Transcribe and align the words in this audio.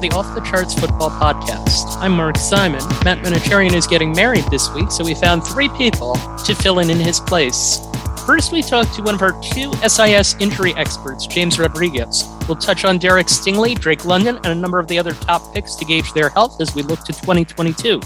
the 0.00 0.10
Off 0.12 0.34
the 0.34 0.40
Charts 0.40 0.72
Football 0.72 1.10
Podcast. 1.10 1.98
I'm 1.98 2.12
Mark 2.12 2.38
Simon. 2.38 2.82
Matt 3.04 3.18
Manocherian 3.18 3.74
is 3.74 3.86
getting 3.86 4.12
married 4.12 4.44
this 4.44 4.72
week, 4.72 4.90
so 4.90 5.04
we 5.04 5.14
found 5.14 5.44
three 5.44 5.68
people 5.70 6.14
to 6.46 6.54
fill 6.54 6.78
in 6.78 6.88
in 6.88 6.96
his 6.96 7.20
place. 7.20 7.80
First, 8.24 8.50
we 8.50 8.62
talked 8.62 8.94
to 8.94 9.02
one 9.02 9.14
of 9.14 9.20
our 9.20 9.38
two 9.42 9.70
SIS 9.86 10.36
injury 10.40 10.72
experts, 10.76 11.26
James 11.26 11.58
Rodriguez. 11.58 12.24
We'll 12.48 12.56
touch 12.56 12.86
on 12.86 12.96
Derek 12.96 13.26
Stingley, 13.26 13.78
Drake 13.78 14.06
London, 14.06 14.36
and 14.36 14.46
a 14.46 14.54
number 14.54 14.78
of 14.78 14.88
the 14.88 14.98
other 14.98 15.12
top 15.12 15.52
picks 15.52 15.74
to 15.74 15.84
gauge 15.84 16.10
their 16.14 16.30
health 16.30 16.62
as 16.62 16.74
we 16.74 16.80
look 16.80 17.00
to 17.00 17.12
2022. 17.12 18.00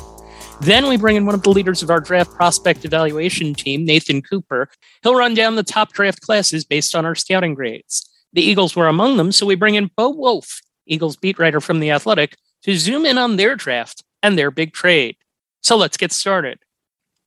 Then 0.63 0.89
we 0.89 0.97
bring 0.97 1.15
in 1.15 1.27
one 1.27 1.37
of 1.37 1.45
the 1.45 1.51
leaders 1.51 1.85
of 1.85 1.91
our 1.91 2.01
draft 2.01 2.33
prospect 2.33 2.85
evaluation 2.85 3.55
team, 3.55 3.85
Nathan 3.85 4.21
Cooper. 4.21 4.69
He'll 5.05 5.15
run 5.15 5.35
down 5.35 5.55
the 5.55 5.63
top 5.63 5.93
draft 5.93 6.23
classes 6.23 6.65
based 6.65 6.97
on 6.97 7.07
our 7.07 7.15
scouting 7.15 7.55
grades. 7.55 8.11
The 8.33 8.43
Eagles 8.43 8.75
were 8.75 8.89
among 8.89 9.17
them, 9.17 9.31
so 9.31 9.47
we 9.47 9.55
bring 9.55 9.77
in 9.77 9.93
Bo 9.97 10.09
Wulf, 10.09 10.61
Eagles 10.87 11.17
beat 11.17 11.39
writer 11.39 11.61
from 11.61 11.81
The 11.81 11.91
Athletic, 11.91 12.37
to 12.63 12.77
zoom 12.77 13.05
in 13.05 13.19
on 13.19 13.37
their 13.37 13.57
draft 13.57 14.03
and 14.23 14.39
their 14.39 14.51
big 14.51 14.73
trade. 14.73 15.17
So 15.63 15.77
let's 15.77 15.97
get 15.97 16.13
started. 16.13 16.59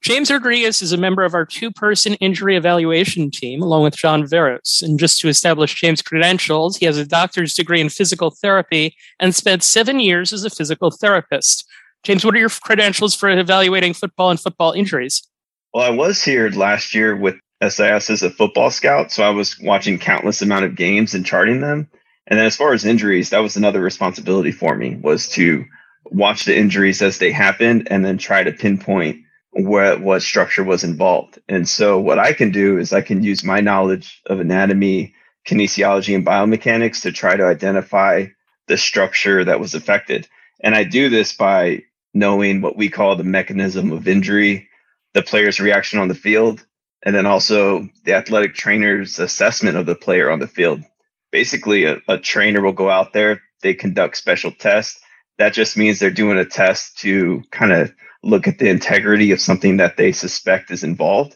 James 0.01 0.29
Rodriguez 0.29 0.81
is 0.81 0.91
a 0.91 0.97
member 0.97 1.23
of 1.23 1.33
our 1.33 1.45
two 1.45 1.71
person 1.71 2.13
injury 2.15 2.55
evaluation 2.55 3.31
team, 3.31 3.61
along 3.61 3.83
with 3.83 3.95
John 3.95 4.25
Veros. 4.25 4.81
And 4.81 4.99
just 4.99 5.19
to 5.21 5.27
establish 5.27 5.75
James' 5.75 6.01
credentials, 6.01 6.77
he 6.77 6.85
has 6.85 6.97
a 6.97 7.05
doctor's 7.05 7.53
degree 7.53 7.81
in 7.81 7.89
physical 7.89 8.31
therapy 8.31 8.95
and 9.19 9.33
spent 9.35 9.63
seven 9.63 9.99
years 9.99 10.31
as 10.31 10.45
a 10.45 10.49
physical 10.49 10.91
therapist. 10.91 11.67
James, 12.03 12.23
what 12.23 12.35
are 12.35 12.39
your 12.39 12.49
credentials 12.49 13.15
for 13.15 13.29
evaluating 13.29 13.93
football 13.93 14.29
and 14.29 14.39
football 14.39 14.71
injuries? 14.71 15.27
Well, 15.73 15.85
I 15.85 15.89
was 15.89 16.23
here 16.23 16.49
last 16.49 16.93
year 16.93 17.15
with 17.15 17.35
SIS 17.61 18.09
as 18.09 18.23
a 18.23 18.29
football 18.29 18.69
scout, 18.69 19.11
so 19.11 19.23
I 19.23 19.29
was 19.31 19.59
watching 19.59 19.97
countless 19.97 20.41
amount 20.41 20.65
of 20.65 20.75
games 20.75 21.13
and 21.15 21.25
charting 21.25 21.61
them. 21.61 21.89
And 22.27 22.37
then 22.37 22.45
as 22.45 22.57
far 22.57 22.73
as 22.73 22.85
injuries, 22.85 23.29
that 23.29 23.39
was 23.39 23.55
another 23.55 23.81
responsibility 23.81 24.51
for 24.51 24.75
me 24.75 24.95
was 24.95 25.29
to 25.29 25.65
watch 26.05 26.45
the 26.45 26.57
injuries 26.57 27.01
as 27.01 27.17
they 27.17 27.31
happened 27.31 27.87
and 27.89 28.03
then 28.03 28.17
try 28.17 28.43
to 28.43 28.51
pinpoint 28.51 29.23
what 29.51 30.01
what 30.01 30.21
structure 30.21 30.63
was 30.63 30.83
involved. 30.83 31.39
And 31.47 31.67
so 31.67 31.99
what 31.99 32.19
I 32.19 32.33
can 32.33 32.51
do 32.51 32.77
is 32.77 32.93
I 32.93 33.01
can 33.01 33.23
use 33.23 33.43
my 33.43 33.61
knowledge 33.61 34.21
of 34.25 34.39
anatomy, 34.39 35.15
kinesiology 35.47 36.15
and 36.15 36.25
biomechanics 36.25 37.01
to 37.03 37.11
try 37.11 37.35
to 37.35 37.45
identify 37.45 38.25
the 38.67 38.77
structure 38.77 39.45
that 39.45 39.59
was 39.59 39.73
affected. 39.73 40.27
And 40.61 40.75
I 40.75 40.83
do 40.83 41.09
this 41.09 41.33
by 41.33 41.83
knowing 42.13 42.61
what 42.61 42.75
we 42.75 42.89
call 42.89 43.15
the 43.15 43.23
mechanism 43.23 43.91
of 43.91 44.07
injury, 44.07 44.67
the 45.13 45.21
player's 45.21 45.59
reaction 45.59 45.99
on 45.99 46.09
the 46.09 46.15
field, 46.15 46.65
and 47.03 47.15
then 47.15 47.25
also 47.25 47.87
the 48.03 48.13
athletic 48.13 48.53
trainer's 48.53 49.17
assessment 49.17 49.77
of 49.77 49.85
the 49.85 49.95
player 49.95 50.29
on 50.29 50.39
the 50.39 50.47
field 50.47 50.83
basically 51.31 51.85
a, 51.85 51.97
a 52.07 52.17
trainer 52.17 52.61
will 52.61 52.73
go 52.73 52.89
out 52.89 53.13
there, 53.13 53.41
they 53.61 53.73
conduct 53.73 54.17
special 54.17 54.51
tests. 54.51 54.99
That 55.37 55.53
just 55.53 55.77
means 55.77 55.99
they're 55.99 56.11
doing 56.11 56.37
a 56.37 56.45
test 56.45 56.99
to 56.99 57.43
kind 57.51 57.71
of 57.71 57.93
look 58.23 58.47
at 58.47 58.57
the 58.57 58.69
integrity 58.69 59.31
of 59.31 59.41
something 59.41 59.77
that 59.77 59.97
they 59.97 60.11
suspect 60.11 60.71
is 60.71 60.83
involved. 60.83 61.35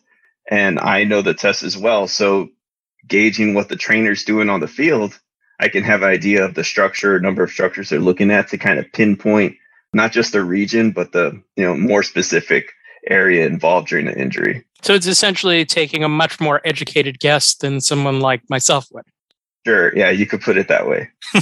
And 0.50 0.80
I 0.80 1.04
know 1.04 1.22
the 1.22 1.34
test 1.34 1.64
as 1.64 1.78
well. 1.78 2.08
So 2.08 2.50
gauging 3.08 3.54
what 3.54 3.70
the 3.70 3.76
trainer's 3.76 4.24
doing 4.24 4.50
on 4.50 4.60
the 4.60 4.68
field, 4.68 5.20
I 5.60 5.70
can 5.70 5.84
have 5.84 6.02
an 6.02 6.10
idea 6.10 6.44
of 6.44 6.56
the 6.56 6.64
structure, 6.64 7.20
number 7.20 7.44
of 7.44 7.52
structures 7.52 7.90
they're 7.90 8.00
looking 8.00 8.32
at 8.32 8.50
to 8.50 8.58
kind 8.58 8.80
of 8.80 8.92
pinpoint 8.92 9.56
not 9.94 10.12
just 10.12 10.32
the 10.32 10.44
region, 10.44 10.92
but 10.92 11.12
the 11.12 11.42
you 11.56 11.64
know 11.66 11.76
more 11.76 12.04
specific 12.04 12.72
area 13.08 13.46
involved 13.46 13.90
during 13.90 14.06
the 14.06 14.18
injury. 14.18 14.64
So 14.82 14.94
it's 14.94 15.08
essentially 15.08 15.66
taking 15.66 16.04
a 16.04 16.10
much 16.10 16.40
more 16.40 16.62
educated 16.66 17.20
guess 17.20 17.56
than 17.56 17.82
someone 17.82 18.20
like 18.20 18.42
myself 18.50 18.88
would. 18.92 19.06
Sure. 19.66 19.94
Yeah, 19.96 20.10
you 20.10 20.26
could 20.26 20.42
put 20.42 20.58
it 20.58 20.68
that 20.70 20.88
way. 20.88 21.08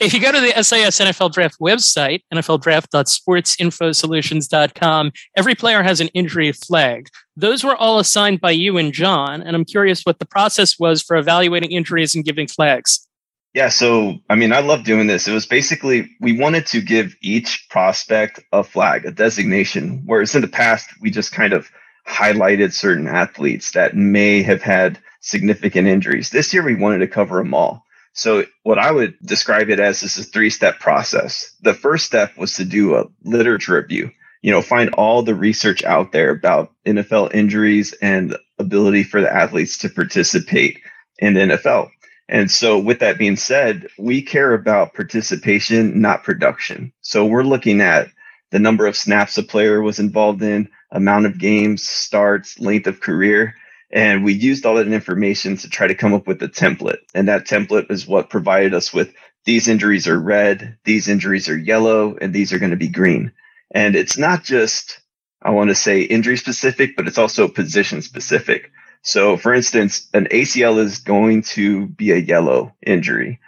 if 0.00 0.12
you 0.12 0.20
go 0.20 0.32
to 0.32 0.40
the 0.40 0.60
SIS 0.60 0.98
NFL 0.98 1.32
Draft 1.32 1.60
website, 1.60 2.22
nfldraft.sportsinfosolutions.com, 2.34 5.12
every 5.36 5.54
player 5.54 5.84
has 5.84 6.00
an 6.00 6.08
injury 6.08 6.50
flag. 6.50 7.06
Those 7.36 7.62
were 7.62 7.76
all 7.76 8.00
assigned 8.00 8.40
by 8.40 8.50
you 8.50 8.76
and 8.76 8.92
John, 8.92 9.40
and 9.40 9.54
I'm 9.54 9.64
curious 9.64 10.02
what 10.02 10.18
the 10.18 10.26
process 10.26 10.80
was 10.80 11.00
for 11.00 11.16
evaluating 11.16 11.70
injuries 11.70 12.12
and 12.14 12.24
giving 12.24 12.48
flags. 12.48 13.06
Yeah, 13.54 13.68
so 13.68 14.18
I 14.28 14.34
mean, 14.34 14.52
I 14.52 14.58
love 14.60 14.84
doing 14.84 15.06
this. 15.06 15.26
It 15.26 15.32
was 15.32 15.46
basically 15.46 16.10
we 16.20 16.38
wanted 16.38 16.66
to 16.66 16.80
give 16.80 17.16
each 17.20 17.66
prospect 17.68 18.40
a 18.52 18.64
flag, 18.64 19.06
a 19.06 19.10
designation, 19.10 20.02
whereas 20.06 20.34
in 20.34 20.42
the 20.42 20.48
past 20.48 20.88
we 21.00 21.10
just 21.10 21.32
kind 21.32 21.52
of 21.52 21.68
highlighted 22.06 22.72
certain 22.72 23.08
athletes 23.08 23.72
that 23.72 23.96
may 23.96 24.42
have 24.42 24.62
had 24.62 24.98
significant 25.20 25.86
injuries. 25.86 26.30
This 26.30 26.52
year, 26.52 26.62
we 26.62 26.74
wanted 26.74 26.98
to 26.98 27.08
cover 27.08 27.38
them 27.38 27.54
all. 27.54 27.84
So, 28.12 28.44
what 28.64 28.78
I 28.78 28.90
would 28.90 29.14
describe 29.22 29.70
it 29.70 29.80
as 29.80 30.02
is 30.02 30.18
a 30.18 30.24
three 30.24 30.50
step 30.50 30.80
process. 30.80 31.54
The 31.62 31.74
first 31.74 32.06
step 32.06 32.36
was 32.36 32.54
to 32.54 32.64
do 32.64 32.96
a 32.96 33.06
literature 33.22 33.74
review, 33.74 34.10
you 34.42 34.50
know, 34.50 34.62
find 34.62 34.90
all 34.94 35.22
the 35.22 35.34
research 35.34 35.84
out 35.84 36.12
there 36.12 36.30
about 36.30 36.72
NFL 36.86 37.34
injuries 37.34 37.92
and 38.02 38.36
ability 38.58 39.04
for 39.04 39.20
the 39.20 39.32
athletes 39.32 39.78
to 39.78 39.88
participate 39.88 40.80
in 41.18 41.34
the 41.34 41.40
NFL. 41.40 41.90
And 42.28 42.50
so, 42.50 42.78
with 42.78 42.98
that 43.00 43.18
being 43.18 43.36
said, 43.36 43.86
we 43.98 44.22
care 44.22 44.54
about 44.54 44.94
participation, 44.94 46.00
not 46.00 46.24
production. 46.24 46.92
So, 47.02 47.26
we're 47.26 47.44
looking 47.44 47.80
at 47.80 48.08
the 48.50 48.58
number 48.58 48.86
of 48.86 48.96
snaps 48.96 49.38
a 49.38 49.42
player 49.42 49.80
was 49.80 50.00
involved 50.00 50.42
in, 50.42 50.68
amount 50.90 51.26
of 51.26 51.38
games, 51.38 51.88
starts, 51.88 52.58
length 52.58 52.88
of 52.88 53.00
career. 53.00 53.54
And 53.92 54.24
we 54.24 54.32
used 54.32 54.64
all 54.64 54.76
that 54.76 54.88
information 54.88 55.56
to 55.58 55.68
try 55.68 55.86
to 55.86 55.94
come 55.94 56.14
up 56.14 56.26
with 56.26 56.42
a 56.42 56.48
template. 56.48 56.98
And 57.14 57.28
that 57.28 57.46
template 57.46 57.90
is 57.90 58.06
what 58.06 58.30
provided 58.30 58.72
us 58.74 58.92
with 58.92 59.12
these 59.44 59.68
injuries 59.68 60.06
are 60.06 60.18
red, 60.18 60.76
these 60.84 61.08
injuries 61.08 61.48
are 61.48 61.56
yellow, 61.56 62.16
and 62.20 62.32
these 62.32 62.52
are 62.52 62.58
going 62.58 62.70
to 62.70 62.76
be 62.76 62.88
green. 62.88 63.32
And 63.72 63.96
it's 63.96 64.18
not 64.18 64.44
just, 64.44 65.00
I 65.42 65.50
want 65.50 65.70
to 65.70 65.74
say 65.74 66.02
injury 66.02 66.36
specific, 66.36 66.96
but 66.96 67.06
it's 67.08 67.18
also 67.18 67.48
position 67.48 68.02
specific. 68.02 68.70
So 69.02 69.36
for 69.36 69.54
instance, 69.54 70.08
an 70.12 70.26
ACL 70.26 70.78
is 70.78 70.98
going 70.98 71.42
to 71.42 71.86
be 71.86 72.12
a 72.12 72.16
yellow 72.16 72.74
injury 72.86 73.40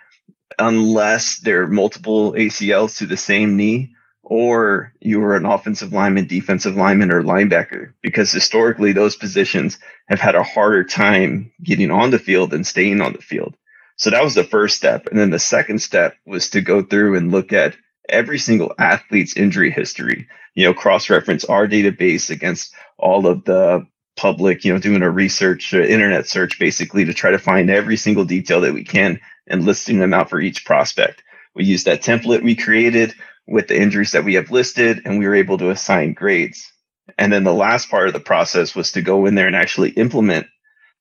unless 0.58 1.38
there 1.40 1.62
are 1.62 1.68
multiple 1.68 2.32
ACLs 2.32 2.98
to 2.98 3.06
the 3.06 3.16
same 3.16 3.56
knee 3.56 3.94
or 4.32 4.94
you 4.98 5.20
were 5.20 5.36
an 5.36 5.44
offensive 5.44 5.92
lineman, 5.92 6.26
defensive 6.26 6.74
lineman, 6.74 7.12
or 7.12 7.22
linebacker, 7.22 7.92
because 8.00 8.32
historically 8.32 8.92
those 8.92 9.14
positions 9.14 9.78
have 10.08 10.20
had 10.20 10.34
a 10.34 10.42
harder 10.42 10.84
time 10.84 11.52
getting 11.62 11.90
on 11.90 12.10
the 12.10 12.18
field 12.18 12.54
and 12.54 12.66
staying 12.66 13.02
on 13.02 13.12
the 13.12 13.20
field. 13.20 13.54
So 13.96 14.08
that 14.08 14.24
was 14.24 14.34
the 14.34 14.42
first 14.42 14.74
step. 14.74 15.06
And 15.06 15.18
then 15.18 15.28
the 15.28 15.38
second 15.38 15.80
step 15.80 16.16
was 16.24 16.48
to 16.48 16.62
go 16.62 16.80
through 16.80 17.18
and 17.18 17.30
look 17.30 17.52
at 17.52 17.76
every 18.08 18.38
single 18.38 18.72
athlete's 18.78 19.36
injury 19.36 19.70
history, 19.70 20.26
you 20.54 20.64
know, 20.64 20.72
cross 20.72 21.10
reference 21.10 21.44
our 21.44 21.68
database 21.68 22.30
against 22.30 22.72
all 22.96 23.26
of 23.26 23.44
the 23.44 23.86
public, 24.16 24.64
you 24.64 24.72
know, 24.72 24.78
doing 24.78 25.02
a 25.02 25.10
research, 25.10 25.74
uh, 25.74 25.80
internet 25.80 26.26
search 26.26 26.58
basically 26.58 27.04
to 27.04 27.12
try 27.12 27.32
to 27.32 27.38
find 27.38 27.68
every 27.68 27.98
single 27.98 28.24
detail 28.24 28.62
that 28.62 28.72
we 28.72 28.82
can 28.82 29.20
and 29.46 29.66
listing 29.66 29.98
them 29.98 30.14
out 30.14 30.30
for 30.30 30.40
each 30.40 30.64
prospect. 30.64 31.22
We 31.54 31.64
used 31.64 31.84
that 31.84 32.02
template 32.02 32.42
we 32.42 32.54
created 32.54 33.14
with 33.46 33.68
the 33.68 33.80
injuries 33.80 34.12
that 34.12 34.24
we 34.24 34.34
have 34.34 34.50
listed, 34.50 35.02
and 35.04 35.18
we 35.18 35.26
were 35.26 35.34
able 35.34 35.58
to 35.58 35.70
assign 35.70 36.14
grades. 36.14 36.70
And 37.18 37.32
then 37.32 37.44
the 37.44 37.52
last 37.52 37.90
part 37.90 38.06
of 38.06 38.14
the 38.14 38.20
process 38.20 38.74
was 38.74 38.92
to 38.92 39.02
go 39.02 39.26
in 39.26 39.34
there 39.34 39.46
and 39.46 39.56
actually 39.56 39.90
implement 39.90 40.46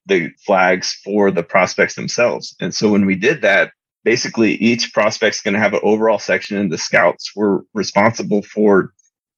the 0.08 0.30
flags 0.46 1.00
for 1.04 1.30
the 1.30 1.44
prospects 1.44 1.96
themselves. 1.96 2.56
And 2.60 2.74
so 2.74 2.90
when 2.90 3.06
we 3.06 3.16
did 3.16 3.44
that, 3.44 3.72
basically 4.04 4.54
each 4.56 4.94
prospect's 4.94 5.42
going 5.42 5.54
to 5.54 5.60
have 5.60 5.74
an 5.74 5.82
overall 5.84 6.20
section, 6.20 6.58
and 6.58 6.72
the 6.72 6.78
scouts 6.78 7.36
were 7.36 7.64
responsible 7.74 8.42
for 8.42 8.94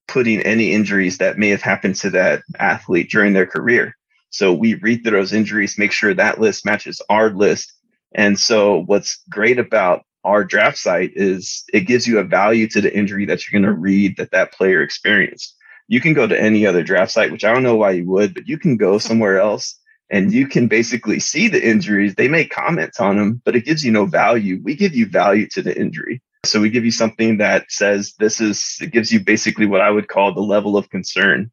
putting 0.08 0.42
any 0.42 0.72
injuries 0.72 1.18
that 1.18 1.38
may 1.38 1.50
have 1.50 1.62
happened 1.62 1.96
to 1.96 2.10
that 2.12 2.44
athlete 2.58 3.10
during 3.10 3.34
their 3.34 3.46
career. 3.46 3.96
So 4.30 4.54
we 4.54 4.76
read 4.76 5.04
through 5.04 5.18
those 5.18 5.34
injuries, 5.34 5.78
make 5.78 5.92
sure 5.92 6.14
that 6.14 6.40
list 6.40 6.66
matches 6.66 7.02
our 7.10 7.30
list. 7.30 7.72
And 8.16 8.40
so 8.40 8.84
what's 8.86 9.22
great 9.30 9.60
about 9.60 10.04
our 10.24 10.44
draft 10.44 10.78
site 10.78 11.12
is 11.16 11.64
it 11.74 11.82
gives 11.82 12.08
you 12.08 12.20
a 12.20 12.24
value 12.24 12.68
to 12.70 12.82
the 12.82 12.96
injury 12.96 13.26
that 13.26 13.46
you're 13.46 13.60
going 13.60 13.72
to 13.72 13.80
read 13.80 14.18
that 14.18 14.32
that 14.32 14.54
player 14.54 14.82
experienced. 14.82 15.56
You 15.88 16.00
can 16.00 16.14
go 16.14 16.26
to 16.26 16.40
any 16.40 16.66
other 16.66 16.84
draft 16.84 17.12
site, 17.12 17.32
which 17.32 17.44
I 17.44 17.54
don't 17.54 17.64
know 17.64 17.76
why 17.76 17.92
you 17.92 18.06
would, 18.10 18.34
but 18.34 18.48
you 18.48 18.58
can 18.58 18.78
go 18.78 18.98
somewhere 18.98 19.40
else 19.40 19.80
and 20.10 20.32
you 20.32 20.48
can 20.48 20.68
basically 20.68 21.20
see 21.20 21.48
the 21.48 21.66
injuries. 21.66 22.16
They 22.16 22.28
make 22.28 22.52
comments 22.52 23.00
on 23.00 23.18
them, 23.18 23.42
but 23.44 23.56
it 23.56 23.66
gives 23.66 23.84
you 23.84 23.92
no 23.92 24.06
value. 24.06 24.62
We 24.64 24.76
give 24.76 24.96
you 24.96 25.08
value 25.08 25.48
to 25.50 25.62
the 25.62 25.78
injury. 25.78 26.22
So 26.46 26.62
we 26.62 26.70
give 26.70 26.86
you 26.86 26.92
something 26.92 27.38
that 27.38 27.72
says 27.72 28.14
this 28.20 28.40
is, 28.40 28.78
it 28.82 28.92
gives 28.92 29.12
you 29.12 29.20
basically 29.20 29.66
what 29.66 29.82
I 29.82 29.90
would 29.90 30.08
call 30.08 30.34
the 30.34 30.42
level 30.42 30.78
of 30.78 30.90
concern. 30.90 31.52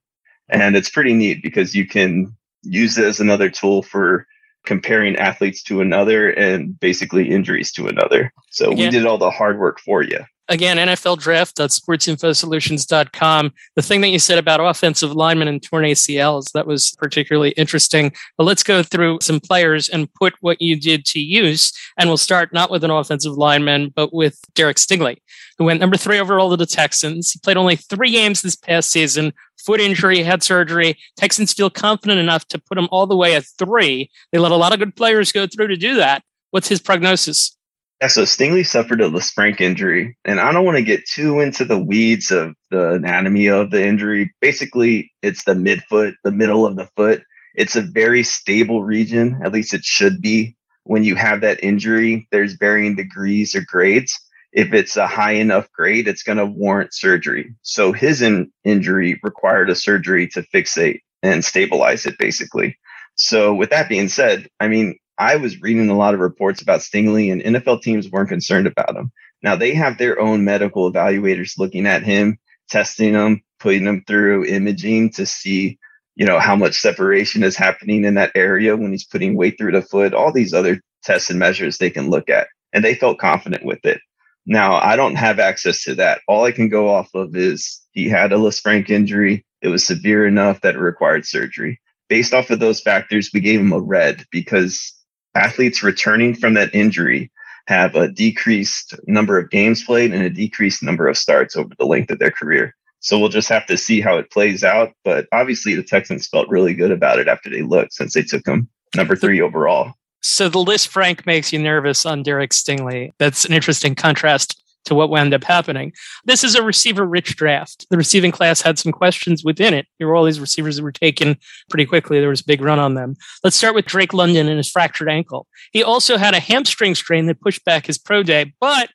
And 0.48 0.76
it's 0.76 0.90
pretty 0.90 1.14
neat 1.14 1.42
because 1.42 1.74
you 1.74 1.86
can 1.86 2.36
use 2.62 2.98
it 2.98 3.04
as 3.04 3.20
another 3.20 3.50
tool 3.50 3.82
for 3.82 4.26
comparing 4.64 5.16
athletes 5.16 5.62
to 5.64 5.80
another 5.80 6.30
and 6.30 6.78
basically 6.78 7.30
injuries 7.30 7.72
to 7.72 7.86
another. 7.86 8.32
So 8.50 8.70
yeah. 8.70 8.76
we 8.76 8.90
did 8.90 9.06
all 9.06 9.18
the 9.18 9.30
hard 9.30 9.58
work 9.58 9.80
for 9.80 10.02
you. 10.02 10.20
Again, 10.50 10.76
NFL 10.78 11.20
draft.sportsinfosolutions.com. 11.20 13.52
The 13.76 13.82
thing 13.82 14.00
that 14.00 14.08
you 14.08 14.18
said 14.18 14.36
about 14.36 14.58
offensive 14.58 15.12
linemen 15.12 15.46
and 15.46 15.62
torn 15.62 15.84
ACLs, 15.84 16.50
that 16.52 16.66
was 16.66 16.90
particularly 16.98 17.50
interesting. 17.50 18.12
But 18.36 18.42
let's 18.44 18.64
go 18.64 18.82
through 18.82 19.20
some 19.22 19.38
players 19.38 19.88
and 19.88 20.12
put 20.14 20.34
what 20.40 20.60
you 20.60 20.74
did 20.74 21.04
to 21.06 21.20
use. 21.20 21.72
And 21.96 22.10
we'll 22.10 22.16
start 22.16 22.52
not 22.52 22.68
with 22.68 22.82
an 22.82 22.90
offensive 22.90 23.34
lineman, 23.34 23.92
but 23.94 24.12
with 24.12 24.40
Derek 24.54 24.78
Stingley, 24.78 25.18
who 25.56 25.66
went 25.66 25.78
number 25.78 25.96
three 25.96 26.18
overall 26.18 26.50
to 26.50 26.56
the 26.56 26.66
Texans. 26.66 27.30
He 27.30 27.38
played 27.38 27.56
only 27.56 27.76
three 27.76 28.10
games 28.10 28.42
this 28.42 28.56
past 28.56 28.90
season, 28.90 29.32
foot 29.56 29.80
injury, 29.80 30.24
had 30.24 30.42
surgery. 30.42 30.98
Texans 31.16 31.52
feel 31.52 31.70
confident 31.70 32.18
enough 32.18 32.48
to 32.48 32.58
put 32.58 32.76
him 32.76 32.88
all 32.90 33.06
the 33.06 33.16
way 33.16 33.36
at 33.36 33.44
three. 33.56 34.10
They 34.32 34.40
let 34.40 34.50
a 34.50 34.56
lot 34.56 34.72
of 34.72 34.80
good 34.80 34.96
players 34.96 35.30
go 35.30 35.46
through 35.46 35.68
to 35.68 35.76
do 35.76 35.94
that. 35.94 36.24
What's 36.50 36.66
his 36.66 36.80
prognosis? 36.80 37.56
Yeah, 38.00 38.08
so 38.08 38.22
Stingley 38.22 38.66
suffered 38.66 39.02
a 39.02 39.10
Lisfranc 39.10 39.60
injury, 39.60 40.16
and 40.24 40.40
I 40.40 40.52
don't 40.52 40.64
want 40.64 40.78
to 40.78 40.82
get 40.84 41.06
too 41.06 41.40
into 41.40 41.66
the 41.66 41.78
weeds 41.78 42.30
of 42.30 42.54
the 42.70 42.92
anatomy 42.92 43.48
of 43.48 43.70
the 43.70 43.84
injury. 43.84 44.32
Basically, 44.40 45.12
it's 45.22 45.44
the 45.44 45.52
midfoot, 45.52 46.14
the 46.24 46.32
middle 46.32 46.64
of 46.66 46.76
the 46.76 46.88
foot. 46.96 47.22
It's 47.54 47.76
a 47.76 47.82
very 47.82 48.22
stable 48.22 48.82
region, 48.84 49.40
at 49.44 49.52
least 49.52 49.74
it 49.74 49.84
should 49.84 50.22
be. 50.22 50.56
When 50.84 51.04
you 51.04 51.14
have 51.16 51.42
that 51.42 51.62
injury, 51.62 52.26
there's 52.32 52.54
varying 52.54 52.96
degrees 52.96 53.54
or 53.54 53.60
grades. 53.66 54.18
If 54.52 54.72
it's 54.72 54.96
a 54.96 55.06
high 55.06 55.32
enough 55.32 55.70
grade, 55.72 56.08
it's 56.08 56.22
going 56.22 56.38
to 56.38 56.46
warrant 56.46 56.94
surgery. 56.94 57.54
So 57.62 57.92
his 57.92 58.22
in- 58.22 58.50
injury 58.64 59.20
required 59.22 59.68
a 59.68 59.74
surgery 59.74 60.26
to 60.28 60.42
fixate 60.54 61.00
and 61.22 61.44
stabilize 61.44 62.06
it, 62.06 62.16
basically. 62.18 62.78
So 63.16 63.54
with 63.54 63.70
that 63.70 63.90
being 63.90 64.08
said, 64.08 64.48
I 64.58 64.68
mean, 64.68 64.96
I 65.20 65.36
was 65.36 65.60
reading 65.60 65.90
a 65.90 65.96
lot 65.96 66.14
of 66.14 66.20
reports 66.20 66.62
about 66.62 66.80
Stingley 66.80 67.30
and 67.30 67.42
NFL 67.42 67.82
teams 67.82 68.10
weren't 68.10 68.30
concerned 68.30 68.66
about 68.66 68.96
him. 68.96 69.12
Now 69.42 69.54
they 69.54 69.74
have 69.74 69.98
their 69.98 70.18
own 70.18 70.46
medical 70.46 70.90
evaluators 70.90 71.58
looking 71.58 71.86
at 71.86 72.02
him, 72.02 72.38
testing 72.70 73.12
him, 73.12 73.42
putting 73.58 73.86
him 73.86 74.02
through 74.06 74.46
imaging 74.46 75.10
to 75.10 75.26
see, 75.26 75.78
you 76.16 76.24
know, 76.24 76.38
how 76.38 76.56
much 76.56 76.80
separation 76.80 77.42
is 77.42 77.54
happening 77.54 78.04
in 78.04 78.14
that 78.14 78.32
area 78.34 78.78
when 78.78 78.92
he's 78.92 79.04
putting 79.04 79.36
weight 79.36 79.58
through 79.58 79.72
the 79.72 79.82
foot, 79.82 80.14
all 80.14 80.32
these 80.32 80.54
other 80.54 80.80
tests 81.04 81.28
and 81.28 81.38
measures 81.38 81.76
they 81.76 81.90
can 81.90 82.08
look 82.08 82.30
at. 82.30 82.48
And 82.72 82.82
they 82.82 82.94
felt 82.94 83.18
confident 83.18 83.62
with 83.62 83.84
it. 83.84 84.00
Now 84.46 84.76
I 84.76 84.96
don't 84.96 85.16
have 85.16 85.38
access 85.38 85.84
to 85.84 85.94
that. 85.96 86.22
All 86.28 86.44
I 86.44 86.52
can 86.52 86.70
go 86.70 86.88
off 86.88 87.14
of 87.14 87.36
is 87.36 87.82
he 87.92 88.08
had 88.08 88.32
a 88.32 88.36
Lisfranc 88.36 88.88
injury. 88.88 89.44
It 89.60 89.68
was 89.68 89.86
severe 89.86 90.26
enough 90.26 90.62
that 90.62 90.76
it 90.76 90.80
required 90.80 91.26
surgery. 91.26 91.78
Based 92.08 92.32
off 92.32 92.48
of 92.48 92.58
those 92.58 92.80
factors, 92.80 93.30
we 93.34 93.40
gave 93.40 93.60
him 93.60 93.74
a 93.74 93.80
red 93.80 94.24
because 94.32 94.94
athletes 95.34 95.82
returning 95.82 96.34
from 96.34 96.54
that 96.54 96.74
injury 96.74 97.30
have 97.66 97.94
a 97.94 98.08
decreased 98.08 98.94
number 99.06 99.38
of 99.38 99.50
games 99.50 99.84
played 99.84 100.12
and 100.12 100.22
a 100.24 100.30
decreased 100.30 100.82
number 100.82 101.06
of 101.06 101.16
starts 101.16 101.56
over 101.56 101.72
the 101.78 101.86
length 101.86 102.10
of 102.10 102.18
their 102.18 102.30
career. 102.30 102.74
So 103.00 103.18
we'll 103.18 103.28
just 103.28 103.48
have 103.48 103.66
to 103.66 103.76
see 103.76 104.00
how 104.00 104.18
it 104.18 104.30
plays 104.30 104.62
out. 104.62 104.92
But 105.04 105.26
obviously, 105.32 105.74
the 105.74 105.82
Texans 105.82 106.26
felt 106.26 106.48
really 106.48 106.74
good 106.74 106.90
about 106.90 107.18
it 107.18 107.28
after 107.28 107.48
they 107.48 107.62
looked 107.62 107.94
since 107.94 108.14
they 108.14 108.22
took 108.22 108.46
him 108.46 108.68
number 108.94 109.16
three 109.16 109.40
overall. 109.40 109.94
So 110.20 110.48
the 110.48 110.58
Lisfranc 110.58 111.24
makes 111.24 111.52
you 111.52 111.58
nervous 111.58 112.04
on 112.04 112.22
Derek 112.22 112.50
Stingley. 112.50 113.10
That's 113.18 113.46
an 113.46 113.54
interesting 113.54 113.94
contrast 113.94 114.59
to 114.84 114.94
what 114.94 115.10
wound 115.10 115.34
up 115.34 115.44
happening. 115.44 115.92
This 116.24 116.42
is 116.44 116.54
a 116.54 116.62
receiver 116.62 117.04
rich 117.06 117.36
draft. 117.36 117.86
The 117.90 117.96
receiving 117.96 118.32
class 118.32 118.60
had 118.60 118.78
some 118.78 118.92
questions 118.92 119.44
within 119.44 119.74
it. 119.74 119.86
There 119.98 120.08
were 120.08 120.16
all 120.16 120.24
these 120.24 120.40
receivers 120.40 120.76
that 120.76 120.82
were 120.82 120.92
taken 120.92 121.36
pretty 121.68 121.86
quickly. 121.86 122.20
There 122.20 122.28
was 122.28 122.40
a 122.40 122.46
big 122.46 122.62
run 122.62 122.78
on 122.78 122.94
them. 122.94 123.16
Let's 123.44 123.56
start 123.56 123.74
with 123.74 123.86
Drake 123.86 124.12
London 124.12 124.48
and 124.48 124.56
his 124.56 124.70
fractured 124.70 125.08
ankle. 125.08 125.46
He 125.72 125.82
also 125.82 126.16
had 126.16 126.34
a 126.34 126.40
hamstring 126.40 126.94
strain 126.94 127.26
that 127.26 127.40
pushed 127.40 127.64
back 127.64 127.86
his 127.86 127.98
pro 127.98 128.22
day, 128.22 128.54
but 128.60 128.90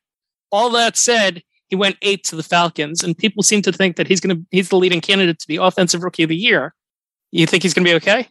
all 0.52 0.70
that 0.72 0.98
said, 0.98 1.44
he 1.68 1.76
went 1.76 1.98
eight 2.02 2.24
to 2.26 2.36
the 2.36 2.44
Falcons, 2.44 3.04
and 3.04 3.18
people 3.18 3.42
seem 3.42 3.62
to 3.64 3.72
think 3.72 3.96
that 3.96 4.08
he's 4.08 4.20
going 4.20 4.36
to 4.36 4.46
he's 4.52 4.70
the 4.70 4.78
leading 4.78 5.02
candidate 5.02 5.40
to 5.40 5.48
be 5.48 5.58
offensive 5.58 6.04
rookie 6.04 6.24
of 6.24 6.30
the 6.30 6.36
year. 6.36 6.74
You 7.32 7.48
think 7.48 7.64
he's 7.64 7.74
going 7.74 7.86
to 7.86 7.92
be 7.92 7.96
okay? 7.96 8.28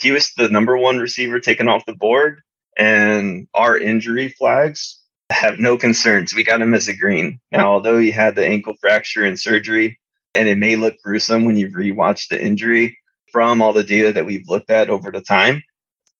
He 0.00 0.10
was 0.10 0.32
the 0.36 0.48
number 0.48 0.76
one 0.76 0.98
receiver 0.98 1.38
taken 1.38 1.68
off 1.68 1.84
the 1.86 1.94
board, 1.94 2.42
and 2.76 3.46
our 3.54 3.76
injury 3.76 4.30
flags 4.30 4.97
have 5.30 5.58
no 5.58 5.76
concerns. 5.76 6.34
We 6.34 6.44
got 6.44 6.62
him 6.62 6.74
as 6.74 6.88
a 6.88 6.96
green. 6.96 7.40
Now, 7.52 7.72
although 7.72 7.98
he 7.98 8.10
had 8.10 8.34
the 8.34 8.46
ankle 8.46 8.74
fracture 8.80 9.24
and 9.24 9.38
surgery, 9.38 9.98
and 10.34 10.48
it 10.48 10.58
may 10.58 10.76
look 10.76 10.96
gruesome 11.02 11.44
when 11.44 11.56
you 11.56 11.70
rewatch 11.70 12.28
the 12.28 12.42
injury 12.42 12.98
from 13.32 13.60
all 13.60 13.72
the 13.72 13.84
data 13.84 14.12
that 14.12 14.24
we've 14.26 14.48
looked 14.48 14.70
at 14.70 14.88
over 14.88 15.10
the 15.10 15.20
time, 15.20 15.62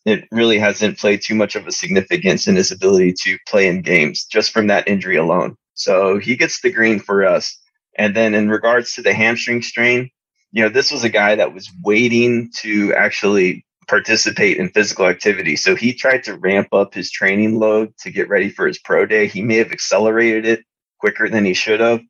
it 0.05 0.27
really 0.31 0.59
hasn't 0.59 0.99
played 0.99 1.23
too 1.23 1.35
much 1.35 1.57
of 1.57 1.67
a 1.67 1.73
significance 1.73 2.49
in 2.49 2.57
his 2.57 2.71
ability 2.71 3.15
to 3.25 3.39
play 3.47 3.69
in 3.69 3.83
games 3.83 4.25
just 4.25 4.53
from 4.53 4.67
that 4.67 4.89
injury 4.89 5.17
alone. 5.17 5.57
So 5.75 6.19
he 6.19 6.37
gets 6.37 6.61
the 6.61 6.73
green 6.73 6.99
for 6.99 7.25
us. 7.25 7.59
And 7.97 8.15
then 8.15 8.35
in 8.35 8.49
regards 8.49 8.95
to 8.95 9.03
the 9.03 9.15
hamstring 9.15 9.63
strain, 9.63 10.11
you 10.53 10.63
know, 10.63 10.69
this 10.69 10.91
was 10.91 11.05
a 11.05 11.09
guy 11.09 11.35
that 11.35 11.53
was 11.53 11.71
waiting 11.83 12.51
to 12.59 12.95
actually 12.95 13.65
participate 13.89 14.59
in 14.59 14.69
physical 14.69 15.07
activity. 15.07 15.57
So 15.57 15.75
he 15.75 15.93
tried 15.93 16.23
to 16.25 16.37
ramp 16.37 16.69
up 16.73 16.95
his 16.95 17.11
training 17.11 17.59
load 17.59 17.97
to 18.01 18.11
get 18.11 18.29
ready 18.29 18.51
for 18.51 18.67
his 18.67 18.79
pro 18.79 19.07
day. 19.07 19.27
He 19.27 19.43
may 19.43 19.57
have 19.57 19.73
accelerated 19.73 20.47
it 20.47 20.65
quicker 21.01 21.29
than 21.29 21.45
he 21.45 21.55
should 21.55 21.81
have. 21.81 22.01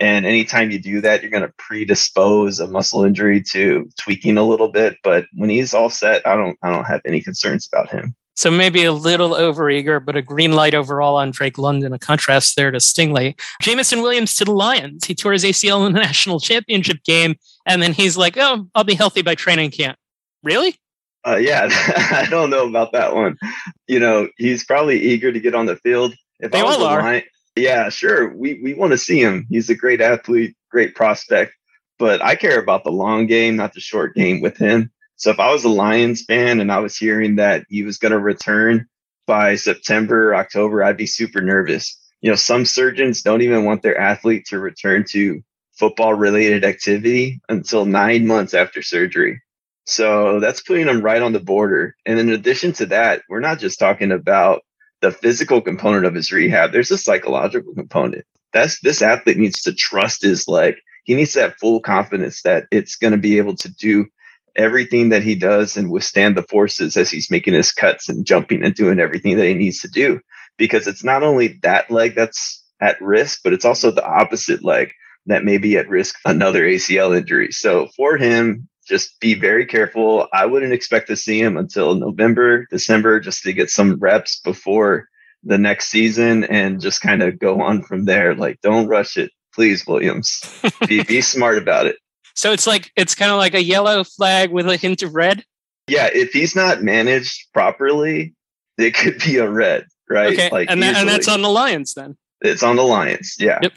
And 0.00 0.26
anytime 0.26 0.70
you 0.70 0.78
do 0.78 1.00
that, 1.00 1.22
you're 1.22 1.30
going 1.30 1.42
to 1.42 1.52
predispose 1.58 2.60
a 2.60 2.68
muscle 2.68 3.04
injury 3.04 3.42
to 3.50 3.88
tweaking 4.00 4.38
a 4.38 4.44
little 4.44 4.68
bit. 4.68 4.96
But 5.02 5.26
when 5.34 5.50
he's 5.50 5.74
all 5.74 5.90
set, 5.90 6.26
I 6.26 6.36
don't, 6.36 6.56
I 6.62 6.70
don't 6.70 6.84
have 6.84 7.00
any 7.04 7.20
concerns 7.20 7.68
about 7.72 7.90
him. 7.90 8.14
So 8.36 8.52
maybe 8.52 8.84
a 8.84 8.92
little 8.92 9.30
overeager, 9.30 10.04
but 10.04 10.14
a 10.14 10.22
green 10.22 10.52
light 10.52 10.72
overall 10.72 11.16
on 11.16 11.32
Drake 11.32 11.58
London, 11.58 11.92
a 11.92 11.98
contrast 11.98 12.54
there 12.54 12.70
to 12.70 12.78
Stingley. 12.78 13.36
Jameson 13.60 14.00
Williams 14.00 14.36
to 14.36 14.44
the 14.44 14.52
Lions. 14.52 15.04
He 15.04 15.16
tore 15.16 15.32
his 15.32 15.42
ACL 15.42 15.84
in 15.84 15.92
the 15.92 15.98
national 16.00 16.38
championship 16.38 17.02
game. 17.02 17.34
And 17.66 17.82
then 17.82 17.92
he's 17.92 18.16
like, 18.16 18.36
oh, 18.38 18.68
I'll 18.76 18.84
be 18.84 18.94
healthy 18.94 19.22
by 19.22 19.34
training 19.34 19.72
camp. 19.72 19.98
Really? 20.44 20.76
Uh, 21.28 21.36
yeah, 21.36 21.68
I 21.70 22.26
don't 22.30 22.50
know 22.50 22.66
about 22.66 22.92
that 22.92 23.14
one. 23.14 23.36
You 23.86 24.00
know, 24.00 24.28
he's 24.36 24.64
probably 24.64 25.00
eager 25.00 25.32
to 25.32 25.40
get 25.40 25.54
on 25.54 25.66
the 25.66 25.76
field. 25.76 26.14
If 26.40 26.52
they 26.52 26.60
all 26.60 26.84
are. 26.84 27.22
Yeah, 27.56 27.88
sure. 27.88 28.34
We 28.34 28.60
we 28.62 28.74
want 28.74 28.92
to 28.92 28.98
see 28.98 29.20
him. 29.20 29.46
He's 29.50 29.68
a 29.68 29.74
great 29.74 30.00
athlete, 30.00 30.56
great 30.70 30.94
prospect. 30.94 31.52
But 31.98 32.22
I 32.22 32.36
care 32.36 32.60
about 32.60 32.84
the 32.84 32.92
long 32.92 33.26
game, 33.26 33.56
not 33.56 33.74
the 33.74 33.80
short 33.80 34.14
game 34.14 34.40
with 34.40 34.56
him. 34.56 34.92
So 35.16 35.30
if 35.30 35.40
I 35.40 35.50
was 35.50 35.64
a 35.64 35.68
Lions 35.68 36.22
fan 36.22 36.60
and 36.60 36.70
I 36.70 36.78
was 36.78 36.96
hearing 36.96 37.36
that 37.36 37.64
he 37.68 37.82
was 37.82 37.98
going 37.98 38.12
to 38.12 38.18
return 38.20 38.86
by 39.26 39.56
September, 39.56 40.34
October, 40.34 40.84
I'd 40.84 40.96
be 40.96 41.06
super 41.06 41.40
nervous. 41.40 41.98
You 42.20 42.30
know, 42.30 42.36
some 42.36 42.64
surgeons 42.64 43.22
don't 43.22 43.42
even 43.42 43.64
want 43.64 43.82
their 43.82 43.98
athlete 43.98 44.46
to 44.46 44.60
return 44.60 45.04
to 45.10 45.42
football 45.72 46.14
related 46.14 46.64
activity 46.64 47.40
until 47.48 47.84
nine 47.84 48.28
months 48.28 48.54
after 48.54 48.80
surgery. 48.80 49.40
So 49.88 50.38
that's 50.38 50.60
putting 50.60 50.86
them 50.86 51.00
right 51.00 51.22
on 51.22 51.32
the 51.32 51.40
border. 51.40 51.96
And 52.04 52.18
in 52.18 52.28
addition 52.28 52.72
to 52.74 52.86
that, 52.86 53.22
we're 53.28 53.40
not 53.40 53.58
just 53.58 53.78
talking 53.78 54.12
about 54.12 54.62
the 55.00 55.10
physical 55.10 55.62
component 55.62 56.04
of 56.04 56.14
his 56.14 56.30
rehab. 56.30 56.72
There's 56.72 56.90
a 56.90 56.98
psychological 56.98 57.74
component. 57.74 58.26
That's 58.52 58.80
this 58.80 59.00
athlete 59.00 59.38
needs 59.38 59.62
to 59.62 59.72
trust 59.72 60.22
his 60.22 60.46
leg. 60.46 60.74
He 61.04 61.14
needs 61.14 61.32
to 61.32 61.40
have 61.40 61.56
full 61.56 61.80
confidence 61.80 62.42
that 62.42 62.66
it's 62.70 62.96
going 62.96 63.12
to 63.12 63.18
be 63.18 63.38
able 63.38 63.56
to 63.56 63.72
do 63.72 64.06
everything 64.54 65.08
that 65.08 65.22
he 65.22 65.34
does 65.34 65.78
and 65.78 65.90
withstand 65.90 66.36
the 66.36 66.42
forces 66.42 66.96
as 66.98 67.10
he's 67.10 67.30
making 67.30 67.54
his 67.54 67.72
cuts 67.72 68.10
and 68.10 68.26
jumping 68.26 68.62
and 68.62 68.74
doing 68.74 69.00
everything 69.00 69.38
that 69.38 69.46
he 69.46 69.54
needs 69.54 69.80
to 69.80 69.88
do. 69.88 70.20
Because 70.58 70.86
it's 70.86 71.04
not 71.04 71.22
only 71.22 71.58
that 71.62 71.90
leg 71.90 72.14
that's 72.14 72.62
at 72.78 73.00
risk, 73.00 73.40
but 73.42 73.54
it's 73.54 73.64
also 73.64 73.90
the 73.90 74.04
opposite 74.04 74.62
leg 74.62 74.92
that 75.26 75.44
may 75.44 75.56
be 75.56 75.78
at 75.78 75.88
risk 75.88 76.16
another 76.26 76.64
ACL 76.64 77.16
injury. 77.16 77.52
So 77.52 77.88
for 77.96 78.18
him, 78.18 78.68
just 78.88 79.20
be 79.20 79.34
very 79.34 79.66
careful. 79.66 80.26
I 80.32 80.46
wouldn't 80.46 80.72
expect 80.72 81.08
to 81.08 81.16
see 81.16 81.40
him 81.40 81.56
until 81.56 81.94
November, 81.94 82.66
December, 82.70 83.20
just 83.20 83.42
to 83.42 83.52
get 83.52 83.70
some 83.70 83.96
reps 83.96 84.40
before 84.40 85.08
the 85.44 85.58
next 85.58 85.88
season 85.88 86.44
and 86.44 86.80
just 86.80 87.00
kind 87.00 87.22
of 87.22 87.38
go 87.38 87.60
on 87.60 87.82
from 87.82 88.06
there. 88.06 88.34
Like, 88.34 88.60
don't 88.62 88.88
rush 88.88 89.16
it, 89.16 89.30
please, 89.54 89.86
Williams. 89.86 90.42
be, 90.86 91.02
be 91.04 91.20
smart 91.20 91.58
about 91.58 91.86
it. 91.86 91.96
So 92.34 92.52
it's 92.52 92.66
like, 92.66 92.90
it's 92.96 93.14
kind 93.14 93.30
of 93.30 93.38
like 93.38 93.54
a 93.54 93.62
yellow 93.62 94.04
flag 94.04 94.50
with 94.50 94.68
a 94.68 94.76
hint 94.76 95.02
of 95.02 95.14
red. 95.14 95.44
Yeah. 95.86 96.08
If 96.12 96.30
he's 96.30 96.56
not 96.56 96.82
managed 96.82 97.52
properly, 97.52 98.34
it 98.78 98.94
could 98.94 99.18
be 99.24 99.38
a 99.38 99.48
red, 99.48 99.86
right? 100.08 100.32
Okay. 100.32 100.50
Like, 100.50 100.70
and, 100.70 100.82
that, 100.82 100.96
and 100.96 101.08
that's 101.08 101.28
on 101.28 101.42
the 101.42 101.48
Lions 101.48 101.94
then. 101.94 102.16
It's 102.40 102.62
on 102.62 102.76
the 102.76 102.82
Lions. 102.82 103.36
Yeah. 103.38 103.58
Yep. 103.62 103.72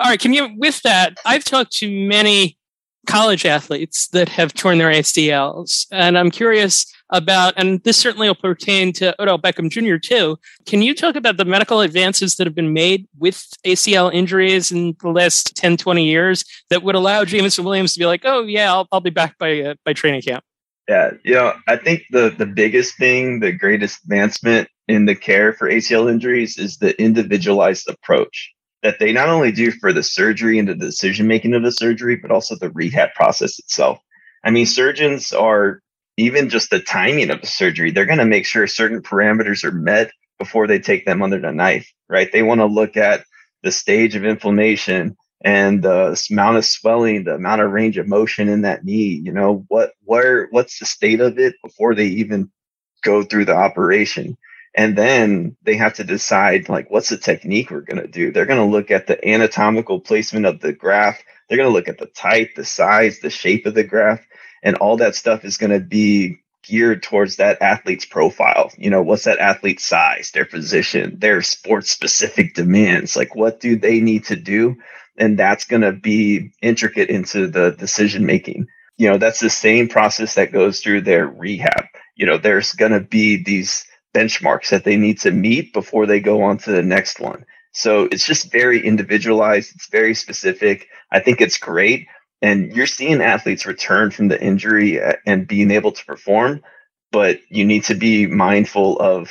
All 0.00 0.10
right. 0.10 0.20
Can 0.20 0.32
you, 0.32 0.50
with 0.56 0.82
that, 0.82 1.16
I've 1.24 1.44
talked 1.44 1.72
to 1.78 1.90
many 1.90 2.58
college 3.06 3.44
athletes 3.44 4.08
that 4.08 4.28
have 4.28 4.54
torn 4.54 4.78
their 4.78 4.90
ACLs. 4.90 5.86
And 5.90 6.16
I'm 6.16 6.30
curious 6.30 6.86
about, 7.10 7.54
and 7.56 7.82
this 7.84 7.96
certainly 7.96 8.28
will 8.28 8.34
pertain 8.34 8.92
to 8.94 9.14
Odell 9.20 9.38
Beckham 9.38 9.70
Jr. 9.70 9.96
too. 9.96 10.38
Can 10.66 10.82
you 10.82 10.94
talk 10.94 11.14
about 11.14 11.36
the 11.36 11.44
medical 11.44 11.80
advances 11.80 12.36
that 12.36 12.46
have 12.46 12.54
been 12.54 12.72
made 12.72 13.06
with 13.18 13.46
ACL 13.66 14.12
injuries 14.12 14.72
in 14.72 14.96
the 15.00 15.10
last 15.10 15.54
10, 15.56 15.76
20 15.76 16.04
years 16.04 16.44
that 16.70 16.82
would 16.82 16.94
allow 16.94 17.24
Jameson 17.24 17.64
Williams 17.64 17.92
to 17.94 17.98
be 17.98 18.06
like, 18.06 18.22
oh, 18.24 18.44
yeah, 18.44 18.72
I'll, 18.72 18.88
I'll 18.92 19.00
be 19.00 19.10
back 19.10 19.36
by, 19.38 19.60
uh, 19.60 19.74
by 19.84 19.92
training 19.92 20.22
camp? 20.22 20.44
Yeah, 20.88 21.12
you 21.24 21.34
know, 21.34 21.54
I 21.68 21.76
think 21.76 22.02
the 22.10 22.34
the 22.36 22.46
biggest 22.46 22.96
thing, 22.98 23.38
the 23.38 23.52
greatest 23.52 24.02
advancement 24.02 24.68
in 24.88 25.06
the 25.06 25.14
care 25.14 25.52
for 25.52 25.70
ACL 25.70 26.10
injuries 26.10 26.58
is 26.58 26.78
the 26.78 27.00
individualized 27.00 27.88
approach. 27.88 28.52
That 28.82 28.98
they 28.98 29.12
not 29.12 29.28
only 29.28 29.52
do 29.52 29.70
for 29.70 29.92
the 29.92 30.02
surgery 30.02 30.58
and 30.58 30.68
the 30.68 30.74
decision 30.74 31.26
making 31.26 31.54
of 31.54 31.62
the 31.62 31.72
surgery, 31.72 32.16
but 32.16 32.30
also 32.30 32.56
the 32.56 32.70
rehab 32.70 33.12
process 33.14 33.58
itself. 33.58 33.98
I 34.44 34.50
mean, 34.50 34.66
surgeons 34.66 35.32
are 35.32 35.80
even 36.16 36.48
just 36.48 36.70
the 36.70 36.80
timing 36.80 37.30
of 37.30 37.40
the 37.40 37.46
surgery, 37.46 37.90
they're 37.90 38.06
going 38.06 38.18
to 38.18 38.24
make 38.24 38.46
sure 38.46 38.66
certain 38.66 39.00
parameters 39.00 39.64
are 39.64 39.72
met 39.72 40.10
before 40.38 40.66
they 40.66 40.78
take 40.78 41.06
them 41.06 41.22
under 41.22 41.40
the 41.40 41.52
knife, 41.52 41.90
right? 42.08 42.30
They 42.32 42.42
want 42.42 42.60
to 42.60 42.66
look 42.66 42.96
at 42.96 43.24
the 43.62 43.72
stage 43.72 44.14
of 44.14 44.24
inflammation 44.24 45.16
and 45.44 45.82
the 45.82 46.20
amount 46.30 46.58
of 46.58 46.64
swelling, 46.64 47.24
the 47.24 47.34
amount 47.34 47.62
of 47.62 47.70
range 47.70 47.96
of 47.96 48.06
motion 48.06 48.48
in 48.48 48.62
that 48.62 48.84
knee, 48.84 49.20
you 49.24 49.32
know, 49.32 49.64
what, 49.68 49.92
where, 50.04 50.48
what's 50.50 50.78
the 50.78 50.86
state 50.86 51.20
of 51.20 51.38
it 51.38 51.54
before 51.64 51.94
they 51.94 52.06
even 52.06 52.50
go 53.02 53.22
through 53.22 53.44
the 53.44 53.54
operation. 53.54 54.36
And 54.74 54.96
then 54.96 55.56
they 55.62 55.76
have 55.76 55.94
to 55.94 56.04
decide 56.04 56.68
like, 56.68 56.90
what's 56.90 57.10
the 57.10 57.18
technique 57.18 57.70
we're 57.70 57.82
going 57.82 58.00
to 58.00 58.08
do? 58.08 58.32
They're 58.32 58.46
going 58.46 58.58
to 58.58 58.72
look 58.72 58.90
at 58.90 59.06
the 59.06 59.28
anatomical 59.28 60.00
placement 60.00 60.46
of 60.46 60.60
the 60.60 60.72
graft. 60.72 61.24
They're 61.48 61.58
going 61.58 61.68
to 61.68 61.74
look 61.74 61.88
at 61.88 61.98
the 61.98 62.06
type, 62.06 62.54
the 62.56 62.64
size, 62.64 63.20
the 63.20 63.30
shape 63.30 63.66
of 63.66 63.74
the 63.74 63.84
graft, 63.84 64.24
and 64.62 64.76
all 64.76 64.96
that 64.98 65.14
stuff 65.14 65.44
is 65.44 65.58
going 65.58 65.72
to 65.72 65.80
be 65.80 66.38
geared 66.62 67.02
towards 67.02 67.36
that 67.36 67.60
athlete's 67.60 68.06
profile. 68.06 68.70
You 68.78 68.88
know, 68.88 69.02
what's 69.02 69.24
that 69.24 69.40
athlete's 69.40 69.84
size, 69.84 70.30
their 70.30 70.46
position, 70.46 71.18
their 71.18 71.42
sports 71.42 71.90
specific 71.90 72.54
demands? 72.54 73.16
Like, 73.16 73.34
what 73.34 73.60
do 73.60 73.76
they 73.76 74.00
need 74.00 74.24
to 74.26 74.36
do? 74.36 74.76
And 75.18 75.38
that's 75.38 75.64
going 75.64 75.82
to 75.82 75.92
be 75.92 76.52
intricate 76.62 77.10
into 77.10 77.48
the 77.48 77.72
decision 77.72 78.24
making. 78.24 78.68
You 78.96 79.10
know, 79.10 79.18
that's 79.18 79.40
the 79.40 79.50
same 79.50 79.88
process 79.88 80.36
that 80.36 80.52
goes 80.52 80.80
through 80.80 81.02
their 81.02 81.26
rehab. 81.26 81.86
You 82.14 82.26
know, 82.26 82.38
there's 82.38 82.72
going 82.72 82.92
to 82.92 83.00
be 83.00 83.42
these 83.42 83.84
benchmarks 84.14 84.70
that 84.70 84.84
they 84.84 84.96
need 84.96 85.18
to 85.20 85.30
meet 85.30 85.72
before 85.72 86.06
they 86.06 86.20
go 86.20 86.42
on 86.42 86.58
to 86.58 86.72
the 86.72 86.82
next 86.82 87.20
one. 87.20 87.44
So 87.72 88.04
it's 88.12 88.26
just 88.26 88.52
very 88.52 88.84
individualized. 88.84 89.72
It's 89.74 89.88
very 89.88 90.14
specific. 90.14 90.88
I 91.10 91.20
think 91.20 91.40
it's 91.40 91.58
great. 91.58 92.06
And 92.42 92.74
you're 92.74 92.86
seeing 92.86 93.22
athletes 93.22 93.66
return 93.66 94.10
from 94.10 94.28
the 94.28 94.42
injury 94.42 95.00
uh, 95.00 95.14
and 95.26 95.46
being 95.46 95.70
able 95.70 95.92
to 95.92 96.04
perform, 96.04 96.62
but 97.10 97.40
you 97.48 97.64
need 97.64 97.84
to 97.84 97.94
be 97.94 98.26
mindful 98.26 98.98
of 98.98 99.30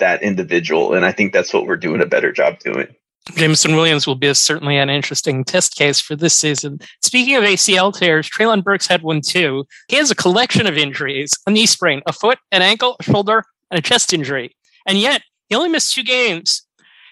that 0.00 0.22
individual. 0.22 0.94
And 0.94 1.04
I 1.04 1.12
think 1.12 1.32
that's 1.32 1.54
what 1.54 1.66
we're 1.66 1.76
doing 1.76 2.02
a 2.02 2.06
better 2.06 2.32
job 2.32 2.58
doing. 2.58 2.88
Jameson 3.36 3.76
Williams 3.76 4.06
will 4.06 4.16
be 4.16 4.26
a, 4.26 4.34
certainly 4.34 4.76
an 4.76 4.90
interesting 4.90 5.44
test 5.44 5.76
case 5.76 6.00
for 6.00 6.16
this 6.16 6.34
season. 6.34 6.80
Speaking 7.02 7.36
of 7.36 7.44
ACL 7.44 7.96
tears, 7.96 8.28
Treylon 8.28 8.64
Burks 8.64 8.88
had 8.88 9.02
one 9.02 9.20
too. 9.20 9.64
He 9.86 9.96
has 9.96 10.10
a 10.10 10.16
collection 10.16 10.66
of 10.66 10.76
injuries 10.76 11.30
a 11.46 11.52
knee 11.52 11.66
sprain, 11.66 12.02
a 12.06 12.12
foot, 12.12 12.38
an 12.50 12.62
ankle, 12.62 12.96
a 12.98 13.02
shoulder, 13.04 13.44
and 13.72 13.78
a 13.78 13.82
chest 13.82 14.12
injury. 14.12 14.54
And 14.86 14.98
yet, 14.98 15.22
he 15.48 15.56
only 15.56 15.70
missed 15.70 15.94
two 15.94 16.04
games. 16.04 16.64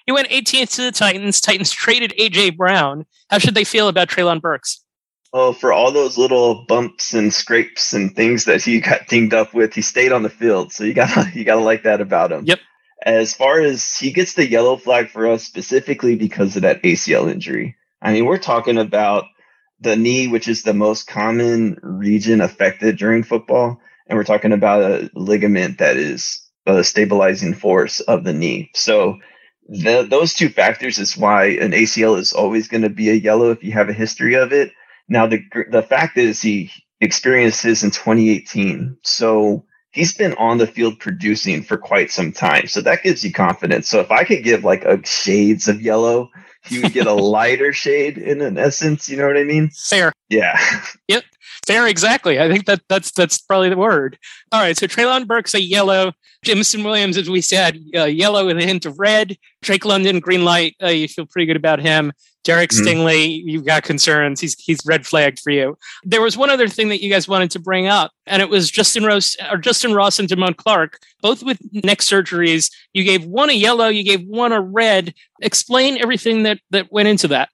He 0.06 0.12
went 0.12 0.28
18th 0.28 0.76
to 0.76 0.82
the 0.82 0.92
Titans. 0.92 1.40
Titans 1.40 1.72
traded 1.72 2.12
A.J. 2.18 2.50
Brown. 2.50 3.06
How 3.30 3.38
should 3.38 3.54
they 3.54 3.64
feel 3.64 3.88
about 3.88 4.08
Treylon 4.08 4.40
Burks? 4.40 4.84
Oh, 5.32 5.52
for 5.52 5.72
all 5.72 5.92
those 5.92 6.18
little 6.18 6.64
bumps 6.66 7.14
and 7.14 7.32
scrapes 7.32 7.92
and 7.92 8.14
things 8.14 8.44
that 8.46 8.62
he 8.62 8.80
got 8.80 9.06
dinged 9.06 9.32
up 9.32 9.54
with, 9.54 9.74
he 9.74 9.82
stayed 9.82 10.12
on 10.12 10.22
the 10.22 10.28
field. 10.28 10.72
So 10.72 10.84
you 10.84 10.92
gotta 10.92 11.30
you 11.34 11.44
gotta 11.44 11.60
like 11.60 11.84
that 11.84 12.00
about 12.00 12.32
him. 12.32 12.44
Yep. 12.44 12.58
As 13.06 13.32
far 13.32 13.60
as 13.60 13.96
he 13.96 14.12
gets 14.12 14.34
the 14.34 14.46
yellow 14.46 14.76
flag 14.76 15.08
for 15.08 15.28
us 15.28 15.44
specifically 15.44 16.16
because 16.16 16.56
of 16.56 16.62
that 16.62 16.82
ACL 16.82 17.30
injury. 17.30 17.76
I 18.02 18.12
mean, 18.12 18.26
we're 18.26 18.38
talking 18.38 18.76
about 18.76 19.24
the 19.80 19.96
knee, 19.96 20.28
which 20.28 20.48
is 20.48 20.62
the 20.62 20.74
most 20.74 21.06
common 21.06 21.78
region 21.82 22.40
affected 22.40 22.98
during 22.98 23.22
football, 23.22 23.80
and 24.06 24.18
we're 24.18 24.24
talking 24.24 24.52
about 24.52 24.82
a 24.82 25.10
ligament 25.14 25.78
that 25.78 25.96
is 25.96 26.42
a 26.66 26.84
stabilizing 26.84 27.54
force 27.54 28.00
of 28.00 28.24
the 28.24 28.32
knee. 28.32 28.70
So 28.74 29.18
the, 29.68 30.06
those 30.08 30.34
two 30.34 30.48
factors 30.48 30.98
is 30.98 31.16
why 31.16 31.46
an 31.46 31.72
ACL 31.72 32.18
is 32.18 32.32
always 32.32 32.68
going 32.68 32.82
to 32.82 32.90
be 32.90 33.10
a 33.10 33.14
yellow 33.14 33.50
if 33.50 33.62
you 33.62 33.72
have 33.72 33.88
a 33.88 33.94
history 33.94 34.34
of 34.34 34.52
it. 34.52 34.72
Now 35.08 35.26
the 35.26 35.42
the 35.70 35.82
fact 35.82 36.16
is 36.18 36.40
he 36.40 36.70
experienced 37.00 37.62
his 37.62 37.82
in 37.82 37.90
2018, 37.90 38.98
so 39.02 39.64
he's 39.90 40.14
been 40.14 40.34
on 40.34 40.58
the 40.58 40.66
field 40.66 41.00
producing 41.00 41.62
for 41.62 41.76
quite 41.76 42.10
some 42.10 42.32
time. 42.32 42.66
So 42.68 42.80
that 42.82 43.02
gives 43.02 43.24
you 43.24 43.32
confidence. 43.32 43.88
So 43.88 44.00
if 44.00 44.10
I 44.10 44.24
could 44.24 44.44
give 44.44 44.64
like 44.64 44.84
a 44.84 45.04
shades 45.04 45.68
of 45.68 45.82
yellow, 45.82 46.30
he 46.64 46.80
would 46.80 46.92
get 46.92 47.06
a 47.06 47.12
lighter 47.36 47.72
shade 47.72 48.18
in 48.18 48.40
an 48.40 48.58
essence. 48.58 49.08
You 49.08 49.16
know 49.16 49.26
what 49.26 49.36
I 49.36 49.44
mean? 49.44 49.70
Fair. 49.88 50.12
Yeah. 50.28 50.58
Yep. 51.08 51.24
Fair, 51.70 51.86
exactly. 51.86 52.40
I 52.40 52.48
think 52.48 52.66
that 52.66 52.80
that's 52.88 53.12
that's 53.12 53.38
probably 53.38 53.68
the 53.68 53.76
word. 53.76 54.18
All 54.50 54.60
right, 54.60 54.76
so 54.76 54.88
Treylon 54.88 55.28
Burks 55.28 55.54
a 55.54 55.62
yellow, 55.62 56.12
Jameson 56.42 56.82
Williams, 56.82 57.16
as 57.16 57.30
we 57.30 57.40
said, 57.40 57.80
uh, 57.94 58.06
yellow 58.06 58.44
with 58.44 58.58
a 58.58 58.64
hint 58.64 58.86
of 58.86 58.98
red. 58.98 59.36
Drake 59.62 59.84
London, 59.84 60.18
green 60.18 60.44
light. 60.44 60.74
Uh, 60.82 60.88
you 60.88 61.06
feel 61.06 61.26
pretty 61.26 61.46
good 61.46 61.56
about 61.56 61.78
him. 61.78 62.12
Derek 62.42 62.70
mm-hmm. 62.70 62.84
Stingley, 62.84 63.40
you've 63.44 63.64
got 63.64 63.84
concerns. 63.84 64.40
He's 64.40 64.58
he's 64.58 64.80
red 64.84 65.06
flagged 65.06 65.38
for 65.38 65.50
you. 65.50 65.78
There 66.02 66.20
was 66.20 66.36
one 66.36 66.50
other 66.50 66.66
thing 66.66 66.88
that 66.88 67.04
you 67.04 67.08
guys 67.08 67.28
wanted 67.28 67.52
to 67.52 67.60
bring 67.60 67.86
up, 67.86 68.10
and 68.26 68.42
it 68.42 68.48
was 68.48 68.68
Justin 68.68 69.04
Ross 69.04 69.36
or 69.48 69.56
Justin 69.56 69.94
Ross 69.94 70.18
and 70.18 70.28
Damone 70.28 70.56
Clark, 70.56 70.98
both 71.22 71.44
with 71.44 71.60
neck 71.72 71.98
surgeries. 71.98 72.68
You 72.94 73.04
gave 73.04 73.24
one 73.24 73.48
a 73.48 73.52
yellow, 73.52 73.86
you 73.86 74.02
gave 74.02 74.26
one 74.26 74.50
a 74.50 74.60
red. 74.60 75.14
Explain 75.40 75.98
everything 76.02 76.42
that 76.42 76.58
that 76.70 76.90
went 76.90 77.06
into 77.06 77.28
that. 77.28 77.48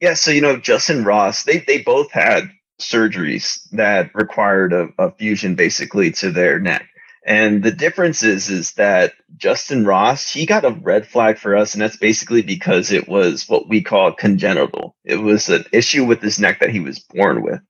Yeah, 0.00 0.14
so 0.14 0.30
you 0.30 0.42
know, 0.42 0.58
Justin 0.58 1.02
Ross, 1.02 1.42
they 1.42 1.58
they 1.58 1.78
both 1.82 2.12
had 2.12 2.50
surgeries 2.80 3.68
that 3.72 4.14
required 4.14 4.72
a, 4.72 4.88
a 4.98 5.10
fusion 5.12 5.54
basically 5.54 6.10
to 6.12 6.30
their 6.30 6.58
neck. 6.58 6.88
And 7.26 7.62
the 7.62 7.72
difference 7.72 8.22
is, 8.22 8.50
is 8.50 8.72
that 8.74 9.14
Justin 9.36 9.84
Ross, 9.84 10.32
he 10.32 10.46
got 10.46 10.64
a 10.64 10.70
red 10.70 11.08
flag 11.08 11.38
for 11.38 11.56
us. 11.56 11.74
And 11.74 11.82
that's 11.82 11.96
basically 11.96 12.42
because 12.42 12.92
it 12.92 13.08
was 13.08 13.48
what 13.48 13.68
we 13.68 13.82
call 13.82 14.12
congenital. 14.12 14.94
It 15.04 15.16
was 15.16 15.48
an 15.48 15.64
issue 15.72 16.04
with 16.04 16.22
his 16.22 16.38
neck 16.38 16.60
that 16.60 16.70
he 16.70 16.78
was 16.78 17.00
born 17.00 17.42
with. 17.42 17.60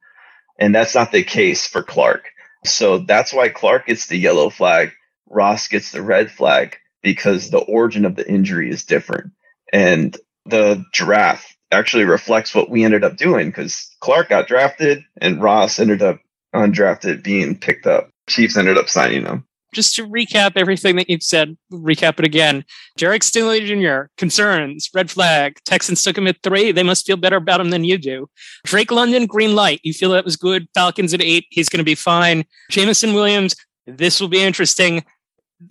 And 0.59 0.75
that's 0.75 0.95
not 0.95 1.11
the 1.11 1.23
case 1.23 1.67
for 1.67 1.83
Clark. 1.83 2.29
So 2.67 2.99
that's 2.99 3.33
why 3.33 3.49
Clark 3.49 3.87
gets 3.87 4.09
the 4.09 4.19
yellow 4.19 4.51
flag. 4.51 4.91
Ross 5.27 5.69
gets 5.69 5.91
the 5.91 6.03
red 6.03 6.31
flag 6.31 6.77
because 7.03 7.49
the 7.49 7.59
origin 7.59 8.05
of 8.05 8.15
the 8.15 8.29
injury 8.29 8.71
is 8.71 8.85
different. 8.85 9.33
And 9.73 10.17
the 10.45 10.85
draft 10.93 11.56
actually 11.73 12.05
reflects 12.05 12.55
what 12.55 12.71
we 12.71 12.85
ended 12.85 13.05
up 13.05 13.17
doing 13.17 13.49
because 13.49 13.91
Clark 14.01 14.29
got 14.29 14.47
drafted 14.47 15.05
and 15.21 15.43
Ross 15.43 15.79
ended 15.79 16.03
up 16.03 16.21
undrafted 16.55 17.23
being 17.23 17.57
picked 17.57 17.87
up. 17.87 18.11
Chiefs 18.29 18.57
ended 18.57 18.79
up 18.79 18.89
signing 18.89 19.25
him. 19.25 19.47
Just 19.73 19.95
to 19.97 20.09
recap 20.09 20.53
everything 20.57 20.97
that 20.97 21.11
you've 21.11 21.23
said, 21.23 21.57
recap 21.71 22.19
it 22.19 22.25
again. 22.25 22.65
Derek 22.97 23.23
Stingley 23.23 23.67
Jr., 23.67 24.11
concerns, 24.17 24.89
red 24.95 25.11
flag. 25.11 25.59
Texans 25.67 26.03
took 26.03 26.17
him 26.17 26.27
at 26.27 26.43
three. 26.43 26.73
They 26.73 26.83
must 26.83 27.05
feel 27.05 27.17
better 27.17 27.37
about 27.37 27.61
him 27.61 27.71
than 27.71 27.85
you 27.85 27.99
do. 27.99 28.29
Drake 28.65 28.91
London, 28.91 29.27
green 29.27 29.55
light. 29.55 29.81
You 29.83 29.93
feel 29.93 30.11
that 30.13 30.25
was 30.25 30.37
good. 30.37 30.69
Falcons 30.73 31.13
at 31.13 31.21
eight. 31.21 31.47
He's 31.51 31.69
going 31.69 31.79
to 31.79 31.85
be 31.85 31.95
fine. 31.95 32.45
Jameson 32.71 33.13
Williams, 33.13 33.55
this 33.87 34.21
will 34.21 34.29
be 34.29 34.43
interesting 34.43 35.05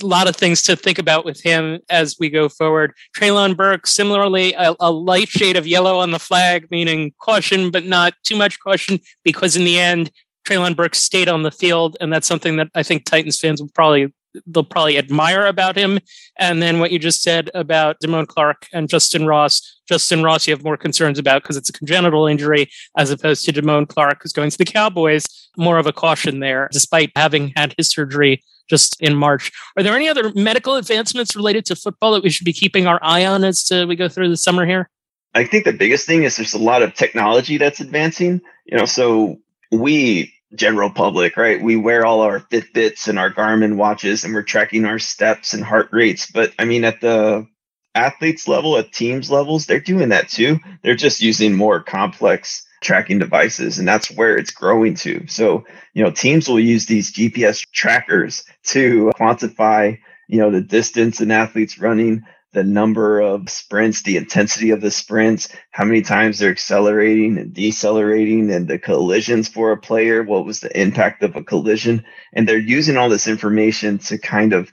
a 0.01 0.05
lot 0.05 0.27
of 0.27 0.35
things 0.35 0.63
to 0.63 0.75
think 0.75 0.97
about 0.97 1.25
with 1.25 1.41
him 1.41 1.79
as 1.89 2.17
we 2.19 2.29
go 2.29 2.49
forward. 2.49 2.93
Treylon 3.15 3.55
Burke, 3.55 3.87
similarly, 3.87 4.53
a, 4.53 4.75
a, 4.79 4.91
light 4.91 5.29
shade 5.29 5.57
of 5.57 5.67
yellow 5.67 5.99
on 5.99 6.11
the 6.11 6.19
flag, 6.19 6.67
meaning 6.71 7.13
caution, 7.21 7.71
but 7.71 7.85
not 7.85 8.13
too 8.23 8.35
much 8.35 8.59
caution, 8.59 8.99
because 9.23 9.55
in 9.55 9.63
the 9.63 9.79
end, 9.79 10.11
Treylon 10.45 10.75
Burke 10.75 10.95
stayed 10.95 11.29
on 11.29 11.43
the 11.43 11.51
field, 11.51 11.97
and 11.99 12.11
that's 12.11 12.27
something 12.27 12.57
that 12.57 12.69
I 12.75 12.83
think 12.83 13.05
Titans 13.05 13.39
fans 13.39 13.61
will 13.61 13.69
probably 13.73 14.13
they'll 14.47 14.63
probably 14.63 14.97
admire 14.97 15.45
about 15.45 15.75
him. 15.77 15.99
And 16.37 16.61
then 16.61 16.79
what 16.79 16.91
you 16.91 16.99
just 16.99 17.21
said 17.21 17.49
about 17.53 17.99
Damone 18.01 18.27
Clark 18.27 18.67
and 18.73 18.89
Justin 18.89 19.25
Ross. 19.25 19.79
Justin 19.87 20.23
Ross, 20.23 20.47
you 20.47 20.53
have 20.53 20.63
more 20.63 20.77
concerns 20.77 21.19
about 21.19 21.43
because 21.43 21.57
it's 21.57 21.69
a 21.69 21.73
congenital 21.73 22.27
injury, 22.27 22.69
as 22.97 23.11
opposed 23.11 23.45
to 23.45 23.53
Damone 23.53 23.87
Clark, 23.87 24.23
who's 24.23 24.33
going 24.33 24.49
to 24.49 24.57
the 24.57 24.65
Cowboys. 24.65 25.25
More 25.57 25.77
of 25.77 25.87
a 25.87 25.93
caution 25.93 26.39
there, 26.39 26.69
despite 26.71 27.11
having 27.15 27.53
had 27.55 27.73
his 27.77 27.89
surgery 27.89 28.43
just 28.69 28.99
in 29.01 29.15
March. 29.15 29.51
Are 29.77 29.83
there 29.83 29.95
any 29.95 30.09
other 30.09 30.31
medical 30.33 30.75
advancements 30.75 31.35
related 31.35 31.65
to 31.65 31.75
football 31.75 32.13
that 32.13 32.23
we 32.23 32.29
should 32.29 32.45
be 32.45 32.53
keeping 32.53 32.87
our 32.87 32.99
eye 33.01 33.25
on 33.25 33.43
as 33.43 33.63
to 33.65 33.85
we 33.85 33.95
go 33.95 34.09
through 34.09 34.29
the 34.29 34.37
summer 34.37 34.65
here? 34.65 34.89
I 35.33 35.43
think 35.43 35.65
the 35.65 35.73
biggest 35.73 36.07
thing 36.07 36.23
is 36.23 36.37
there's 36.37 36.53
a 36.53 36.59
lot 36.59 36.81
of 36.81 36.93
technology 36.93 37.57
that's 37.57 37.79
advancing. 37.79 38.41
You 38.65 38.77
know, 38.77 38.85
so 38.85 39.37
we 39.71 40.33
general 40.55 40.89
public, 40.89 41.37
right? 41.37 41.61
We 41.61 41.75
wear 41.75 42.05
all 42.05 42.21
our 42.21 42.39
Fitbits 42.39 43.07
and 43.07 43.19
our 43.19 43.31
Garmin 43.31 43.75
watches 43.75 44.23
and 44.23 44.33
we're 44.33 44.43
tracking 44.43 44.85
our 44.85 44.99
steps 44.99 45.53
and 45.53 45.63
heart 45.63 45.89
rates. 45.91 46.29
But 46.31 46.53
I 46.59 46.65
mean, 46.65 46.83
at 46.83 47.01
the 47.01 47.47
athletes 47.93 48.47
level, 48.47 48.77
at 48.77 48.91
teams 48.91 49.29
levels, 49.31 49.65
they're 49.65 49.79
doing 49.79 50.09
that 50.09 50.29
too. 50.29 50.59
They're 50.81 50.95
just 50.95 51.21
using 51.21 51.55
more 51.55 51.81
complex 51.81 52.65
tracking 52.85 53.17
devices 53.17 53.79
and 53.79 53.87
that's 53.87 54.11
where 54.11 54.37
it's 54.37 54.51
growing 54.51 54.93
to 54.93 55.25
so 55.27 55.65
you 55.93 56.03
know 56.03 56.11
teams 56.11 56.47
will 56.47 56.59
use 56.59 56.85
these 56.85 57.11
gps 57.11 57.63
trackers 57.71 58.43
to 58.63 59.11
quantify 59.15 59.97
you 60.27 60.37
know 60.37 60.51
the 60.51 60.61
distance 60.61 61.19
an 61.19 61.31
athlete's 61.31 61.79
running 61.79 62.23
the 62.55 62.63
number 62.63 63.19
of 63.21 63.49
sprints 63.49 64.01
the 64.01 64.17
intensity 64.17 64.71
of 64.71 64.81
the 64.81 64.89
sprints 64.91 65.49
how 65.71 65.85
many 65.85 66.01
times 66.01 66.39
they're 66.39 66.49
accelerating 66.51 67.37
and 67.37 67.53
decelerating 67.53 68.51
and 68.51 68.67
the 68.67 68.79
collisions 68.79 69.47
for 69.47 69.71
a 69.71 69.77
player 69.77 70.23
what 70.23 70.45
was 70.45 70.61
the 70.61 70.81
impact 70.81 71.21
of 71.21 71.35
a 71.35 71.43
collision 71.43 72.03
and 72.33 72.47
they're 72.47 72.57
using 72.57 72.97
all 72.97 73.09
this 73.09 73.27
information 73.27 73.99
to 73.99 74.17
kind 74.17 74.53
of 74.53 74.71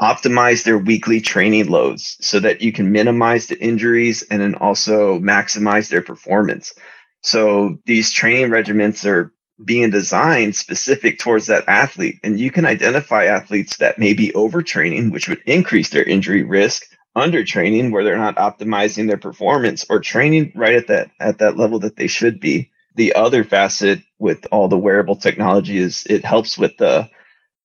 optimize 0.00 0.64
their 0.64 0.78
weekly 0.78 1.20
training 1.20 1.68
loads 1.68 2.16
so 2.20 2.40
that 2.40 2.60
you 2.60 2.72
can 2.72 2.92
minimize 2.92 3.46
the 3.46 3.58
injuries 3.58 4.22
and 4.22 4.42
then 4.42 4.54
also 4.56 5.18
maximize 5.20 5.88
their 5.88 6.02
performance. 6.02 6.74
So 7.22 7.78
these 7.86 8.10
training 8.10 8.50
regiments 8.50 9.06
are 9.06 9.32
being 9.64 9.90
designed 9.90 10.56
specific 10.56 11.18
towards 11.18 11.46
that 11.46 11.68
athlete. 11.68 12.18
And 12.24 12.38
you 12.40 12.50
can 12.50 12.66
identify 12.66 13.26
athletes 13.26 13.76
that 13.76 13.98
may 13.98 14.14
be 14.14 14.32
overtraining, 14.34 15.12
which 15.12 15.28
would 15.28 15.42
increase 15.46 15.90
their 15.90 16.02
injury 16.02 16.42
risk, 16.42 16.82
undertraining 17.16 17.90
where 17.90 18.04
they're 18.04 18.16
not 18.16 18.36
optimizing 18.36 19.06
their 19.06 19.18
performance 19.18 19.84
or 19.88 20.00
training 20.00 20.52
right 20.54 20.74
at 20.74 20.88
that 20.88 21.10
at 21.20 21.38
that 21.38 21.56
level 21.56 21.78
that 21.80 21.96
they 21.96 22.06
should 22.06 22.40
be. 22.40 22.70
The 22.96 23.14
other 23.14 23.44
facet 23.44 24.02
with 24.18 24.46
all 24.52 24.68
the 24.68 24.78
wearable 24.78 25.16
technology 25.16 25.78
is 25.78 26.04
it 26.08 26.24
helps 26.24 26.56
with 26.56 26.76
the 26.76 27.10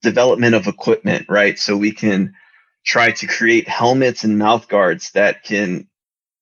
development 0.02 0.56
of 0.56 0.68
equipment, 0.68 1.28
right? 1.30 1.58
So 1.58 1.78
we 1.78 1.92
can 1.92 2.34
try 2.86 3.12
to 3.12 3.28
create 3.28 3.68
helmets 3.68 4.24
and 4.24 4.40
mouth 4.40 4.68
guards 4.68 5.12
that 5.12 5.44
can, 5.44 5.88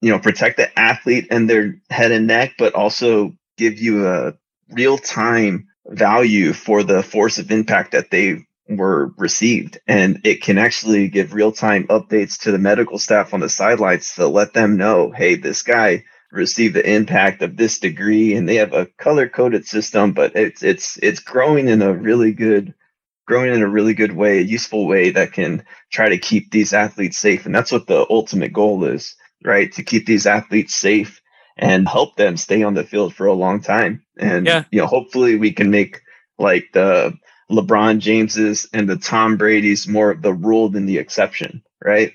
you 0.01 0.11
know, 0.11 0.19
protect 0.19 0.57
the 0.57 0.79
athlete 0.79 1.27
and 1.31 1.49
their 1.49 1.81
head 1.89 2.11
and 2.11 2.27
neck, 2.27 2.53
but 2.57 2.75
also 2.75 3.33
give 3.57 3.79
you 3.79 4.07
a 4.07 4.33
real 4.69 4.97
time 4.97 5.67
value 5.87 6.53
for 6.53 6.83
the 6.83 7.01
force 7.03 7.39
of 7.39 7.51
impact 7.51 7.93
that 7.93 8.11
they 8.11 8.45
were 8.69 9.13
received. 9.17 9.79
And 9.87 10.21
it 10.23 10.41
can 10.41 10.57
actually 10.57 11.07
give 11.07 11.33
real 11.33 11.51
time 11.51 11.87
updates 11.87 12.39
to 12.41 12.51
the 12.51 12.57
medical 12.57 12.99
staff 12.99 13.33
on 13.33 13.39
the 13.39 13.49
sidelines 13.49 14.15
to 14.15 14.27
let 14.27 14.53
them 14.53 14.77
know, 14.77 15.11
hey, 15.11 15.35
this 15.35 15.63
guy 15.63 16.03
received 16.31 16.75
the 16.75 16.89
impact 16.89 17.41
of 17.41 17.55
this 17.55 17.79
degree 17.79 18.33
and 18.33 18.47
they 18.47 18.55
have 18.55 18.73
a 18.73 18.87
color 18.97 19.29
coded 19.29 19.65
system, 19.65 20.11
but 20.11 20.35
it's 20.35 20.61
it's 20.61 20.97
it's 21.01 21.21
growing 21.21 21.69
in 21.69 21.81
a 21.81 21.93
really 21.93 22.33
good 22.33 22.73
growing 23.27 23.53
in 23.53 23.61
a 23.61 23.67
really 23.67 23.93
good 23.93 24.13
way, 24.13 24.39
a 24.39 24.41
useful 24.41 24.87
way 24.87 25.11
that 25.11 25.33
can 25.33 25.63
try 25.91 26.09
to 26.09 26.17
keep 26.17 26.49
these 26.51 26.73
athletes 26.73 27.17
safe. 27.17 27.45
And 27.45 27.53
that's 27.53 27.71
what 27.71 27.87
the 27.87 28.05
ultimate 28.09 28.53
goal 28.53 28.85
is, 28.85 29.15
right? 29.43 29.71
To 29.73 29.83
keep 29.83 30.05
these 30.05 30.25
athletes 30.25 30.75
safe 30.75 31.21
and 31.57 31.87
help 31.87 32.15
them 32.15 32.37
stay 32.37 32.63
on 32.63 32.73
the 32.73 32.83
field 32.83 33.13
for 33.13 33.25
a 33.27 33.33
long 33.33 33.61
time. 33.61 34.03
And, 34.17 34.45
yeah. 34.45 34.63
you 34.71 34.79
know, 34.79 34.87
hopefully 34.87 35.35
we 35.37 35.51
can 35.51 35.69
make 35.71 36.01
like 36.39 36.69
the 36.73 37.17
LeBron 37.51 37.99
Jameses 37.99 38.67
and 38.73 38.89
the 38.89 38.97
Tom 38.97 39.37
Brady's 39.37 39.87
more 39.87 40.11
of 40.11 40.21
the 40.21 40.33
rule 40.33 40.69
than 40.69 40.85
the 40.85 40.97
exception, 40.97 41.63
right? 41.83 42.13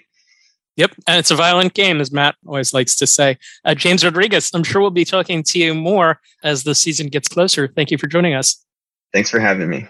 Yep, 0.76 0.92
and 1.06 1.18
it's 1.18 1.30
a 1.30 1.36
violent 1.36 1.74
game, 1.74 2.00
as 2.00 2.10
Matt 2.10 2.34
always 2.46 2.72
likes 2.72 2.96
to 2.96 3.06
say. 3.06 3.36
Uh, 3.64 3.74
James 3.74 4.02
Rodriguez, 4.04 4.50
I'm 4.54 4.64
sure 4.64 4.80
we'll 4.80 4.90
be 4.90 5.04
talking 5.04 5.42
to 5.42 5.58
you 5.58 5.74
more 5.74 6.18
as 6.42 6.64
the 6.64 6.74
season 6.74 7.08
gets 7.08 7.28
closer. 7.28 7.68
Thank 7.68 7.90
you 7.90 7.98
for 7.98 8.06
joining 8.06 8.32
us. 8.34 8.64
Thanks 9.12 9.28
for 9.30 9.38
having 9.38 9.68
me. 9.68 9.86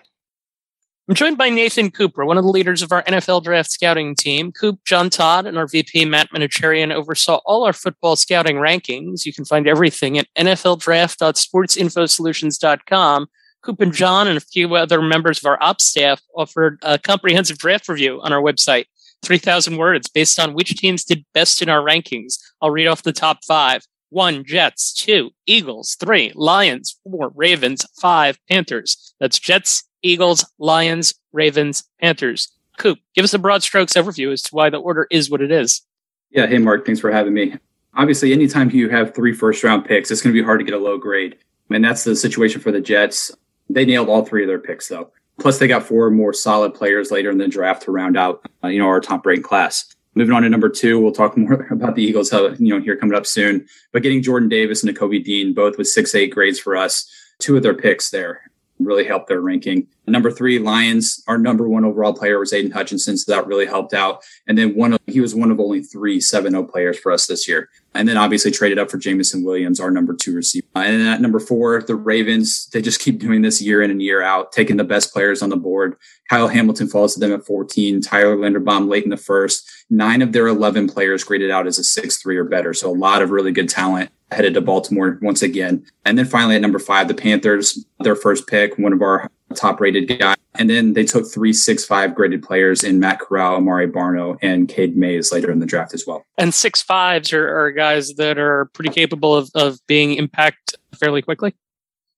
I'm 1.08 1.14
joined 1.16 1.38
by 1.38 1.48
Nathan 1.50 1.90
Cooper, 1.90 2.24
one 2.24 2.38
of 2.38 2.44
the 2.44 2.50
leaders 2.50 2.80
of 2.80 2.92
our 2.92 3.02
NFL 3.04 3.42
draft 3.44 3.70
scouting 3.70 4.14
team. 4.14 4.52
Coop, 4.52 4.78
John 4.84 5.10
Todd, 5.10 5.46
and 5.46 5.58
our 5.58 5.66
VP, 5.66 6.04
Matt 6.04 6.30
Manocherian, 6.30 6.92
oversaw 6.92 7.40
all 7.44 7.64
our 7.64 7.72
football 7.72 8.14
scouting 8.16 8.56
rankings. 8.56 9.26
You 9.26 9.32
can 9.32 9.44
find 9.44 9.68
everything 9.68 10.18
at 10.18 10.28
nfldraft.sportsinfosolutions.com. 10.38 13.26
Coop 13.62 13.80
and 13.80 13.92
John 13.92 14.26
and 14.26 14.36
a 14.36 14.40
few 14.40 14.74
other 14.74 15.00
members 15.00 15.38
of 15.38 15.46
our 15.46 15.62
ops 15.62 15.84
staff 15.84 16.20
offered 16.36 16.78
a 16.82 16.98
comprehensive 16.98 17.58
draft 17.58 17.88
review 17.88 18.20
on 18.20 18.32
our 18.32 18.42
website. 18.42 18.86
3,000 19.22 19.76
words 19.76 20.08
based 20.08 20.40
on 20.40 20.52
which 20.52 20.76
teams 20.76 21.04
did 21.04 21.24
best 21.32 21.62
in 21.62 21.68
our 21.68 21.80
rankings. 21.80 22.38
I'll 22.60 22.70
read 22.70 22.88
off 22.88 23.04
the 23.04 23.12
top 23.12 23.44
five. 23.44 23.82
One, 24.10 24.44
Jets. 24.44 24.92
Two, 24.92 25.30
Eagles. 25.46 25.96
Three, 25.98 26.32
Lions. 26.34 26.98
Four, 27.04 27.32
Ravens. 27.34 27.86
Five, 28.00 28.38
Panthers. 28.50 29.14
That's 29.20 29.38
Jets, 29.38 29.84
Eagles, 30.02 30.44
Lions, 30.58 31.14
Ravens, 31.32 31.84
Panthers. 32.00 32.52
Coop, 32.78 32.98
give 33.14 33.24
us 33.24 33.32
a 33.32 33.38
broad 33.38 33.62
strokes 33.62 33.92
overview 33.92 34.32
as 34.32 34.42
to 34.42 34.54
why 34.54 34.70
the 34.70 34.78
order 34.78 35.06
is 35.10 35.30
what 35.30 35.40
it 35.40 35.52
is. 35.52 35.82
Yeah. 36.30 36.46
Hey, 36.46 36.58
Mark. 36.58 36.84
Thanks 36.84 37.00
for 37.00 37.12
having 37.12 37.32
me. 37.32 37.54
Obviously, 37.94 38.32
anytime 38.32 38.70
you 38.70 38.88
have 38.88 39.14
three 39.14 39.32
first 39.32 39.62
round 39.62 39.84
picks, 39.84 40.10
it's 40.10 40.20
going 40.20 40.34
to 40.34 40.40
be 40.40 40.44
hard 40.44 40.58
to 40.58 40.64
get 40.64 40.74
a 40.74 40.78
low 40.78 40.98
grade. 40.98 41.36
And 41.70 41.84
that's 41.84 42.04
the 42.04 42.16
situation 42.16 42.60
for 42.60 42.72
the 42.72 42.80
Jets. 42.80 43.30
They 43.68 43.84
nailed 43.84 44.08
all 44.08 44.24
three 44.24 44.42
of 44.42 44.48
their 44.48 44.58
picks, 44.58 44.88
though. 44.88 45.10
Plus, 45.40 45.58
they 45.58 45.66
got 45.66 45.82
four 45.82 46.10
more 46.10 46.32
solid 46.32 46.74
players 46.74 47.10
later 47.10 47.30
in 47.30 47.38
the 47.38 47.48
draft 47.48 47.82
to 47.82 47.90
round 47.90 48.16
out, 48.16 48.46
uh, 48.62 48.68
you 48.68 48.78
know, 48.78 48.86
our 48.86 49.00
top 49.00 49.24
ranked 49.24 49.44
class. 49.44 49.94
Moving 50.14 50.34
on 50.34 50.42
to 50.42 50.48
number 50.50 50.68
two, 50.68 51.00
we'll 51.00 51.12
talk 51.12 51.36
more 51.36 51.66
about 51.70 51.96
the 51.96 52.02
Eagles, 52.02 52.32
you 52.32 52.74
know, 52.74 52.80
here 52.80 52.96
coming 52.96 53.16
up 53.16 53.26
soon. 53.26 53.66
But 53.92 54.02
getting 54.02 54.22
Jordan 54.22 54.48
Davis 54.48 54.82
and 54.82 54.94
Nakobe 54.94 55.24
Dean, 55.24 55.54
both 55.54 55.78
with 55.78 55.88
six 55.88 56.14
eight 56.14 56.32
grades 56.32 56.60
for 56.60 56.76
us, 56.76 57.10
two 57.38 57.56
of 57.56 57.62
their 57.62 57.74
picks 57.74 58.10
there 58.10 58.51
really 58.78 59.04
helped 59.04 59.28
their 59.28 59.40
ranking. 59.40 59.86
Number 60.06 60.30
three, 60.30 60.58
Lions, 60.58 61.22
our 61.28 61.38
number 61.38 61.68
one 61.68 61.84
overall 61.84 62.12
player 62.12 62.38
was 62.38 62.52
Aidan 62.52 62.72
Hutchinson, 62.72 63.16
so 63.16 63.32
that 63.32 63.46
really 63.46 63.66
helped 63.66 63.94
out. 63.94 64.24
And 64.46 64.58
then 64.58 64.74
one 64.74 64.94
of, 64.94 65.00
he 65.06 65.20
was 65.20 65.34
one 65.34 65.50
of 65.50 65.60
only 65.60 65.82
three 65.82 66.18
7-0 66.18 66.68
players 66.70 66.98
for 66.98 67.12
us 67.12 67.26
this 67.26 67.46
year. 67.46 67.68
And 67.94 68.08
then 68.08 68.16
obviously 68.16 68.50
traded 68.50 68.78
up 68.78 68.90
for 68.90 68.98
Jameson 68.98 69.44
Williams, 69.44 69.78
our 69.78 69.90
number 69.90 70.14
two 70.14 70.34
receiver. 70.34 70.66
Uh, 70.74 70.80
and 70.80 71.00
then 71.00 71.06
at 71.06 71.20
number 71.20 71.38
four, 71.38 71.82
the 71.82 71.94
Ravens, 71.94 72.66
they 72.72 72.82
just 72.82 73.00
keep 73.00 73.20
doing 73.20 73.42
this 73.42 73.60
year 73.62 73.82
in 73.82 73.90
and 73.90 74.02
year 74.02 74.22
out, 74.22 74.50
taking 74.50 74.76
the 74.76 74.84
best 74.84 75.12
players 75.12 75.42
on 75.42 75.50
the 75.50 75.56
board. 75.56 75.96
Kyle 76.28 76.48
Hamilton 76.48 76.88
falls 76.88 77.14
to 77.14 77.20
them 77.20 77.32
at 77.32 77.44
14, 77.44 78.00
Tyler 78.00 78.36
Linderbaum 78.36 78.88
late 78.88 79.04
in 79.04 79.10
the 79.10 79.16
first. 79.16 79.70
Nine 79.90 80.22
of 80.22 80.32
their 80.32 80.46
11 80.48 80.88
players 80.88 81.22
graded 81.22 81.50
out 81.50 81.66
as 81.66 81.78
a 81.78 81.82
6-3 81.82 82.36
or 82.36 82.44
better. 82.44 82.72
So 82.72 82.90
a 82.90 82.96
lot 82.96 83.22
of 83.22 83.30
really 83.30 83.52
good 83.52 83.68
talent 83.68 84.10
headed 84.32 84.54
to 84.54 84.60
Baltimore 84.60 85.18
once 85.22 85.42
again. 85.42 85.84
And 86.04 86.18
then 86.18 86.26
finally 86.26 86.56
at 86.56 86.60
number 86.60 86.78
five, 86.78 87.08
the 87.08 87.14
Panthers, 87.14 87.84
their 88.00 88.16
first 88.16 88.46
pick, 88.46 88.78
one 88.78 88.92
of 88.92 89.02
our 89.02 89.30
top 89.54 89.80
rated 89.80 90.18
guys. 90.18 90.36
And 90.54 90.68
then 90.68 90.92
they 90.92 91.04
took 91.04 91.30
three 91.30 91.52
six 91.52 91.84
five 91.84 92.14
graded 92.14 92.42
players 92.42 92.84
in 92.84 93.00
Matt 93.00 93.20
Corral, 93.20 93.56
Amare 93.56 93.90
Barno, 93.90 94.38
and 94.42 94.68
Cade 94.68 94.96
Mays 94.96 95.32
later 95.32 95.50
in 95.50 95.60
the 95.60 95.66
draft 95.66 95.94
as 95.94 96.06
well. 96.06 96.24
And 96.36 96.52
six 96.52 96.82
fives 96.82 97.32
are, 97.32 97.58
are 97.58 97.70
guys 97.70 98.14
that 98.14 98.38
are 98.38 98.66
pretty 98.66 98.90
capable 98.90 99.34
of, 99.34 99.50
of 99.54 99.78
being 99.86 100.14
impact 100.14 100.76
fairly 100.94 101.22
quickly. 101.22 101.54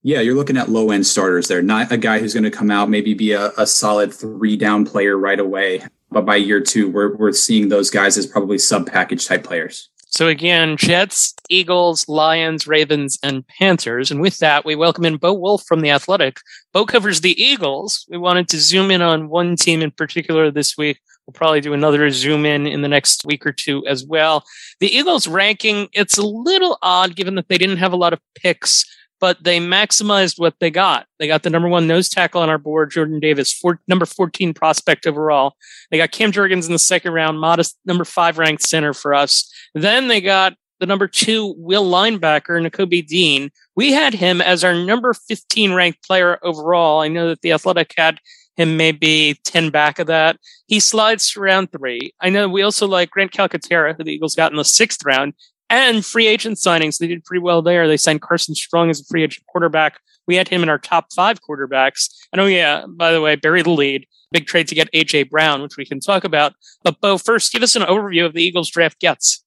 Yeah, 0.03 0.19
you're 0.19 0.35
looking 0.35 0.57
at 0.57 0.69
low 0.69 0.91
end 0.91 1.07
starters 1.07 1.47
there, 1.47 1.63
not 1.63 1.91
a 1.91 1.97
guy 1.97 2.19
who's 2.19 2.33
going 2.33 2.43
to 2.43 2.51
come 2.51 2.69
out, 2.69 2.89
maybe 2.89 3.15
be 3.15 3.31
a, 3.31 3.51
a 3.57 3.65
solid 3.65 4.13
three 4.13 4.55
down 4.55 4.85
player 4.85 5.17
right 5.17 5.39
away. 5.39 5.81
But 6.11 6.25
by 6.25 6.35
year 6.35 6.61
two, 6.61 6.89
we're, 6.91 7.15
we're 7.15 7.31
seeing 7.31 7.69
those 7.69 7.89
guys 7.89 8.17
as 8.17 8.27
probably 8.27 8.59
sub 8.59 8.85
package 8.85 9.25
type 9.25 9.43
players. 9.43 9.89
So 10.07 10.27
again, 10.27 10.77
Jets, 10.77 11.33
Eagles, 11.49 12.07
Lions, 12.07 12.67
Ravens, 12.67 13.19
and 13.21 13.45
Panthers. 13.47 14.11
And 14.11 14.21
with 14.21 14.37
that, 14.39 14.63
we 14.63 14.75
welcome 14.75 15.05
in 15.05 15.17
Bo 15.17 15.33
Wulf 15.33 15.65
from 15.65 15.81
The 15.81 15.91
Athletic. 15.91 16.39
Bo 16.73 16.85
covers 16.85 17.21
the 17.21 17.41
Eagles. 17.41 18.05
We 18.09 18.17
wanted 18.17 18.47
to 18.49 18.59
zoom 18.59 18.91
in 18.91 19.01
on 19.01 19.29
one 19.29 19.55
team 19.55 19.81
in 19.81 19.91
particular 19.91 20.51
this 20.51 20.77
week. 20.77 20.99
We'll 21.25 21.33
probably 21.33 21.61
do 21.61 21.73
another 21.73 22.09
zoom 22.11 22.45
in 22.45 22.67
in 22.67 22.81
the 22.81 22.87
next 22.87 23.25
week 23.25 23.45
or 23.45 23.51
two 23.51 23.85
as 23.87 24.05
well. 24.05 24.45
The 24.79 24.95
Eagles 24.95 25.27
ranking, 25.27 25.89
it's 25.91 26.17
a 26.17 26.25
little 26.25 26.77
odd 26.81 27.15
given 27.15 27.35
that 27.35 27.49
they 27.49 27.57
didn't 27.57 27.77
have 27.77 27.93
a 27.93 27.97
lot 27.97 28.13
of 28.13 28.19
picks 28.35 28.85
but 29.25 29.43
they 29.43 29.59
maximized 29.59 30.37
what 30.37 30.53
they 30.59 30.69
got. 30.69 31.07
They 31.17 31.25
got 31.25 31.41
the 31.41 31.49
number 31.49 31.67
one 31.67 31.87
nose 31.87 32.09
tackle 32.09 32.41
on 32.41 32.49
our 32.49 32.59
board, 32.59 32.91
Jordan 32.91 33.19
Davis, 33.19 33.51
four, 33.51 33.81
number 33.87 34.05
14 34.05 34.53
prospect 34.53 35.07
overall. 35.07 35.55
They 35.89 35.97
got 35.97 36.11
Cam 36.11 36.31
Jurgens 36.31 36.67
in 36.67 36.73
the 36.73 36.77
second 36.77 37.11
round, 37.11 37.39
modest 37.39 37.75
number 37.87 38.05
five 38.05 38.37
ranked 38.37 38.61
center 38.61 38.93
for 38.93 39.15
us. 39.15 39.51
Then 39.73 40.09
they 40.09 40.21
got 40.21 40.53
the 40.79 40.85
number 40.85 41.07
two 41.07 41.55
will 41.57 41.89
linebacker, 41.89 42.63
Nakobe 42.63 43.07
Dean. 43.07 43.49
We 43.75 43.93
had 43.93 44.13
him 44.13 44.41
as 44.41 44.63
our 44.63 44.75
number 44.75 45.15
15 45.15 45.73
ranked 45.73 46.05
player 46.05 46.37
overall. 46.43 47.01
I 47.01 47.07
know 47.07 47.27
that 47.29 47.41
the 47.41 47.53
Athletic 47.53 47.95
had 47.97 48.19
him 48.57 48.77
maybe 48.77 49.39
10 49.43 49.71
back 49.71 49.97
of 49.97 50.05
that. 50.05 50.37
He 50.67 50.79
slides 50.79 51.31
to 51.31 51.39
round 51.39 51.71
three. 51.71 52.13
I 52.21 52.29
know 52.29 52.47
we 52.47 52.61
also 52.61 52.87
like 52.87 53.09
Grant 53.09 53.31
Calcaterra, 53.31 53.97
who 53.97 54.03
the 54.03 54.13
Eagles 54.13 54.35
got 54.35 54.51
in 54.51 54.57
the 54.57 54.63
sixth 54.63 55.03
round 55.03 55.33
and 55.69 56.05
free 56.05 56.27
agent 56.27 56.57
signings. 56.57 56.97
They 56.97 57.07
did 57.07 57.23
pretty 57.23 57.41
well 57.41 57.61
there. 57.61 57.87
They 57.87 57.97
signed 57.97 58.21
Carson 58.21 58.55
Strong 58.55 58.89
as 58.89 59.01
a 59.01 59.05
free 59.05 59.23
agent 59.23 59.45
quarterback. 59.47 59.99
We 60.27 60.35
had 60.35 60.47
him 60.47 60.63
in 60.63 60.69
our 60.69 60.79
top 60.79 61.13
five 61.13 61.39
quarterbacks. 61.41 62.09
And 62.31 62.41
oh 62.41 62.45
yeah, 62.45 62.85
by 62.87 63.11
the 63.11 63.21
way, 63.21 63.35
bury 63.35 63.61
the 63.61 63.71
lead. 63.71 64.07
Big 64.31 64.47
trade 64.47 64.67
to 64.69 64.75
get 64.75 64.91
AJ 64.91 65.29
Brown, 65.29 65.61
which 65.61 65.77
we 65.77 65.85
can 65.85 65.99
talk 65.99 66.23
about. 66.23 66.53
But 66.83 66.99
Bo, 66.99 67.17
first, 67.17 67.53
give 67.53 67.63
us 67.63 67.75
an 67.75 67.83
overview 67.83 68.25
of 68.25 68.33
the 68.33 68.43
Eagles 68.43 68.69
draft 68.69 68.99
gets. 68.99 69.43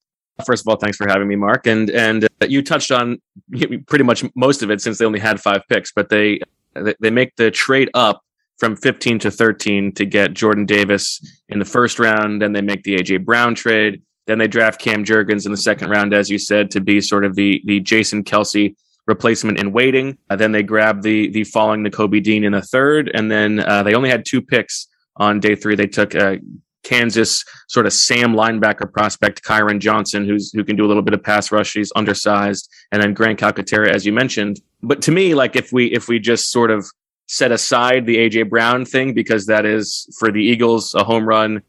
First 0.46 0.62
of 0.62 0.68
all, 0.68 0.76
thanks 0.76 0.96
for 0.96 1.08
having 1.08 1.26
me, 1.26 1.36
Mark. 1.36 1.66
And 1.66 1.90
and 1.90 2.24
uh, 2.24 2.46
you 2.48 2.62
touched 2.62 2.92
on 2.92 3.20
pretty 3.86 4.04
much 4.04 4.24
most 4.36 4.62
of 4.62 4.70
it 4.70 4.80
since 4.80 4.98
they 4.98 5.04
only 5.04 5.18
had 5.18 5.40
five 5.40 5.62
picks, 5.68 5.92
but 5.92 6.10
they 6.10 6.40
they 7.00 7.10
make 7.10 7.34
the 7.36 7.50
trade 7.50 7.90
up 7.94 8.22
from 8.58 8.76
15 8.76 9.20
to 9.20 9.30
13 9.30 9.92
to 9.92 10.04
get 10.04 10.34
Jordan 10.34 10.66
Davis 10.66 11.20
in 11.48 11.58
the 11.58 11.64
first 11.64 11.98
round. 11.98 12.42
Then 12.42 12.52
they 12.52 12.60
make 12.60 12.82
the 12.82 12.96
AJ 12.96 13.24
Brown 13.24 13.54
trade. 13.54 14.02
Then 14.28 14.38
they 14.38 14.46
draft 14.46 14.78
Cam 14.78 15.04
Jurgens 15.04 15.46
in 15.46 15.52
the 15.52 15.56
second 15.56 15.88
round, 15.88 16.12
as 16.12 16.28
you 16.28 16.38
said, 16.38 16.70
to 16.72 16.80
be 16.80 17.00
sort 17.00 17.24
of 17.24 17.34
the 17.34 17.62
the 17.64 17.80
Jason 17.80 18.22
Kelce 18.22 18.76
replacement 19.06 19.58
in 19.58 19.72
waiting. 19.72 20.18
Uh, 20.28 20.36
then 20.36 20.52
they 20.52 20.62
grab 20.62 21.02
the 21.02 21.30
the 21.30 21.44
falling 21.44 21.82
Nakobe 21.82 22.22
Dean 22.22 22.44
in 22.44 22.52
the 22.52 22.60
third, 22.60 23.10
and 23.14 23.30
then 23.30 23.60
uh, 23.60 23.82
they 23.82 23.94
only 23.94 24.10
had 24.10 24.26
two 24.26 24.42
picks 24.42 24.86
on 25.16 25.40
day 25.40 25.56
three. 25.56 25.74
They 25.74 25.86
took 25.86 26.14
uh, 26.14 26.36
Kansas 26.84 27.42
sort 27.68 27.86
of 27.86 27.94
Sam 27.94 28.34
linebacker 28.34 28.92
prospect 28.92 29.42
Kyron 29.42 29.80
Johnson, 29.80 30.26
who's 30.26 30.52
who 30.52 30.62
can 30.62 30.76
do 30.76 30.84
a 30.84 30.88
little 30.88 31.02
bit 31.02 31.14
of 31.14 31.22
pass 31.22 31.50
rush. 31.50 31.72
He's 31.72 31.90
undersized, 31.96 32.70
and 32.92 33.02
then 33.02 33.14
Grant 33.14 33.40
Calcaterra, 33.40 33.88
as 33.88 34.04
you 34.04 34.12
mentioned. 34.12 34.60
But 34.82 35.00
to 35.02 35.10
me, 35.10 35.34
like 35.34 35.56
if 35.56 35.72
we 35.72 35.86
if 35.86 36.06
we 36.06 36.18
just 36.18 36.50
sort 36.50 36.70
of 36.70 36.86
set 37.28 37.50
aside 37.50 38.04
the 38.04 38.16
AJ 38.16 38.50
Brown 38.50 38.84
thing 38.84 39.14
because 39.14 39.46
that 39.46 39.64
is 39.64 40.06
for 40.18 40.30
the 40.30 40.42
Eagles 40.42 40.94
a 40.94 41.02
home 41.02 41.26
run 41.26 41.62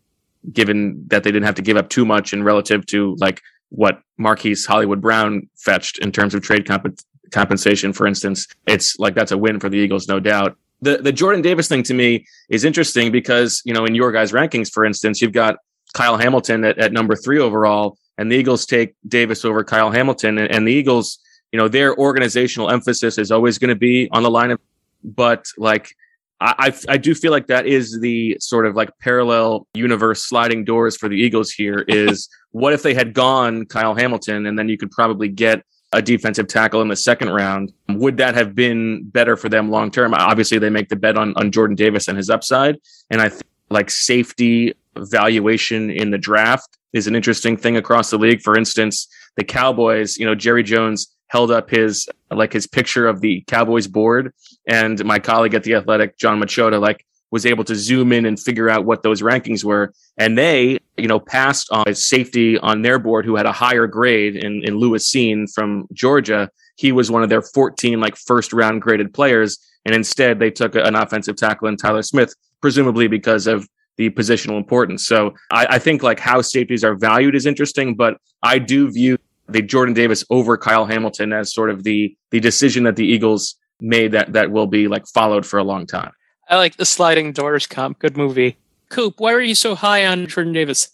given 0.54 1.04
that 1.08 1.24
they 1.24 1.32
didn't 1.32 1.46
have 1.46 1.56
to 1.56 1.62
give 1.62 1.78
up 1.78 1.90
too 1.90 2.06
much 2.06 2.34
in 2.34 2.44
relative 2.44 2.86
to 2.88 3.16
like 3.20 3.42
what 3.70 4.02
Marquise 4.18 4.66
Hollywood 4.66 5.02
Brown 5.02 5.48
fetched 5.58 6.00
in 6.00 6.12
terms 6.12 6.34
of 6.34 6.42
trade 6.42 6.66
comp- 6.66 7.00
compensation, 7.32 7.94
for 7.94 8.08
instance. 8.08 8.48
It's 8.68 8.98
like 9.00 9.16
that's 9.16 9.32
a 9.32 9.38
win 9.38 9.60
for 9.60 9.70
the 9.70 9.78
Eagles, 9.78 10.08
no 10.08 10.20
doubt. 10.20 10.58
The 10.82 10.98
the 10.98 11.12
Jordan 11.12 11.42
Davis 11.42 11.68
thing 11.68 11.84
to 11.84 11.94
me 11.94 12.26
is 12.50 12.64
interesting 12.64 13.12
because, 13.12 13.62
you 13.66 13.74
know, 13.74 13.86
in 13.86 13.96
your 13.96 14.12
guys' 14.12 14.32
rankings, 14.32 14.72
for 14.72 14.86
instance, 14.86 15.22
you've 15.22 15.34
got 15.34 15.58
Kyle 15.94 16.18
Hamilton 16.18 16.64
at, 16.64 16.78
at 16.78 16.94
number 16.94 17.16
three 17.16 17.40
overall, 17.40 17.98
and 18.18 18.32
the 18.32 18.36
Eagles 18.36 18.66
take 18.66 18.96
Davis 19.08 19.44
over 19.44 19.64
Kyle 19.64 19.92
Hamilton. 19.92 20.38
And, 20.38 20.50
and 20.52 20.68
the 20.68 20.72
Eagles, 20.72 21.20
you 21.52 21.58
know, 21.58 21.68
their 21.68 21.98
organizational 21.98 22.70
emphasis 22.70 23.18
is 23.18 23.32
always 23.32 23.58
going 23.58 23.70
to 23.70 23.76
be 23.76 24.08
on 24.12 24.24
the 24.24 24.32
line 24.32 24.52
of, 24.52 24.60
but 25.04 25.46
like 25.58 25.96
I, 26.42 26.74
I 26.88 26.98
do 26.98 27.14
feel 27.14 27.32
like 27.32 27.48
that 27.48 27.68
is 27.68 28.00
the 28.00 28.38
sort 28.40 28.66
of 28.66 28.76
like 28.76 28.90
parallel 29.00 29.68
universe 29.74 30.24
sliding 30.24 30.64
doors 30.64 30.96
for 30.96 31.10
the 31.10 31.18
Eagles 31.18 31.52
here 31.52 31.84
is 31.88 32.30
what 32.52 32.72
if 32.74 32.82
they 32.82 32.94
had 32.94 33.14
gone 33.14 33.66
Kyle 33.66 33.94
Hamilton 33.94 34.46
and 34.46 34.58
then 34.58 34.70
you 34.70 34.78
could 34.78 34.92
probably 34.92 35.28
get 35.28 35.64
a 35.92 36.02
defensive 36.02 36.48
tackle 36.48 36.82
in 36.82 36.88
the 36.88 36.96
second 36.96 37.30
round. 37.30 37.74
Would 37.90 38.18
that 38.18 38.36
have 38.36 38.54
been 38.54 39.04
better 39.10 39.36
for 39.36 39.50
them 39.50 39.72
long 39.72 39.92
term? 39.92 40.14
Obviously, 40.14 40.60
they 40.60 40.70
make 40.70 40.90
the 40.90 40.96
bet 40.96 41.18
on, 41.18 41.34
on 41.36 41.52
Jordan 41.52 41.76
Davis 41.76 42.08
and 42.08 42.18
his 42.18 42.30
upside. 42.30 42.78
And 43.10 43.22
I 43.22 43.30
think 43.30 43.44
like 43.70 43.90
safety 43.90 44.74
valuation 44.98 45.90
in 45.90 46.12
the 46.12 46.18
draft 46.18 46.78
is 46.94 47.08
an 47.08 47.16
interesting 47.16 47.58
thing 47.58 47.78
across 47.78 48.12
the 48.12 48.18
league. 48.18 48.42
For 48.42 48.58
instance, 48.58 49.08
the 49.36 49.44
Cowboys, 49.44 50.18
you 50.18 50.26
know, 50.26 50.36
Jerry 50.36 50.64
Jones 50.64 51.16
held 51.30 51.52
up 51.52 51.70
his 51.70 52.08
like 52.30 52.54
his 52.54 52.68
picture 52.68 53.08
of 53.08 53.22
the 53.22 53.44
Cowboys 53.48 53.88
board, 53.88 54.34
and 54.68 55.04
my 55.06 55.20
colleague 55.20 55.54
at 55.54 55.64
the 55.64 55.76
Athletic, 55.76 56.18
Jon 56.18 56.40
Machota, 56.40 56.80
like 56.80 57.06
was 57.32 57.46
able 57.46 57.64
to 57.64 57.76
zoom 57.76 58.12
in 58.12 58.26
and 58.26 58.40
figure 58.40 58.70
out 58.70 58.86
what 58.86 59.04
those 59.04 59.22
rankings 59.22 59.64
were, 59.64 59.94
and 60.18 60.38
they, 60.38 60.80
you 60.98 61.08
know, 61.08 61.20
passed 61.20 61.70
on 61.72 61.94
safety 61.94 62.58
on 62.58 62.82
their 62.82 62.98
board 62.98 63.26
who 63.26 63.36
had 63.36 63.46
a 63.46 63.52
higher 63.52 63.88
grade 63.88 64.36
in 64.36 64.64
in 64.64 64.78
Lewis 64.78 65.10
Cine 65.10 65.52
from 65.54 65.88
Georgia. 65.94 66.50
He 66.76 66.92
was 66.92 67.12
one 67.12 67.24
of 67.24 67.30
their 67.30 67.42
14 67.42 68.00
like 68.00 68.16
first 68.16 68.52
round 68.54 68.82
graded 68.82 69.14
players, 69.14 69.58
and 69.86 69.96
instead 69.96 70.40
they 70.40 70.52
took 70.52 70.76
an 70.76 70.96
offensive 70.96 71.36
tackle 71.36 71.68
in 71.68 71.78
Tyler 71.78 72.02
Smith, 72.02 72.34
presumably 72.62 73.08
because 73.08 73.48
of 73.48 73.68
the 73.98 74.10
positional 74.10 74.58
importance. 74.58 75.06
So 75.06 75.34
I, 75.52 75.68
I 75.72 75.80
think 75.80 76.02
like 76.04 76.22
how 76.22 76.42
safeties 76.42 76.86
are 76.86 76.96
valued 76.96 77.36
is 77.36 77.46
interesting, 77.46 77.96
but 77.96 78.18
I 78.42 78.58
do 78.58 78.90
view 78.90 79.18
the 79.52 79.62
Jordan 79.62 79.94
Davis 79.94 80.24
over 80.30 80.58
Kyle 80.58 80.86
Hamilton 80.86 81.34
as 81.34 81.54
sort 81.54 81.70
of 81.70 81.84
the 81.84 82.16
the 82.32 82.40
decision 82.40 82.84
that 82.84 82.96
the 82.96 83.06
Eagles 83.06 83.56
made 83.82 84.12
that 84.12 84.34
that 84.34 84.52
will 84.52 84.68
be 84.68 84.88
like 84.88 85.08
followed 85.08 85.46
for 85.46 85.58
a 85.58 85.64
long 85.64 85.86
time. 85.86 86.12
I 86.50 86.56
like 86.56 86.78
the 86.78 86.86
sliding 86.86 87.32
doors 87.32 87.68
comp. 87.68 88.00
Good 88.00 88.18
movie. 88.18 88.58
Coop, 88.90 89.20
why 89.20 89.34
are 89.34 89.42
you 89.42 89.56
so 89.56 89.76
high 89.76 90.06
on 90.06 90.28
Jordan 90.28 90.54
Davis? 90.54 90.90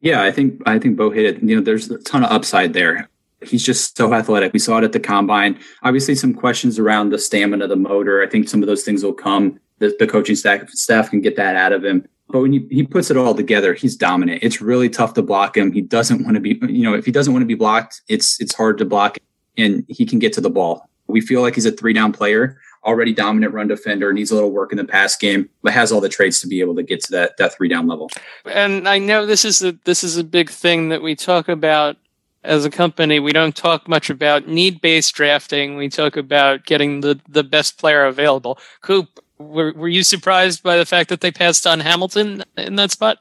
Yeah, 0.00 0.22
I 0.22 0.30
think 0.30 0.60
I 0.66 0.78
think 0.78 0.96
Bo 0.96 1.10
hit 1.10 1.24
it. 1.24 1.42
You 1.42 1.56
know, 1.56 1.62
there's 1.62 1.90
a 1.90 1.98
ton 1.98 2.24
of 2.24 2.30
upside 2.30 2.72
there. 2.72 3.08
He's 3.40 3.64
just 3.64 3.96
so 3.96 4.14
athletic. 4.14 4.52
We 4.52 4.60
saw 4.60 4.78
it 4.78 4.84
at 4.84 4.92
the 4.92 5.00
combine. 5.00 5.58
Obviously, 5.82 6.14
some 6.14 6.32
questions 6.32 6.78
around 6.78 7.10
the 7.10 7.18
stamina, 7.18 7.66
the 7.66 7.76
motor. 7.76 8.22
I 8.22 8.28
think 8.28 8.48
some 8.48 8.62
of 8.62 8.68
those 8.68 8.84
things 8.84 9.02
will 9.02 9.12
come. 9.12 9.58
The, 9.78 9.94
the 9.98 10.06
coaching 10.06 10.36
staff 10.36 10.68
staff 10.70 11.10
can 11.10 11.20
get 11.20 11.36
that 11.36 11.56
out 11.56 11.72
of 11.72 11.84
him. 11.84 12.06
But 12.32 12.40
when 12.40 12.52
he, 12.52 12.82
puts 12.84 13.10
it 13.10 13.16
all 13.16 13.34
together, 13.34 13.74
he's 13.74 13.94
dominant. 13.94 14.42
It's 14.42 14.60
really 14.60 14.88
tough 14.88 15.12
to 15.14 15.22
block 15.22 15.56
him. 15.56 15.70
He 15.70 15.82
doesn't 15.82 16.24
want 16.24 16.34
to 16.34 16.40
be, 16.40 16.58
you 16.66 16.82
know, 16.82 16.94
if 16.94 17.04
he 17.04 17.12
doesn't 17.12 17.32
want 17.32 17.42
to 17.42 17.46
be 17.46 17.54
blocked, 17.54 18.00
it's 18.08 18.40
it's 18.40 18.54
hard 18.54 18.78
to 18.78 18.86
block, 18.86 19.18
and 19.58 19.84
he 19.88 20.06
can 20.06 20.18
get 20.18 20.32
to 20.34 20.40
the 20.40 20.50
ball. 20.50 20.88
We 21.06 21.20
feel 21.20 21.42
like 21.42 21.54
he's 21.54 21.66
a 21.66 21.72
three 21.72 21.92
down 21.92 22.12
player, 22.12 22.58
already 22.84 23.12
dominant 23.12 23.52
run 23.52 23.68
defender, 23.68 24.12
needs 24.12 24.30
a 24.30 24.34
little 24.34 24.50
work 24.50 24.72
in 24.72 24.78
the 24.78 24.84
pass 24.84 25.14
game, 25.16 25.48
but 25.62 25.74
has 25.74 25.92
all 25.92 26.00
the 26.00 26.08
traits 26.08 26.40
to 26.40 26.46
be 26.46 26.60
able 26.60 26.74
to 26.76 26.82
get 26.82 27.02
to 27.04 27.12
that 27.12 27.36
that 27.36 27.54
three 27.54 27.68
down 27.68 27.86
level. 27.86 28.10
And 28.46 28.88
I 28.88 28.98
know 28.98 29.26
this 29.26 29.44
is 29.44 29.62
a 29.62 29.72
this 29.84 30.02
is 30.02 30.16
a 30.16 30.24
big 30.24 30.48
thing 30.48 30.88
that 30.88 31.02
we 31.02 31.14
talk 31.14 31.48
about 31.48 31.98
as 32.44 32.64
a 32.64 32.70
company. 32.70 33.20
We 33.20 33.32
don't 33.32 33.54
talk 33.54 33.88
much 33.88 34.10
about 34.10 34.48
need 34.48 34.80
based 34.80 35.14
drafting. 35.14 35.76
We 35.76 35.88
talk 35.88 36.16
about 36.16 36.64
getting 36.64 37.00
the 37.00 37.20
the 37.28 37.44
best 37.44 37.78
player 37.78 38.06
available. 38.06 38.58
Coop, 38.80 39.20
were, 39.42 39.72
were 39.72 39.88
you 39.88 40.02
surprised 40.02 40.62
by 40.62 40.76
the 40.76 40.86
fact 40.86 41.08
that 41.08 41.20
they 41.20 41.30
passed 41.30 41.66
on 41.66 41.80
Hamilton 41.80 42.44
in 42.56 42.76
that 42.76 42.90
spot? 42.90 43.18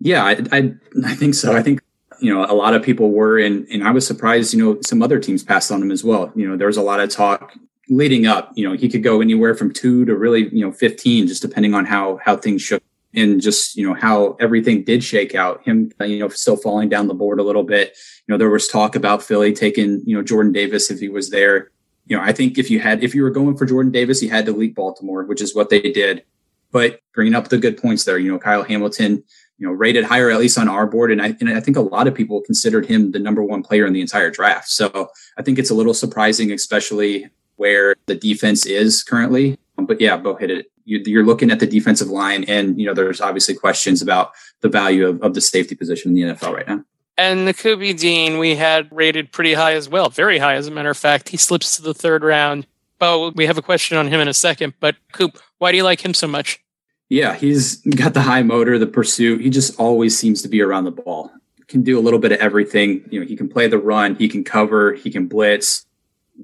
Yeah, 0.00 0.24
I, 0.24 0.42
I, 0.52 0.72
I 1.04 1.14
think 1.14 1.34
so. 1.34 1.56
I 1.56 1.62
think 1.62 1.80
you 2.20 2.32
know 2.32 2.44
a 2.44 2.54
lot 2.54 2.74
of 2.74 2.82
people 2.82 3.10
were, 3.10 3.38
and 3.38 3.66
and 3.68 3.84
I 3.84 3.90
was 3.90 4.06
surprised. 4.06 4.54
You 4.54 4.64
know, 4.64 4.80
some 4.82 5.02
other 5.02 5.18
teams 5.18 5.42
passed 5.42 5.70
on 5.72 5.82
him 5.82 5.90
as 5.90 6.04
well. 6.04 6.32
You 6.34 6.48
know, 6.48 6.56
there 6.56 6.66
was 6.66 6.76
a 6.76 6.82
lot 6.82 7.00
of 7.00 7.10
talk 7.10 7.52
leading 7.88 8.26
up. 8.26 8.52
You 8.54 8.68
know, 8.68 8.76
he 8.76 8.88
could 8.88 9.02
go 9.02 9.20
anywhere 9.20 9.54
from 9.54 9.72
two 9.72 10.04
to 10.04 10.16
really 10.16 10.48
you 10.54 10.64
know 10.64 10.72
fifteen, 10.72 11.26
just 11.26 11.42
depending 11.42 11.74
on 11.74 11.84
how 11.84 12.20
how 12.24 12.36
things 12.36 12.62
shook 12.62 12.82
and 13.14 13.40
just 13.40 13.76
you 13.76 13.86
know 13.86 13.94
how 13.94 14.36
everything 14.40 14.84
did 14.84 15.02
shake 15.02 15.34
out. 15.34 15.64
Him, 15.64 15.90
you 16.00 16.20
know, 16.20 16.28
still 16.28 16.56
falling 16.56 16.88
down 16.88 17.08
the 17.08 17.14
board 17.14 17.40
a 17.40 17.44
little 17.44 17.64
bit. 17.64 17.96
You 18.26 18.34
know, 18.34 18.38
there 18.38 18.50
was 18.50 18.68
talk 18.68 18.94
about 18.94 19.22
Philly 19.22 19.52
taking 19.52 20.02
you 20.04 20.16
know 20.16 20.22
Jordan 20.22 20.52
Davis 20.52 20.90
if 20.90 21.00
he 21.00 21.08
was 21.08 21.30
there 21.30 21.70
you 22.08 22.16
know, 22.16 22.22
I 22.22 22.32
think 22.32 22.58
if 22.58 22.70
you 22.70 22.80
had, 22.80 23.04
if 23.04 23.14
you 23.14 23.22
were 23.22 23.30
going 23.30 23.56
for 23.56 23.66
Jordan 23.66 23.92
Davis, 23.92 24.22
you 24.22 24.30
had 24.30 24.46
to 24.46 24.52
leave 24.52 24.74
Baltimore, 24.74 25.24
which 25.24 25.42
is 25.42 25.54
what 25.54 25.68
they 25.68 25.80
did. 25.80 26.24
But 26.70 27.00
bringing 27.14 27.34
up 27.34 27.48
the 27.48 27.58
good 27.58 27.76
points 27.76 28.04
there, 28.04 28.18
you 28.18 28.30
know, 28.32 28.38
Kyle 28.38 28.62
Hamilton, 28.62 29.22
you 29.58 29.66
know, 29.66 29.72
rated 29.72 30.04
higher, 30.04 30.30
at 30.30 30.38
least 30.38 30.58
on 30.58 30.68
our 30.68 30.86
board. 30.86 31.12
And 31.12 31.20
I, 31.20 31.34
and 31.40 31.50
I 31.50 31.60
think 31.60 31.76
a 31.76 31.82
lot 31.82 32.06
of 32.06 32.14
people 32.14 32.40
considered 32.40 32.86
him 32.86 33.12
the 33.12 33.18
number 33.18 33.42
one 33.42 33.62
player 33.62 33.86
in 33.86 33.92
the 33.92 34.00
entire 34.00 34.30
draft. 34.30 34.68
So 34.68 35.10
I 35.36 35.42
think 35.42 35.58
it's 35.58 35.70
a 35.70 35.74
little 35.74 35.94
surprising, 35.94 36.52
especially 36.52 37.28
where 37.56 37.94
the 38.06 38.14
defense 38.14 38.64
is 38.64 39.02
currently. 39.02 39.58
Um, 39.76 39.86
but 39.86 40.00
yeah, 40.00 40.16
Bo 40.16 40.34
hit 40.34 40.50
it. 40.50 40.70
You're 40.84 41.26
looking 41.26 41.50
at 41.50 41.60
the 41.60 41.66
defensive 41.66 42.08
line, 42.08 42.44
and 42.44 42.80
you 42.80 42.86
know, 42.86 42.94
there's 42.94 43.20
obviously 43.20 43.54
questions 43.54 44.00
about 44.00 44.32
the 44.62 44.70
value 44.70 45.06
of, 45.06 45.20
of 45.20 45.34
the 45.34 45.40
safety 45.42 45.74
position 45.74 46.16
in 46.16 46.28
the 46.28 46.34
NFL 46.34 46.54
right 46.54 46.66
now. 46.66 46.82
And 47.18 47.48
Nakobe 47.48 47.98
Dean, 47.98 48.38
we 48.38 48.54
had 48.54 48.88
rated 48.92 49.32
pretty 49.32 49.52
high 49.52 49.72
as 49.72 49.88
well, 49.88 50.08
very 50.08 50.38
high, 50.38 50.54
as 50.54 50.68
a 50.68 50.70
matter 50.70 50.90
of 50.90 50.96
fact. 50.96 51.28
He 51.28 51.36
slips 51.36 51.74
to 51.76 51.82
the 51.82 51.92
third 51.92 52.22
round. 52.22 52.64
Bo, 53.00 53.32
we 53.34 53.46
have 53.46 53.58
a 53.58 53.62
question 53.62 53.98
on 53.98 54.06
him 54.06 54.20
in 54.20 54.28
a 54.28 54.34
second, 54.34 54.74
but 54.78 54.94
Coop, 55.12 55.36
why 55.58 55.72
do 55.72 55.76
you 55.76 55.82
like 55.82 56.04
him 56.04 56.14
so 56.14 56.28
much? 56.28 56.60
Yeah, 57.08 57.34
he's 57.34 57.76
got 57.82 58.14
the 58.14 58.22
high 58.22 58.42
motor, 58.42 58.78
the 58.78 58.86
pursuit. 58.86 59.40
He 59.40 59.50
just 59.50 59.78
always 59.80 60.16
seems 60.16 60.42
to 60.42 60.48
be 60.48 60.62
around 60.62 60.84
the 60.84 60.92
ball. 60.92 61.32
Can 61.66 61.82
do 61.82 61.98
a 61.98 62.00
little 62.00 62.18
bit 62.20 62.32
of 62.32 62.38
everything. 62.38 63.04
You 63.10 63.20
know, 63.20 63.26
he 63.26 63.36
can 63.36 63.48
play 63.48 63.66
the 63.66 63.78
run, 63.78 64.14
he 64.14 64.28
can 64.28 64.42
cover, 64.42 64.94
he 64.94 65.10
can 65.10 65.26
blitz. 65.26 65.84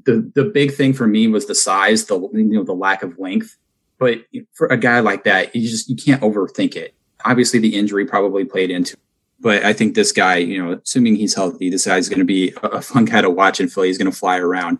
The 0.04 0.30
the 0.34 0.44
big 0.44 0.74
thing 0.74 0.92
for 0.92 1.06
me 1.06 1.28
was 1.28 1.46
the 1.46 1.54
size, 1.54 2.06
the 2.06 2.18
you 2.18 2.44
know, 2.44 2.62
the 2.62 2.74
lack 2.74 3.02
of 3.02 3.18
length. 3.18 3.56
But 3.98 4.24
for 4.52 4.66
a 4.66 4.76
guy 4.76 5.00
like 5.00 5.24
that, 5.24 5.54
you 5.54 5.66
just 5.66 5.88
you 5.88 5.96
can't 5.96 6.20
overthink 6.20 6.76
it. 6.76 6.94
Obviously, 7.24 7.58
the 7.58 7.74
injury 7.74 8.04
probably 8.04 8.44
played 8.44 8.70
into 8.70 8.98
but 9.40 9.64
I 9.64 9.72
think 9.72 9.94
this 9.94 10.12
guy, 10.12 10.36
you 10.36 10.62
know, 10.62 10.80
assuming 10.82 11.16
he's 11.16 11.34
healthy, 11.34 11.70
this 11.70 11.86
guy's 11.86 12.08
going 12.08 12.20
to 12.20 12.24
be 12.24 12.54
a 12.62 12.80
fun 12.80 13.04
guy 13.04 13.20
to 13.20 13.30
watch 13.30 13.60
in 13.60 13.68
Philly. 13.68 13.88
He's 13.88 13.98
going 13.98 14.10
to 14.10 14.16
fly 14.16 14.38
around. 14.38 14.78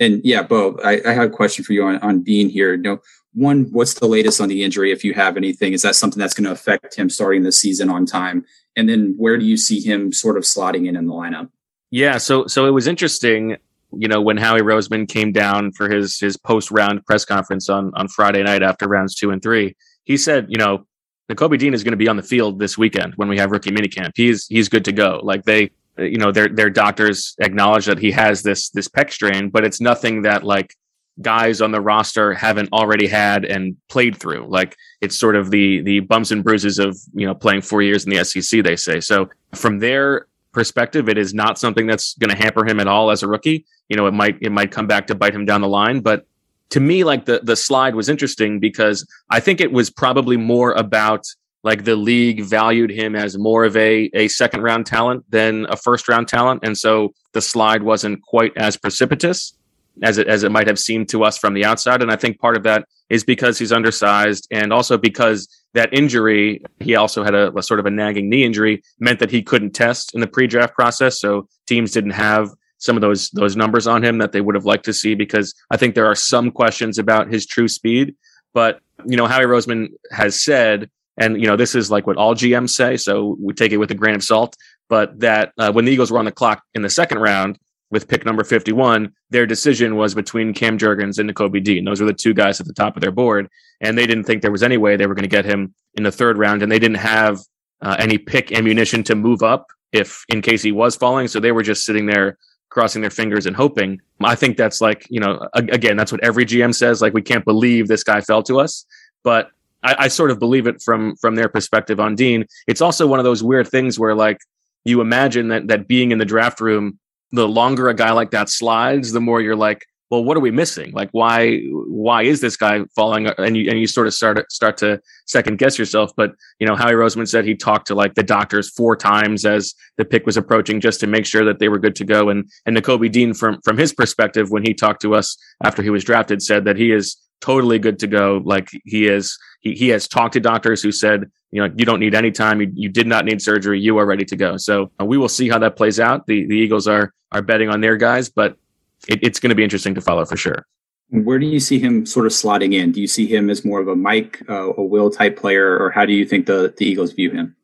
And 0.00 0.20
yeah, 0.24 0.42
Bo, 0.42 0.78
I, 0.84 1.00
I, 1.04 1.12
have 1.12 1.24
a 1.24 1.30
question 1.30 1.64
for 1.64 1.72
you 1.72 1.84
on, 1.84 1.98
on 1.98 2.22
Dean 2.22 2.48
here. 2.48 2.74
You 2.74 2.82
know, 2.82 3.00
one, 3.34 3.64
what's 3.72 3.94
the 3.94 4.06
latest 4.06 4.40
on 4.40 4.48
the 4.48 4.62
injury? 4.62 4.92
If 4.92 5.04
you 5.04 5.14
have 5.14 5.36
anything, 5.36 5.72
is 5.72 5.82
that 5.82 5.96
something 5.96 6.20
that's 6.20 6.34
going 6.34 6.44
to 6.44 6.52
affect 6.52 6.94
him 6.94 7.10
starting 7.10 7.42
the 7.42 7.52
season 7.52 7.90
on 7.90 8.06
time? 8.06 8.44
And 8.76 8.88
then 8.88 9.14
where 9.16 9.36
do 9.36 9.44
you 9.44 9.56
see 9.56 9.80
him 9.80 10.12
sort 10.12 10.36
of 10.36 10.44
slotting 10.44 10.86
in 10.86 10.96
in 10.96 11.06
the 11.06 11.12
lineup? 11.12 11.50
Yeah, 11.90 12.18
so 12.18 12.46
so 12.46 12.66
it 12.66 12.70
was 12.70 12.86
interesting, 12.86 13.56
you 13.92 14.08
know, 14.08 14.20
when 14.20 14.36
Howie 14.36 14.60
Roseman 14.60 15.08
came 15.08 15.32
down 15.32 15.72
for 15.72 15.90
his 15.90 16.18
his 16.18 16.36
post 16.36 16.70
round 16.70 17.04
press 17.06 17.24
conference 17.24 17.68
on 17.68 17.92
on 17.94 18.08
Friday 18.08 18.42
night 18.42 18.62
after 18.62 18.86
rounds 18.86 19.14
two 19.14 19.30
and 19.30 19.42
three. 19.42 19.74
He 20.04 20.16
said, 20.16 20.46
you 20.48 20.58
know, 20.58 20.86
Kobe 21.34 21.56
Dean 21.56 21.74
is 21.74 21.84
going 21.84 21.92
to 21.92 21.98
be 21.98 22.08
on 22.08 22.16
the 22.16 22.22
field 22.22 22.58
this 22.58 22.78
weekend 22.78 23.14
when 23.16 23.28
we 23.28 23.38
have 23.38 23.50
rookie 23.50 23.70
minicamp. 23.70 24.12
He's 24.14 24.46
he's 24.46 24.68
good 24.68 24.84
to 24.86 24.92
go. 24.92 25.20
Like 25.22 25.44
they, 25.44 25.70
you 25.98 26.18
know, 26.18 26.32
their 26.32 26.48
their 26.48 26.70
doctors 26.70 27.36
acknowledge 27.40 27.86
that 27.86 27.98
he 27.98 28.10
has 28.12 28.42
this 28.42 28.70
this 28.70 28.88
pec 28.88 29.12
strain, 29.12 29.50
but 29.50 29.64
it's 29.64 29.80
nothing 29.80 30.22
that 30.22 30.42
like 30.44 30.74
guys 31.20 31.60
on 31.60 31.72
the 31.72 31.80
roster 31.80 32.32
haven't 32.32 32.72
already 32.72 33.06
had 33.06 33.44
and 33.44 33.76
played 33.88 34.16
through. 34.16 34.46
Like 34.48 34.76
it's 35.00 35.16
sort 35.16 35.36
of 35.36 35.50
the 35.50 35.82
the 35.82 36.00
bumps 36.00 36.30
and 36.30 36.42
bruises 36.42 36.78
of 36.78 36.96
you 37.12 37.26
know 37.26 37.34
playing 37.34 37.62
four 37.62 37.82
years 37.82 38.04
in 38.04 38.10
the 38.10 38.24
SEC. 38.24 38.62
They 38.62 38.76
say 38.76 39.00
so. 39.00 39.28
From 39.54 39.78
their 39.78 40.26
perspective, 40.52 41.08
it 41.08 41.18
is 41.18 41.34
not 41.34 41.58
something 41.58 41.86
that's 41.86 42.14
going 42.14 42.30
to 42.30 42.36
hamper 42.36 42.64
him 42.64 42.80
at 42.80 42.86
all 42.86 43.10
as 43.10 43.22
a 43.22 43.28
rookie. 43.28 43.66
You 43.88 43.96
know, 43.96 44.06
it 44.06 44.14
might 44.14 44.38
it 44.40 44.50
might 44.50 44.70
come 44.70 44.86
back 44.86 45.06
to 45.08 45.14
bite 45.14 45.34
him 45.34 45.44
down 45.44 45.60
the 45.60 45.68
line, 45.68 46.00
but 46.00 46.26
to 46.70 46.80
me, 46.80 47.04
like 47.04 47.24
the 47.24 47.40
the 47.42 47.56
slide 47.56 47.94
was 47.94 48.08
interesting 48.08 48.60
because 48.60 49.06
I 49.30 49.40
think 49.40 49.60
it 49.60 49.72
was 49.72 49.90
probably 49.90 50.36
more 50.36 50.72
about 50.72 51.24
like 51.64 51.84
the 51.84 51.96
league 51.96 52.42
valued 52.42 52.90
him 52.90 53.16
as 53.16 53.36
more 53.38 53.64
of 53.64 53.76
a 53.76 54.10
a 54.14 54.28
second 54.28 54.62
round 54.62 54.86
talent 54.86 55.24
than 55.30 55.66
a 55.68 55.76
first 55.76 56.08
round 56.08 56.28
talent, 56.28 56.60
and 56.62 56.76
so 56.76 57.12
the 57.32 57.40
slide 57.40 57.82
wasn't 57.82 58.22
quite 58.22 58.56
as 58.56 58.76
precipitous 58.76 59.54
as 60.02 60.18
it 60.18 60.28
as 60.28 60.44
it 60.44 60.52
might 60.52 60.66
have 60.66 60.78
seemed 60.78 61.08
to 61.08 61.24
us 61.24 61.38
from 61.38 61.54
the 61.54 61.64
outside. 61.64 62.02
And 62.02 62.10
I 62.10 62.16
think 62.16 62.38
part 62.38 62.56
of 62.56 62.62
that 62.64 62.86
is 63.10 63.24
because 63.24 63.58
he's 63.58 63.72
undersized, 63.72 64.46
and 64.50 64.72
also 64.72 64.98
because 64.98 65.48
that 65.74 65.92
injury, 65.92 66.62
he 66.80 66.94
also 66.94 67.24
had 67.24 67.34
a, 67.34 67.56
a 67.56 67.62
sort 67.62 67.80
of 67.80 67.86
a 67.86 67.90
nagging 67.90 68.28
knee 68.28 68.44
injury, 68.44 68.82
meant 69.00 69.18
that 69.18 69.30
he 69.30 69.42
couldn't 69.42 69.70
test 69.70 70.14
in 70.14 70.20
the 70.20 70.26
pre-draft 70.26 70.74
process. 70.74 71.20
So 71.20 71.48
teams 71.66 71.92
didn't 71.92 72.12
have 72.12 72.50
some 72.78 72.96
of 72.96 73.00
those 73.00 73.30
those 73.30 73.56
numbers 73.56 73.86
on 73.86 74.02
him 74.02 74.18
that 74.18 74.32
they 74.32 74.40
would 74.40 74.54
have 74.54 74.64
liked 74.64 74.84
to 74.86 74.92
see 74.92 75.14
because 75.14 75.54
I 75.70 75.76
think 75.76 75.94
there 75.94 76.06
are 76.06 76.14
some 76.14 76.50
questions 76.50 76.98
about 76.98 77.30
his 77.30 77.46
true 77.46 77.68
speed. 77.68 78.14
But 78.54 78.80
you 79.04 79.16
know, 79.16 79.26
Howie 79.26 79.44
Roseman 79.44 79.88
has 80.12 80.42
said, 80.42 80.90
and 81.16 81.40
you 81.40 81.46
know 81.46 81.56
this 81.56 81.74
is 81.74 81.90
like 81.90 82.06
what 82.06 82.16
all 82.16 82.34
GMs 82.34 82.70
say, 82.70 82.96
so 82.96 83.36
we 83.40 83.52
take 83.52 83.72
it 83.72 83.76
with 83.76 83.90
a 83.90 83.94
grain 83.94 84.14
of 84.14 84.24
salt. 84.24 84.56
But 84.88 85.20
that 85.20 85.52
uh, 85.58 85.72
when 85.72 85.84
the 85.84 85.92
Eagles 85.92 86.10
were 86.10 86.18
on 86.18 86.24
the 86.24 86.32
clock 86.32 86.62
in 86.74 86.82
the 86.82 86.90
second 86.90 87.18
round 87.18 87.58
with 87.90 88.08
pick 88.08 88.24
number 88.24 88.44
51, 88.44 89.12
their 89.30 89.46
decision 89.46 89.96
was 89.96 90.14
between 90.14 90.54
Cam 90.54 90.78
Jurgens 90.78 91.18
and 91.18 91.28
Nakobe 91.28 91.62
Dean. 91.62 91.84
Those 91.84 92.00
were 92.00 92.06
the 92.06 92.12
two 92.12 92.34
guys 92.34 92.60
at 92.60 92.66
the 92.66 92.74
top 92.74 92.96
of 92.96 93.02
their 93.02 93.10
board, 93.10 93.48
and 93.80 93.98
they 93.98 94.06
didn't 94.06 94.24
think 94.24 94.42
there 94.42 94.52
was 94.52 94.62
any 94.62 94.76
way 94.76 94.96
they 94.96 95.06
were 95.06 95.14
going 95.14 95.22
to 95.22 95.28
get 95.28 95.44
him 95.44 95.74
in 95.94 96.04
the 96.04 96.12
third 96.12 96.38
round, 96.38 96.62
and 96.62 96.70
they 96.70 96.78
didn't 96.78 96.98
have 96.98 97.40
uh, 97.82 97.96
any 97.98 98.18
pick 98.18 98.52
ammunition 98.52 99.02
to 99.04 99.14
move 99.14 99.42
up 99.42 99.66
if 99.92 100.24
in 100.28 100.42
case 100.42 100.62
he 100.62 100.72
was 100.72 100.96
falling. 100.96 101.28
So 101.28 101.40
they 101.40 101.52
were 101.52 101.62
just 101.62 101.84
sitting 101.84 102.06
there 102.06 102.38
crossing 102.70 103.02
their 103.02 103.10
fingers 103.10 103.46
and 103.46 103.56
hoping. 103.56 104.00
I 104.22 104.34
think 104.34 104.56
that's 104.56 104.80
like, 104.80 105.06
you 105.10 105.20
know, 105.20 105.48
again, 105.54 105.96
that's 105.96 106.12
what 106.12 106.22
every 106.22 106.44
GM 106.44 106.74
says. 106.74 107.00
Like, 107.00 107.14
we 107.14 107.22
can't 107.22 107.44
believe 107.44 107.88
this 107.88 108.04
guy 108.04 108.20
fell 108.20 108.42
to 108.44 108.60
us. 108.60 108.84
But 109.22 109.50
I, 109.82 109.96
I 109.98 110.08
sort 110.08 110.30
of 110.30 110.38
believe 110.38 110.66
it 110.66 110.82
from 110.82 111.16
from 111.16 111.34
their 111.34 111.48
perspective 111.48 112.00
on 112.00 112.14
Dean. 112.14 112.46
It's 112.66 112.80
also 112.80 113.06
one 113.06 113.18
of 113.18 113.24
those 113.24 113.42
weird 113.42 113.68
things 113.68 113.98
where 113.98 114.14
like 114.14 114.38
you 114.84 115.00
imagine 115.00 115.48
that 115.48 115.68
that 115.68 115.88
being 115.88 116.12
in 116.12 116.18
the 116.18 116.24
draft 116.24 116.60
room, 116.60 116.98
the 117.32 117.48
longer 117.48 117.88
a 117.88 117.94
guy 117.94 118.12
like 118.12 118.30
that 118.32 118.48
slides, 118.48 119.12
the 119.12 119.20
more 119.20 119.40
you're 119.40 119.56
like, 119.56 119.86
well, 120.10 120.24
what 120.24 120.36
are 120.36 120.40
we 120.40 120.50
missing? 120.50 120.92
Like, 120.92 121.10
why 121.12 121.58
why 121.68 122.22
is 122.22 122.40
this 122.40 122.56
guy 122.56 122.80
falling? 122.96 123.26
And 123.26 123.56
you 123.56 123.70
and 123.70 123.78
you 123.78 123.86
sort 123.86 124.06
of 124.06 124.14
start 124.14 124.50
start 124.50 124.76
to 124.78 125.00
second 125.26 125.58
guess 125.58 125.78
yourself. 125.78 126.12
But 126.16 126.32
you 126.58 126.66
know, 126.66 126.76
Howie 126.76 126.92
Roseman 126.92 127.28
said 127.28 127.44
he 127.44 127.54
talked 127.54 127.88
to 127.88 127.94
like 127.94 128.14
the 128.14 128.22
doctors 128.22 128.70
four 128.70 128.96
times 128.96 129.44
as 129.44 129.74
the 129.98 130.04
pick 130.04 130.24
was 130.24 130.36
approaching, 130.36 130.80
just 130.80 131.00
to 131.00 131.06
make 131.06 131.26
sure 131.26 131.44
that 131.44 131.58
they 131.58 131.68
were 131.68 131.78
good 131.78 131.96
to 131.96 132.04
go. 132.04 132.30
And 132.30 132.48
and 132.64 132.76
Nakobe 132.76 133.12
Dean, 133.12 133.34
from 133.34 133.60
from 133.62 133.76
his 133.76 133.92
perspective, 133.92 134.50
when 134.50 134.64
he 134.64 134.72
talked 134.72 135.02
to 135.02 135.14
us 135.14 135.36
after 135.62 135.82
he 135.82 135.90
was 135.90 136.04
drafted, 136.04 136.42
said 136.42 136.64
that 136.64 136.76
he 136.76 136.90
is 136.92 137.16
totally 137.40 137.78
good 137.78 137.98
to 138.00 138.06
go. 138.06 138.42
Like 138.44 138.70
he 138.84 139.06
is, 139.06 139.38
he, 139.60 139.74
he 139.74 139.88
has 139.90 140.08
talked 140.08 140.32
to 140.34 140.40
doctors 140.40 140.82
who 140.82 140.92
said, 140.92 141.30
you 141.50 141.60
know, 141.60 141.72
you 141.76 141.84
don't 141.84 142.00
need 142.00 142.14
any 142.14 142.30
time. 142.30 142.60
You, 142.60 142.70
you 142.74 142.88
did 142.88 143.06
not 143.06 143.24
need 143.24 143.40
surgery. 143.40 143.80
You 143.80 143.98
are 143.98 144.06
ready 144.06 144.24
to 144.24 144.36
go. 144.36 144.56
So 144.56 144.90
uh, 145.00 145.04
we 145.04 145.16
will 145.16 145.28
see 145.28 145.48
how 145.48 145.58
that 145.60 145.76
plays 145.76 145.98
out. 146.00 146.26
The 146.26 146.46
the 146.46 146.56
Eagles 146.56 146.86
are 146.86 147.12
are 147.32 147.42
betting 147.42 147.68
on 147.68 147.80
their 147.80 147.96
guys, 147.96 148.28
but 148.28 148.56
it, 149.06 149.20
it's 149.22 149.38
going 149.38 149.50
to 149.50 149.54
be 149.54 149.64
interesting 149.64 149.94
to 149.94 150.00
follow 150.00 150.24
for 150.24 150.36
sure. 150.36 150.66
Where 151.10 151.38
do 151.38 151.46
you 151.46 151.60
see 151.60 151.78
him 151.78 152.04
sort 152.04 152.26
of 152.26 152.32
slotting 152.32 152.74
in? 152.74 152.92
Do 152.92 153.00
you 153.00 153.06
see 153.06 153.26
him 153.26 153.48
as 153.48 153.64
more 153.64 153.80
of 153.80 153.88
a 153.88 153.96
Mike, 153.96 154.42
uh, 154.48 154.72
a 154.74 154.82
Will 154.82 155.10
type 155.10 155.38
player, 155.38 155.78
or 155.78 155.90
how 155.90 156.04
do 156.04 156.12
you 156.12 156.26
think 156.26 156.46
the 156.46 156.74
the 156.76 156.84
Eagles 156.84 157.12
view 157.12 157.30
him? 157.30 157.56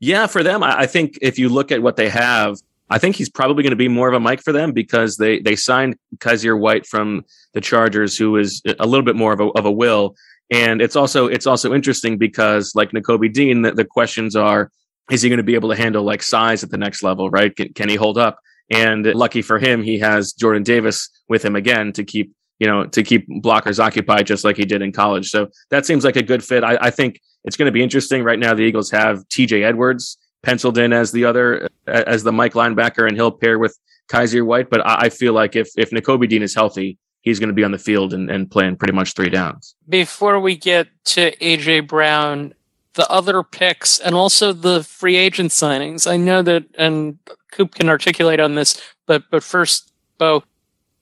Yeah, 0.00 0.26
for 0.26 0.42
them, 0.42 0.62
I, 0.62 0.80
I 0.80 0.86
think 0.86 1.18
if 1.22 1.38
you 1.38 1.48
look 1.48 1.72
at 1.72 1.82
what 1.82 1.96
they 1.96 2.08
have, 2.08 2.58
I 2.90 2.98
think 2.98 3.16
he's 3.16 3.30
probably 3.30 3.62
going 3.62 3.70
to 3.70 3.76
be 3.76 3.88
more 3.88 4.08
of 4.08 4.14
a 4.14 4.20
Mike 4.20 4.42
for 4.42 4.52
them 4.52 4.72
because 4.72 5.16
they 5.16 5.38
they 5.38 5.56
signed 5.56 5.96
Kyzir 6.18 6.58
White 6.58 6.86
from 6.86 7.24
the 7.54 7.60
Chargers, 7.60 8.18
who 8.18 8.36
is 8.36 8.60
a 8.78 8.86
little 8.86 9.04
bit 9.04 9.16
more 9.16 9.32
of 9.32 9.40
a 9.40 9.46
of 9.50 9.64
a 9.64 9.72
will. 9.72 10.16
And 10.50 10.82
it's 10.82 10.96
also 10.96 11.26
it's 11.26 11.46
also 11.46 11.72
interesting 11.72 12.18
because 12.18 12.74
like 12.74 12.90
Nakobe 12.90 13.32
Dean, 13.32 13.62
the, 13.62 13.72
the 13.72 13.84
questions 13.84 14.34
are: 14.34 14.70
Is 15.10 15.22
he 15.22 15.28
going 15.28 15.38
to 15.38 15.44
be 15.44 15.54
able 15.54 15.70
to 15.70 15.76
handle 15.76 16.02
like 16.02 16.22
size 16.22 16.64
at 16.64 16.70
the 16.70 16.78
next 16.78 17.02
level? 17.02 17.30
Right? 17.30 17.54
Can, 17.54 17.72
can 17.72 17.88
he 17.88 17.94
hold 17.94 18.18
up? 18.18 18.40
And 18.70 19.04
lucky 19.06 19.42
for 19.42 19.58
him, 19.58 19.82
he 19.82 19.98
has 19.98 20.32
Jordan 20.32 20.62
Davis 20.62 21.08
with 21.28 21.44
him 21.44 21.56
again 21.56 21.92
to 21.94 22.04
keep 22.04 22.32
you 22.58 22.66
know 22.66 22.86
to 22.86 23.02
keep 23.02 23.28
blockers 23.28 23.78
occupied 23.78 24.26
just 24.26 24.44
like 24.44 24.56
he 24.56 24.64
did 24.64 24.82
in 24.82 24.92
college. 24.92 25.30
So 25.30 25.48
that 25.70 25.86
seems 25.86 26.04
like 26.04 26.16
a 26.16 26.22
good 26.22 26.44
fit. 26.44 26.62
I, 26.62 26.78
I 26.80 26.90
think 26.90 27.20
it's 27.44 27.56
going 27.56 27.66
to 27.66 27.72
be 27.72 27.82
interesting. 27.82 28.22
Right 28.22 28.38
now, 28.38 28.54
the 28.54 28.62
Eagles 28.62 28.90
have 28.90 29.26
T.J. 29.28 29.64
Edwards 29.64 30.18
penciled 30.42 30.78
in 30.78 30.92
as 30.92 31.12
the 31.12 31.24
other 31.24 31.68
as 31.86 32.22
the 32.22 32.32
Mike 32.32 32.52
linebacker, 32.52 33.06
and 33.06 33.16
he'll 33.16 33.32
pair 33.32 33.58
with 33.58 33.76
Kyzir 34.10 34.44
White. 34.44 34.70
But 34.70 34.86
I, 34.86 35.08
feel 35.08 35.32
like 35.32 35.56
if 35.56 35.70
if 35.76 35.90
Nakobe 35.90 36.28
Dean 36.28 36.42
is 36.42 36.54
healthy, 36.54 36.98
he's 37.22 37.38
going 37.38 37.48
to 37.48 37.54
be 37.54 37.64
on 37.64 37.72
the 37.72 37.78
field 37.78 38.12
and, 38.12 38.30
and 38.30 38.50
playing 38.50 38.76
pretty 38.76 38.92
much 38.92 39.14
three 39.14 39.30
downs. 39.30 39.74
Before 39.88 40.40
we 40.40 40.56
get 40.56 40.88
to 41.06 41.34
AJ 41.36 41.88
Brown, 41.88 42.54
the 43.00 43.10
other 43.10 43.42
picks 43.42 43.98
and 43.98 44.14
also 44.14 44.52
the 44.52 44.84
free 44.84 45.16
agent 45.16 45.52
signings, 45.52 46.06
I 46.06 46.18
know 46.18 46.42
that 46.42 46.64
and 46.76 47.18
Coop 47.50 47.74
can 47.74 47.88
articulate 47.88 48.40
on 48.40 48.56
this, 48.56 48.78
but 49.06 49.22
but 49.30 49.42
first, 49.42 49.90
Bo, 50.18 50.44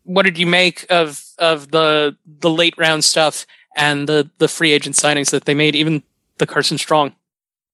what 0.04 0.22
did 0.22 0.38
you 0.38 0.46
make 0.46 0.86
of 0.90 1.24
of 1.38 1.72
the 1.72 2.16
the 2.24 2.50
late 2.50 2.78
round 2.78 3.04
stuff 3.04 3.46
and 3.74 4.08
the 4.08 4.30
the 4.38 4.46
free 4.46 4.70
agent 4.70 4.94
signings 4.94 5.30
that 5.30 5.44
they 5.44 5.54
made, 5.54 5.74
even 5.74 6.04
the 6.36 6.46
Carson 6.46 6.78
Strong? 6.78 7.16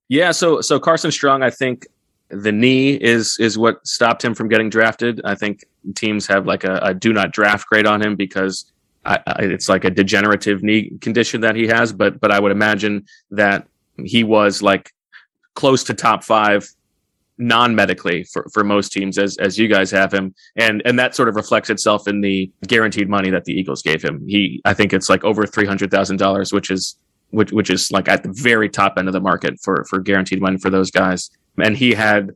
Yeah, 0.09 0.31
so 0.31 0.63
so 0.63 0.81
Carson 0.81 1.13
Strong, 1.13 1.43
I 1.43 1.51
think 1.51 1.87
the 2.31 2.51
knee 2.51 2.95
is 2.95 3.37
is 3.39 3.59
what 3.59 3.87
stopped 3.87 4.25
him 4.25 4.35
from 4.35 4.49
getting 4.49 4.71
drafted. 4.71 5.21
I 5.27 5.35
think 5.35 5.67
teams 5.95 6.27
have 6.29 6.47
like 6.47 6.65
a, 6.65 6.77
a 6.77 6.95
do 6.95 7.13
not 7.13 7.31
draft 7.31 7.67
grade 7.67 7.87
on 7.87 8.01
him 8.01 8.17
because 8.17 8.65
I, 9.05 9.19
it's 9.41 9.69
like 9.69 9.85
a 9.85 9.91
degenerative 9.91 10.63
knee 10.63 10.93
condition 11.03 11.43
that 11.43 11.57
he 11.57 11.67
has. 11.67 11.93
But 11.93 12.21
but 12.21 12.31
I 12.31 12.41
would 12.41 12.53
imagine 12.53 13.05
that 13.33 13.69
he 14.04 14.24
was 14.24 14.62
like 14.62 14.92
close 15.54 15.85
to 15.85 15.94
top 15.94 16.24
five 16.24 16.68
non-medically 17.37 18.24
for, 18.24 18.46
for 18.52 18.62
most 18.62 18.92
teams 18.92 19.18
as 19.18 19.37
as 19.38 19.59
you 19.59 19.66
guys 19.66 19.90
have 19.90 20.14
him 20.14 20.33
and 20.54 20.80
and 20.85 20.96
that 20.96 21.16
sort 21.16 21.28
of 21.28 21.35
reflects 21.35 21.68
itself 21.68 22.07
in 22.07 22.20
the 22.20 22.48
guaranteed 22.68 23.09
money 23.09 23.28
that 23.28 23.44
the 23.44 23.52
Eagles 23.52 23.83
gave 23.83 24.00
him 24.00 24.24
he 24.28 24.61
I 24.64 24.72
think 24.72 24.92
it's 24.92 25.09
like 25.09 25.24
over 25.24 25.42
$300,000 25.42 26.52
which 26.52 26.70
is 26.70 26.96
which 27.35 27.52
which 27.52 27.70
is 27.70 27.90
like 27.90 28.09
at 28.09 28.22
the 28.22 28.33
very 28.33 28.68
top 28.68 28.94
end 28.96 29.09
of 29.09 29.12
the 29.12 29.20
market 29.20 29.61
for 29.61 29.85
for 29.85 29.98
guaranteed 29.98 30.40
money 30.40 30.57
for 30.57 30.70
those 30.70 30.90
guys. 30.90 31.30
And 31.59 31.76
he 31.76 31.92
had, 31.92 32.30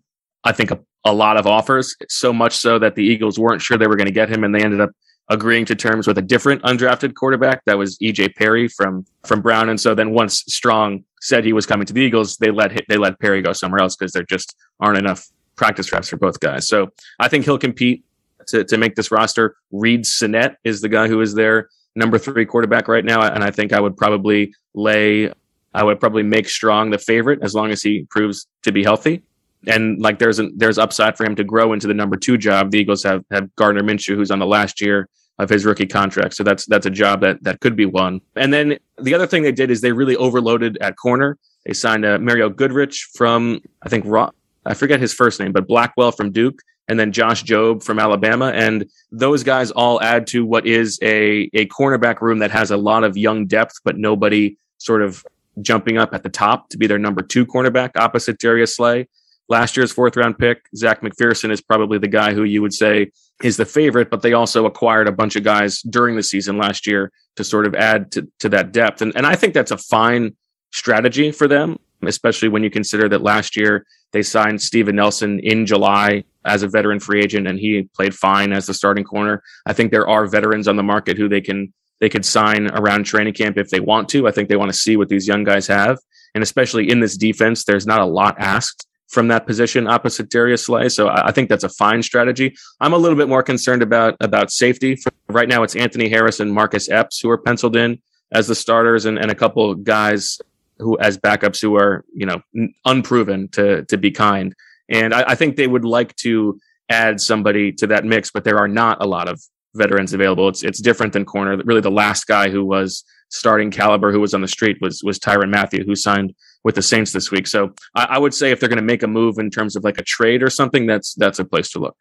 I 0.45 0.53
think, 0.53 0.71
a, 0.71 0.79
a 1.05 1.13
lot 1.13 1.37
of 1.37 1.47
offers, 1.47 1.97
so 2.09 2.33
much 2.33 2.57
so 2.57 2.79
that 2.79 2.95
the 2.95 3.03
Eagles 3.03 3.39
weren't 3.39 3.63
sure 3.63 3.79
they 3.79 3.87
were 3.87 3.97
going 3.97 4.07
to 4.07 4.13
get 4.13 4.29
him, 4.29 4.45
and 4.45 4.55
they 4.55 4.63
ended 4.63 4.81
up 4.81 4.91
agreeing 5.31 5.65
to 5.67 5.75
terms 5.75 6.07
with 6.07 6.19
a 6.19 6.23
different 6.23 6.63
undrafted 6.63 7.15
quarterback 7.15 7.65
that 7.67 7.77
was 7.77 7.99
EJ 7.99 8.35
Perry 8.35 8.69
from 8.69 9.05
from 9.27 9.41
Brown. 9.41 9.69
And 9.69 9.81
so 9.81 9.95
then 9.95 10.11
once 10.11 10.45
Strong 10.49 11.05
said 11.21 11.45
he 11.45 11.53
was 11.53 11.67
coming 11.67 11.87
to 11.87 11.93
the 11.93 12.01
Eagles, 12.01 12.37
they 12.39 12.51
let 12.51 12.73
they 12.89 12.97
let 12.97 13.19
Perry 13.21 13.43
go 13.43 13.53
somewhere 13.53 13.81
else 13.81 13.97
because 13.97 14.13
there 14.13 14.25
just 14.25 14.57
aren't 14.81 14.99
enough 14.99 15.29
practice 15.57 15.93
reps 15.93 16.09
for 16.09 16.17
both 16.17 16.41
guys. 16.41 16.67
So 16.69 16.89
I 17.19 17.29
think 17.29 17.45
he'll 17.45 17.59
compete 17.59 18.05
to, 18.49 18.65
to 18.65 18.79
make 18.79 18.95
this 18.95 19.11
roster. 19.11 19.57
Reid 19.73 20.07
Sinnett 20.07 20.57
is 20.65 20.81
the 20.81 20.89
guy 20.89 21.09
who 21.09 21.21
is 21.21 21.35
there 21.35 21.69
number 21.95 22.19
three 22.19 22.47
quarterback 22.47 22.89
right 22.89 23.05
now, 23.05 23.23
and 23.23 23.43
I 23.45 23.51
think 23.51 23.73
I 23.73 23.81
would 23.81 23.97
probably 23.97 24.55
lay, 24.75 25.33
I 25.75 25.85
would 25.85 26.01
probably 26.01 26.23
make 26.23 26.49
Strong 26.49 26.91
the 26.91 26.99
favorite 26.99 27.41
as 27.43 27.55
long 27.55 27.71
as 27.71 27.83
he 27.83 28.07
proves 28.09 28.47
to 28.63 28.73
be 28.73 28.85
healthy. 28.85 29.23
And 29.67 30.01
like 30.01 30.21
there's 30.21 30.39
a, 30.39 30.49
there's 30.57 30.79
upside 30.79 31.17
for 31.17 31.25
him 31.25 31.35
to 31.35 31.45
grow 31.45 31.73
into 31.73 31.89
the 31.89 31.95
number 31.95 32.17
two 32.17 32.39
job. 32.39 32.71
The 32.71 32.79
Eagles 32.79 33.03
have 33.03 33.25
have 33.33 33.55
Gardner 33.57 33.83
Minshew, 33.83 34.15
who's 34.15 34.31
on 34.31 34.39
the 34.39 34.47
last 34.47 34.81
year 34.81 35.09
of 35.39 35.49
his 35.49 35.65
rookie 35.65 35.87
contract, 35.87 36.35
so 36.35 36.43
that's 36.43 36.67
that's 36.67 36.87
a 36.87 36.91
job 36.91 37.21
that 37.21 37.43
that 37.45 37.61
could 37.61 37.77
be 37.77 37.87
won. 37.87 38.21
And 38.37 38.53
then 38.53 38.79
the 39.01 39.15
other 39.15 39.27
thing 39.27 39.43
they 39.43 39.53
did 39.53 39.71
is 39.71 39.81
they 39.81 39.93
really 39.93 40.17
overloaded 40.17 40.79
at 40.81 40.97
corner. 40.97 41.39
They 41.65 41.75
signed 41.75 42.05
uh, 42.05 42.19
Mario 42.19 42.49
Goodrich 42.49 43.09
from 43.15 43.61
I 43.83 43.89
think 43.89 44.05
Ro- 44.07 44.33
I 44.67 44.75
forget 44.75 45.01
his 45.01 45.15
first 45.15 45.41
name, 45.41 45.53
but 45.53 45.67
Blackwell 45.67 46.13
from 46.13 46.33
Duke 46.33 46.61
and 46.89 46.99
then 46.99 47.13
Josh 47.13 47.45
Jobe 47.45 47.83
from 47.83 47.99
Alabama. 47.99 48.47
And 48.55 48.87
those 49.13 49.45
guys 49.45 49.71
all 49.71 50.01
add 50.01 50.27
to 50.29 50.45
what 50.45 50.67
is 50.67 50.99
a, 51.03 51.51
a 51.53 51.67
cornerback 51.67 52.21
room 52.21 52.39
that 52.39 52.51
has 52.51 52.71
a 52.71 52.77
lot 52.77 53.05
of 53.05 53.17
young 53.17 53.47
depth, 53.47 53.75
but 53.85 53.99
nobody 53.99 54.57
sort 54.79 55.03
of 55.03 55.25
jumping 55.61 55.99
up 55.99 56.15
at 56.15 56.23
the 56.23 56.29
top 56.29 56.71
to 56.71 56.79
be 56.79 56.87
their 56.87 56.99
number 56.99 57.21
two 57.21 57.45
cornerback 57.45 57.91
opposite 57.97 58.39
Darius 58.39 58.77
Slay. 58.77 59.09
Last 59.49 59.77
year's 59.77 59.93
fourth 59.93 60.17
round 60.17 60.39
pick, 60.39 60.69
Zech 60.77 61.01
McPhearson, 61.01 61.51
is 61.51 61.61
probably 61.61 61.99
the 61.99 62.09
guy 62.09 62.35
who 62.35 62.45
you 62.45 62.61
would 62.61 62.75
say 62.75 63.11
is 63.43 63.57
the 63.57 63.65
favorite, 63.65 64.11
but 64.11 64.21
they 64.21 64.35
also 64.35 64.67
acquired 64.67 65.09
a 65.09 65.13
bunch 65.13 65.37
of 65.37 65.45
guys 65.45 65.81
during 65.83 66.17
the 66.17 66.23
season 66.23 66.59
last 66.59 66.87
year 66.87 67.11
to 67.37 67.45
sort 67.45 67.67
of 67.67 67.75
add 67.75 68.13
to, 68.13 68.29
to 68.41 68.49
that 68.51 68.73
depth. 68.73 69.01
And, 69.01 69.17
and 69.17 69.27
I 69.27 69.37
think 69.37 69.55
that's 69.55 69.71
a 69.71 69.79
fine 69.79 70.37
strategy 70.73 71.31
for 71.31 71.49
them, 71.49 71.79
especially 72.03 72.49
when 72.49 72.63
you 72.63 72.71
consider 72.71 73.09
that 73.09 73.23
last 73.23 73.57
year 73.57 73.87
they 74.13 74.23
signed 74.23 74.61
Steven 74.61 74.97
Nelson 74.97 75.39
in 75.41 75.67
July 75.67 76.25
as 76.45 76.63
a 76.63 76.69
veteran 76.69 77.01
free 77.01 77.21
agent, 77.21 77.47
and 77.47 77.59
he 77.59 77.89
played 77.95 78.15
fine 78.15 78.53
as 78.53 78.67
the 78.67 78.75
starting 78.75 79.05
corner. 79.05 79.43
I 79.67 79.73
think 79.73 79.91
there 79.91 80.09
are 80.09 80.27
veterans 80.27 80.67
on 80.67 80.77
the 80.77 80.83
market 80.83 81.17
who 81.17 81.29
they 81.29 81.41
can 81.41 81.73
they 82.01 82.09
could 82.09 82.25
sign 82.25 82.71
around 82.71 83.05
training 83.05 83.35
camp 83.35 83.59
if 83.59 83.71
they 83.71 83.81
want 83.81 84.09
to. 84.11 84.29
I 84.29 84.31
think 84.31 84.49
they 84.49 84.57
want 84.57 84.71
to 84.71 84.79
see 84.79 84.97
what 84.97 85.09
these 85.09 85.27
young 85.27 85.45
guys 85.45 85.67
have, 85.67 85.99
and 86.35 86.43
especially 86.43 86.91
in 86.91 87.01
this 87.01 87.17
defense, 87.17 87.65
there's 87.65 87.87
not 87.87 88.01
a 88.01 88.07
lot 88.07 88.37
asked 88.39 88.88
from 89.09 89.29
that 89.29 89.47
position 89.47 89.87
opposite 89.87 90.29
Darius 90.29 90.67
Slay. 90.67 90.89
So 90.89 91.09
I 91.09 91.33
think 91.33 91.49
that's 91.49 91.65
a 91.65 91.69
fine 91.69 92.03
strategy. 92.03 92.55
I'm 92.81 92.93
a 92.93 92.99
little 92.99 93.17
bit 93.17 93.29
more 93.29 93.43
concerned 93.43 93.83
about 93.83 94.17
about 94.21 94.51
safety. 94.51 94.99
Right 95.29 95.49
now, 95.49 95.63
it's 95.63 95.77
Anthony 95.77 96.09
Harris 96.09 96.41
and 96.41 96.53
Marcus 96.53 96.89
Epps 96.89 97.21
who 97.21 97.31
are 97.31 97.39
penciled 97.39 97.77
in 97.77 98.01
as 98.33 98.47
the 98.47 98.55
starters, 98.55 99.07
and, 99.07 99.19
and 99.19 99.31
a 99.31 99.35
couple 99.35 99.75
guys 99.75 100.39
who 100.79 100.99
as 100.99 101.19
backups 101.19 101.61
who 101.61 101.77
are 101.77 102.05
you 102.15 102.27
know 102.27 102.41
unproven 102.85 103.49
to 103.49 103.85
to 103.87 103.97
be 103.97 104.11
kind. 104.11 104.55
And 104.89 105.13
I, 105.13 105.25
I 105.29 105.35
think 105.35 105.57
they 105.57 105.67
would 105.67 105.85
like 105.85 106.15
to 106.17 106.59
add 106.91 107.21
somebody 107.21 107.73
to 107.73 107.87
that 107.89 108.05
mix, 108.05 108.31
but 108.31 108.45
there 108.45 108.59
are 108.59 108.69
not 108.69 109.03
a 109.03 109.07
lot 109.07 109.29
of 109.29 109.41
veterans 109.75 110.13
available. 110.13 110.49
It's 110.49 110.63
it's 110.63 110.81
different 110.81 111.13
than 111.13 111.25
corner. 111.25 111.57
Really, 111.65 111.81
the 111.81 111.91
last 111.91 112.27
guy 112.27 112.51
who 112.51 112.65
was 112.65 113.05
starting 113.29 113.71
caliber 113.71 114.11
who 114.13 114.21
was 114.21 114.35
on 114.35 114.41
the 114.41 114.49
street 114.49 114.79
was 114.81 115.03
was 115.03 115.19
Tyrann 115.19 115.51
Mathieu, 115.51 115.85
who 115.85 115.95
signed 115.95 116.35
with 116.65 116.75
the 116.75 116.83
Saints 116.83 117.13
this 117.13 117.31
week. 117.31 117.47
So 117.47 117.75
I, 117.95 118.05
I 118.11 118.19
would 118.19 118.35
say 118.35 118.51
if 118.51 118.61
they're 118.61 118.69
going 118.69 118.77
to 118.79 118.83
make 118.83 119.03
a 119.03 119.09
move 119.09 119.39
in 119.39 119.51
terms 119.51 119.77
of 119.77 119.85
like 119.85 119.99
a 119.99 120.03
trade 120.03 120.43
or 120.43 120.51
something, 120.51 120.87
that's 120.87 121.15
that's 121.15 121.39
a 121.39 121.45
place 121.45 121.71
to 121.73 121.79
look. 121.79 121.97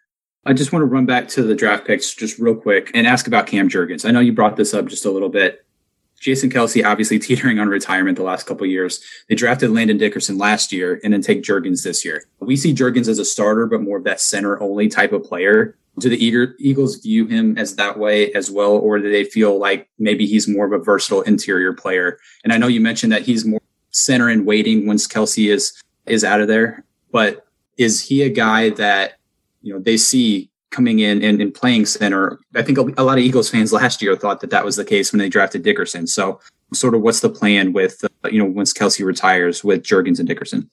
I 0.46 0.54
just 0.54 0.72
want 0.72 0.82
to 0.82 0.88
run 0.88 1.06
back 1.06 1.28
to 1.30 1.44
the 1.44 1.56
draft 1.56 1.86
picks 1.86 2.14
just 2.14 2.40
real 2.40 2.56
quick 2.56 2.92
and 2.94 3.06
ask 3.06 3.28
about 3.28 3.48
Cam 3.48 3.68
Jurgens. 3.68 4.08
I 4.08 4.12
know 4.12 4.22
you 4.22 4.32
brought 4.32 4.56
this 4.56 4.74
up 4.74 4.86
just 4.86 5.06
a 5.06 5.12
little 5.12 5.30
bit 5.30 5.66
Jason 6.20 6.50
Kelce 6.50 6.86
obviously 6.86 7.20
teetering 7.20 7.60
on 7.60 7.68
retirement 7.68 8.18
the 8.18 8.24
last 8.24 8.46
couple 8.46 8.66
years. 8.66 9.04
They 9.30 9.36
drafted 9.36 9.72
Landon 9.72 9.98
Dickerson 9.98 10.38
last 10.38 10.72
year 10.72 11.00
and 11.04 11.14
then 11.14 11.22
take 11.22 11.44
Jurgens 11.44 11.84
this 11.84 12.04
year. 12.04 12.26
We 12.40 12.56
see 12.56 12.74
Jurgens 12.74 13.08
as 13.08 13.20
a 13.20 13.26
starter, 13.26 13.68
but 13.68 13.82
more 13.82 13.98
of 13.98 14.04
that 14.06 14.22
center 14.22 14.62
only 14.62 14.88
type 14.88 15.12
of 15.12 15.24
player. 15.24 15.78
Do 16.00 16.10
the 16.10 16.56
Eagles 16.60 16.98
view 16.98 17.26
him 17.26 17.58
as 17.58 17.76
that 17.76 17.98
way 17.98 18.32
as 18.34 18.52
well, 18.52 18.74
or 18.74 19.00
do 19.00 19.12
they 19.12 19.24
feel 19.24 19.58
like 19.58 19.90
maybe 19.98 20.28
he's 20.28 20.48
more 20.48 20.66
of 20.66 20.72
a 20.72 20.84
versatile 20.84 21.22
interior 21.22 21.74
player? 21.74 22.20
And 22.44 22.54
I 22.54 22.58
know 22.58 22.68
you 22.68 22.82
mentioned 22.82 23.12
that 23.14 23.24
he's 23.24 23.46
more 23.46 23.62
center 23.92 24.30
and 24.30 24.46
waiting 24.46 24.86
once 24.86 25.08
Kelce 25.08 25.52
is 25.52 25.74
is 26.06 26.24
out 26.24 26.40
of 26.40 26.48
there, 26.48 26.86
but 27.12 27.46
is 27.78 28.02
he 28.02 28.22
a 28.22 28.30
guy 28.30 28.70
that 28.72 29.18
you 29.62 29.74
know 29.74 29.80
they 29.80 29.98
see 29.98 30.50
coming 30.70 31.00
in 31.00 31.24
and, 31.24 31.42
and 31.42 31.54
playing 31.54 31.86
center. 31.86 32.40
I 32.56 32.62
think 32.62 32.78
a, 32.78 32.82
a, 32.98 33.04
lot 33.04 33.18
of 33.18 33.24
Eagles 33.24 33.50
fans 33.50 33.74
last 33.74 34.02
year 34.02 34.16
thought 34.16 34.42
that 34.42 34.50
that 34.50 34.66
was 34.66 34.76
the 34.76 34.86
case 34.86 35.12
when 35.12 35.20
they 35.20 35.30
drafted 35.30 35.64
Dickerson. 35.64 36.08
So, 36.08 36.40
sort 36.74 36.94
of, 36.94 37.02
what's 37.02 37.22
the 37.22 37.30
plan 37.30 37.74
with 37.74 38.04
uh, 38.04 38.30
you 38.30 38.40
know 38.40 38.46
once 38.46 38.74
Kelce 38.74 39.06
retires 39.06 39.64
with 39.64 39.84
Jurgens 39.84 40.20
and 40.20 40.28
Dickerson? 40.28 40.70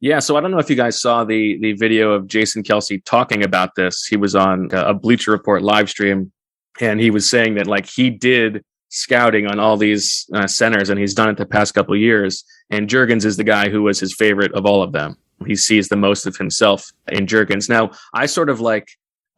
Yeah, 0.00 0.18
so 0.18 0.36
I 0.36 0.40
don't 0.40 0.50
know 0.50 0.58
if 0.58 0.68
you 0.68 0.76
guys 0.76 1.00
saw 1.00 1.24
the 1.24 1.58
the 1.60 1.72
video 1.72 2.12
of 2.12 2.26
Jason 2.26 2.62
Kelce 2.62 3.02
talking 3.04 3.42
about 3.44 3.74
this. 3.74 4.04
He 4.04 4.16
was 4.16 4.34
on 4.34 4.68
a 4.72 4.92
Bleacher 4.92 5.30
Report 5.30 5.62
live 5.62 5.88
stream, 5.88 6.32
and 6.80 7.00
he 7.00 7.10
was 7.10 7.28
saying 7.28 7.54
that 7.54 7.66
like 7.66 7.86
he 7.86 8.10
did 8.10 8.64
scouting 8.90 9.46
on 9.46 9.58
all 9.58 9.76
these 9.76 10.28
uh, 10.34 10.46
centers, 10.46 10.90
and 10.90 10.98
he's 11.00 11.14
done 11.14 11.30
it 11.30 11.36
the 11.36 11.46
past 11.46 11.74
couple 11.74 11.96
years. 11.96 12.44
And 12.70 12.88
Jurgens 12.88 13.24
is 13.24 13.36
the 13.36 13.44
guy 13.44 13.68
who 13.68 13.82
was 13.82 13.98
his 14.00 14.14
favorite 14.14 14.52
of 14.52 14.66
all 14.66 14.82
of 14.82 14.92
them. 14.92 15.16
He 15.46 15.56
sees 15.56 15.88
the 15.88 15.96
most 15.96 16.26
of 16.26 16.36
himself 16.36 16.90
in 17.08 17.26
Jurgens. 17.26 17.68
Now, 17.68 17.90
I 18.14 18.26
sort 18.26 18.48
of 18.48 18.60
like 18.60 18.88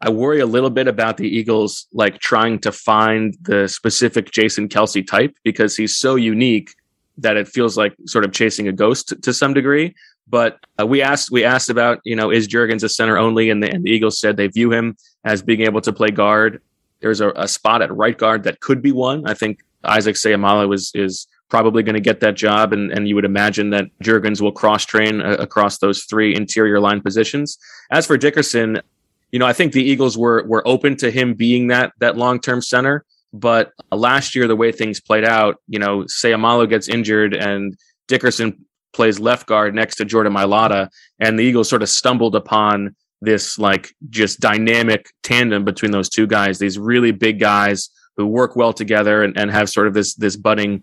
I 0.00 0.10
worry 0.10 0.40
a 0.40 0.46
little 0.46 0.70
bit 0.70 0.88
about 0.88 1.16
the 1.16 1.28
Eagles 1.28 1.86
like 1.92 2.18
trying 2.18 2.58
to 2.60 2.72
find 2.72 3.36
the 3.42 3.66
specific 3.66 4.30
Jason 4.30 4.68
Kelce 4.68 5.06
type 5.06 5.34
because 5.42 5.74
he's 5.74 5.96
so 5.96 6.16
unique 6.16 6.74
that 7.18 7.36
it 7.36 7.48
feels 7.48 7.78
like 7.78 7.94
sort 8.06 8.24
of 8.24 8.32
chasing 8.32 8.68
a 8.68 8.72
ghost 8.72 9.14
to 9.22 9.32
some 9.32 9.54
degree. 9.54 9.94
But 10.28 10.58
uh, 10.80 10.86
we 10.86 11.02
asked 11.02 11.30
we 11.30 11.44
asked 11.44 11.70
about 11.70 12.00
you 12.04 12.16
know 12.16 12.30
is 12.30 12.48
Jurgens 12.48 12.82
a 12.82 12.88
center 12.88 13.16
only, 13.18 13.50
and 13.50 13.62
the, 13.62 13.70
and 13.70 13.84
the 13.84 13.90
Eagles 13.90 14.18
said 14.18 14.36
they 14.36 14.48
view 14.48 14.72
him 14.72 14.96
as 15.24 15.42
being 15.42 15.62
able 15.62 15.80
to 15.82 15.92
play 15.92 16.10
guard. 16.10 16.62
There's 17.00 17.20
a, 17.20 17.30
a 17.30 17.46
spot 17.46 17.82
at 17.82 17.94
right 17.94 18.16
guard 18.16 18.44
that 18.44 18.60
could 18.60 18.82
be 18.82 18.92
one. 18.92 19.26
I 19.26 19.34
think 19.34 19.60
Isaac 19.84 20.16
Seumalo 20.16 20.74
is 20.74 20.90
is 20.94 21.28
probably 21.48 21.84
going 21.84 21.94
to 21.94 22.00
get 22.00 22.20
that 22.20 22.34
job, 22.34 22.72
and 22.72 22.90
and 22.90 23.08
you 23.08 23.14
would 23.14 23.24
imagine 23.24 23.70
that 23.70 23.86
Jurgens 24.02 24.40
will 24.40 24.52
cross 24.52 24.84
train 24.84 25.20
uh, 25.20 25.36
across 25.38 25.78
those 25.78 26.04
three 26.04 26.34
interior 26.34 26.80
line 26.80 27.00
positions. 27.00 27.58
As 27.90 28.06
for 28.06 28.16
Dickerson, 28.16 28.80
you 29.30 29.38
know, 29.38 29.46
I 29.46 29.52
think 29.52 29.72
the 29.72 29.82
Eagles 29.82 30.18
were 30.18 30.44
were 30.46 30.66
open 30.66 30.96
to 30.96 31.10
him 31.10 31.34
being 31.34 31.68
that 31.68 31.92
that 32.00 32.16
long 32.16 32.40
term 32.40 32.62
center. 32.62 33.04
But 33.32 33.72
last 33.92 34.34
year, 34.34 34.48
the 34.48 34.56
way 34.56 34.72
things 34.72 35.00
played 35.00 35.24
out, 35.24 35.56
you 35.68 35.78
know, 35.78 36.04
Seumalo 36.04 36.68
gets 36.68 36.88
injured 36.88 37.34
and 37.34 37.76
Dickerson 38.08 38.64
plays 38.92 39.18
left 39.18 39.46
guard 39.46 39.74
next 39.74 39.96
to 39.96 40.04
Jordan 40.04 40.32
Mailata, 40.32 40.88
and 41.18 41.38
the 41.38 41.44
Eagles 41.44 41.68
sort 41.68 41.82
of 41.82 41.88
stumbled 41.88 42.34
upon 42.34 42.94
this 43.20 43.58
like 43.58 43.94
just 44.10 44.40
dynamic 44.40 45.10
tandem 45.22 45.64
between 45.64 45.90
those 45.90 46.08
two 46.08 46.26
guys. 46.26 46.58
These 46.58 46.78
really 46.78 47.12
big 47.12 47.40
guys 47.40 47.90
who 48.16 48.26
work 48.26 48.56
well 48.56 48.72
together 48.72 49.22
and, 49.22 49.36
and 49.38 49.50
have 49.50 49.68
sort 49.68 49.86
of 49.86 49.94
this 49.94 50.14
this 50.14 50.36
budding 50.36 50.82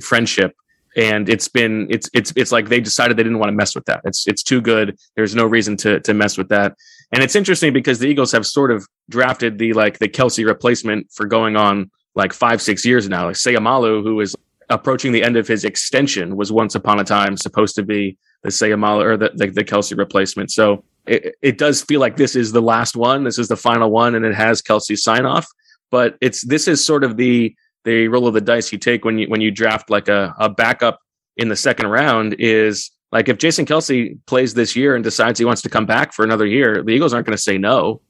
friendship 0.00 0.54
and 0.96 1.28
it's 1.28 1.46
been 1.46 1.86
it's 1.90 2.08
it's 2.14 2.32
it's 2.36 2.50
like 2.50 2.68
they 2.68 2.80
decided 2.80 3.16
they 3.16 3.22
didn't 3.22 3.38
want 3.38 3.50
to 3.50 3.56
mess 3.56 3.74
with 3.74 3.84
that. 3.84 4.00
It's 4.04 4.26
it's 4.26 4.42
too 4.42 4.60
good. 4.60 4.98
There's 5.14 5.34
no 5.34 5.44
reason 5.44 5.76
to 5.78 6.00
to 6.00 6.14
mess 6.14 6.38
with 6.38 6.48
that. 6.48 6.74
And 7.12 7.22
it's 7.22 7.36
interesting 7.36 7.72
because 7.72 7.98
the 7.98 8.06
Eagles 8.08 8.32
have 8.32 8.46
sort 8.46 8.72
of 8.72 8.86
drafted 9.10 9.58
the 9.58 9.74
like 9.74 9.98
the 9.98 10.08
Kelce 10.08 10.44
replacement 10.44 11.12
for 11.12 11.26
going 11.26 11.54
on 11.54 11.90
like 12.14 12.32
five 12.32 12.62
six 12.62 12.84
years 12.84 13.08
now. 13.08 13.26
Like 13.26 13.36
Seumalo, 13.36 14.02
who 14.02 14.18
is 14.20 14.34
approaching 14.68 15.12
the 15.12 15.22
end 15.22 15.36
of 15.36 15.46
his 15.46 15.64
extension, 15.64 16.36
was 16.36 16.52
once 16.52 16.74
upon 16.74 17.00
a 17.00 17.04
time 17.04 17.36
supposed 17.36 17.74
to 17.76 17.82
be 17.82 18.16
the 18.42 18.50
Seumalo 18.50 19.04
or 19.04 19.16
the 19.16 19.30
the, 19.34 19.46
the 19.48 19.64
Kelce 19.64 19.96
replacement. 19.96 20.50
So 20.50 20.84
it, 21.06 21.36
it 21.42 21.58
does 21.58 21.82
feel 21.82 22.00
like 22.00 22.16
this 22.16 22.36
is 22.36 22.52
the 22.52 22.62
last 22.62 22.96
one. 22.96 23.24
This 23.24 23.38
is 23.38 23.48
the 23.48 23.56
final 23.56 23.90
one, 23.90 24.14
and 24.14 24.24
it 24.24 24.34
has 24.34 24.62
Kelce's 24.62 25.02
sign 25.02 25.24
off. 25.24 25.46
But 25.90 26.16
it's 26.20 26.44
this 26.46 26.68
is 26.68 26.84
sort 26.84 27.04
of 27.04 27.16
the 27.16 27.54
the 27.84 28.08
roll 28.08 28.26
of 28.26 28.34
the 28.34 28.40
dice 28.40 28.72
you 28.72 28.78
take 28.78 29.04
when 29.04 29.18
you 29.18 29.28
when 29.28 29.40
you 29.40 29.50
draft 29.50 29.90
like 29.90 30.08
a, 30.08 30.34
a 30.38 30.48
backup 30.48 31.00
in 31.36 31.48
the 31.48 31.56
second 31.56 31.86
round 31.88 32.34
is 32.38 32.90
like 33.12 33.28
if 33.28 33.38
Jason 33.38 33.64
Kelce 33.66 34.18
plays 34.26 34.54
this 34.54 34.74
year 34.74 34.94
and 34.94 35.04
decides 35.04 35.38
he 35.38 35.44
wants 35.44 35.62
to 35.62 35.68
come 35.68 35.86
back 35.86 36.12
for 36.12 36.24
another 36.24 36.46
year, 36.46 36.82
the 36.82 36.90
Eagles 36.90 37.14
aren't 37.14 37.26
going 37.26 37.36
to 37.36 37.42
say 37.42 37.56
no. 37.56 38.00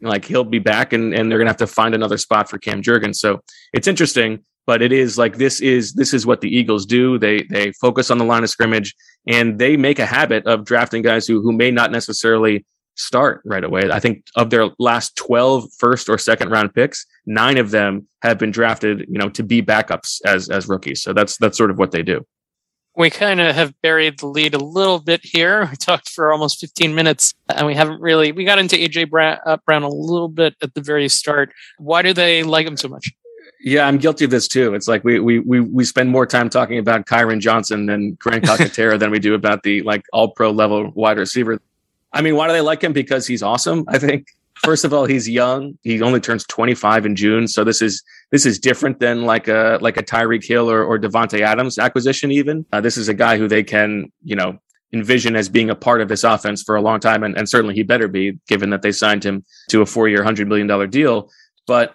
Like 0.00 0.24
he'll 0.24 0.44
be 0.44 0.58
back 0.58 0.92
and, 0.92 1.14
and 1.14 1.30
they're 1.30 1.38
to 1.38 1.46
have 1.46 1.56
to 1.58 1.66
find 1.66 1.94
another 1.94 2.18
spot 2.18 2.48
for 2.48 2.58
Cam 2.58 2.82
Jurgens. 2.82 3.16
So 3.16 3.42
it's 3.72 3.86
interesting, 3.88 4.44
but 4.66 4.82
it 4.82 4.92
is 4.92 5.18
like 5.18 5.36
this 5.36 5.60
is 5.60 5.92
this 5.94 6.14
is 6.14 6.26
what 6.26 6.40
the 6.40 6.54
Eagles 6.54 6.86
do. 6.86 7.18
They 7.18 7.42
they 7.42 7.72
focus 7.72 8.10
on 8.10 8.18
the 8.18 8.24
line 8.24 8.44
of 8.44 8.50
scrimmage 8.50 8.94
and 9.26 9.58
they 9.58 9.76
make 9.76 9.98
a 9.98 10.06
habit 10.06 10.46
of 10.46 10.64
drafting 10.64 11.02
guys 11.02 11.26
who 11.26 11.42
who 11.42 11.52
may 11.52 11.70
not 11.70 11.90
necessarily 11.90 12.64
start 12.96 13.40
right 13.44 13.64
away. 13.64 13.90
I 13.90 14.00
think 14.00 14.24
of 14.36 14.50
their 14.50 14.68
last 14.78 15.16
12 15.16 15.72
first 15.78 16.08
or 16.08 16.18
second 16.18 16.50
round 16.50 16.74
picks, 16.74 17.06
nine 17.26 17.56
of 17.56 17.70
them 17.70 18.06
have 18.22 18.38
been 18.38 18.50
drafted, 18.50 19.06
you 19.08 19.18
know, 19.18 19.30
to 19.30 19.42
be 19.42 19.62
backups 19.62 20.20
as 20.24 20.48
as 20.48 20.68
rookies. 20.68 21.02
So 21.02 21.12
that's 21.12 21.36
that's 21.38 21.56
sort 21.56 21.70
of 21.70 21.78
what 21.78 21.90
they 21.90 22.02
do. 22.02 22.26
We 23.00 23.08
kind 23.08 23.40
of 23.40 23.54
have 23.54 23.72
buried 23.80 24.18
the 24.18 24.26
lead 24.26 24.52
a 24.52 24.58
little 24.58 24.98
bit 24.98 25.22
here. 25.24 25.66
We 25.70 25.76
talked 25.76 26.10
for 26.10 26.32
almost 26.32 26.60
15 26.60 26.94
minutes 26.94 27.32
and 27.48 27.66
we 27.66 27.74
haven't 27.74 27.98
really 27.98 28.30
we 28.30 28.44
got 28.44 28.58
into 28.58 28.76
AJ 28.76 29.08
Brown, 29.08 29.38
uh, 29.46 29.56
Brown 29.64 29.84
a 29.84 29.88
little 29.88 30.28
bit 30.28 30.54
at 30.62 30.74
the 30.74 30.82
very 30.82 31.08
start. 31.08 31.50
Why 31.78 32.02
do 32.02 32.12
they 32.12 32.42
like 32.42 32.66
him 32.66 32.76
so 32.76 32.88
much? 32.88 33.10
Yeah, 33.62 33.86
I'm 33.86 33.96
guilty 33.96 34.26
of 34.26 34.30
this 34.30 34.46
too. 34.46 34.74
It's 34.74 34.86
like 34.86 35.02
we 35.02 35.18
we 35.18 35.38
we 35.38 35.60
we 35.60 35.84
spend 35.84 36.10
more 36.10 36.26
time 36.26 36.50
talking 36.50 36.76
about 36.76 37.06
Kyron 37.06 37.40
Johnson 37.40 37.88
and 37.88 38.18
Grant 38.18 38.44
Calcaterra 38.44 38.98
than 38.98 39.10
we 39.10 39.18
do 39.18 39.32
about 39.32 39.62
the 39.62 39.80
like 39.82 40.02
all 40.12 40.28
pro 40.28 40.50
level 40.50 40.90
wide 40.94 41.16
receiver 41.16 41.58
I 42.12 42.22
mean, 42.22 42.36
why 42.36 42.48
do 42.48 42.52
they 42.52 42.60
like 42.60 42.82
him? 42.82 42.92
Because 42.92 43.26
he's 43.26 43.42
awesome. 43.42 43.84
I 43.88 43.98
think 43.98 44.26
first 44.62 44.84
of 44.84 44.92
all, 44.92 45.06
he's 45.06 45.28
young. 45.28 45.78
He 45.82 46.00
only 46.02 46.20
turns 46.20 46.44
25 46.44 47.06
in 47.06 47.16
June, 47.16 47.48
so 47.48 47.64
this 47.64 47.82
is 47.82 48.02
this 48.30 48.46
is 48.46 48.58
different 48.58 49.00
than 49.00 49.24
like 49.24 49.48
a 49.48 49.78
like 49.80 49.96
a 49.96 50.02
Tyreek 50.02 50.44
Hill 50.44 50.70
or, 50.70 50.84
or 50.84 50.98
Davante 50.98 51.40
Adams 51.40 51.78
acquisition. 51.78 52.30
Even 52.30 52.64
uh, 52.72 52.80
this 52.80 52.96
is 52.96 53.08
a 53.08 53.14
guy 53.14 53.38
who 53.38 53.48
they 53.48 53.62
can 53.62 54.10
you 54.22 54.36
know 54.36 54.58
envision 54.92 55.36
as 55.36 55.48
being 55.48 55.70
a 55.70 55.74
part 55.74 56.00
of 56.00 56.08
this 56.08 56.24
offense 56.24 56.62
for 56.62 56.76
a 56.76 56.82
long 56.82 57.00
time, 57.00 57.22
and, 57.22 57.36
and 57.36 57.48
certainly 57.48 57.74
he 57.74 57.82
better 57.82 58.08
be, 58.08 58.38
given 58.48 58.70
that 58.70 58.82
they 58.82 58.92
signed 58.92 59.24
him 59.24 59.44
to 59.68 59.82
a 59.82 59.86
four 59.86 60.08
year, 60.08 60.22
hundred 60.22 60.48
million 60.48 60.66
dollar 60.66 60.86
deal. 60.86 61.30
But 61.66 61.94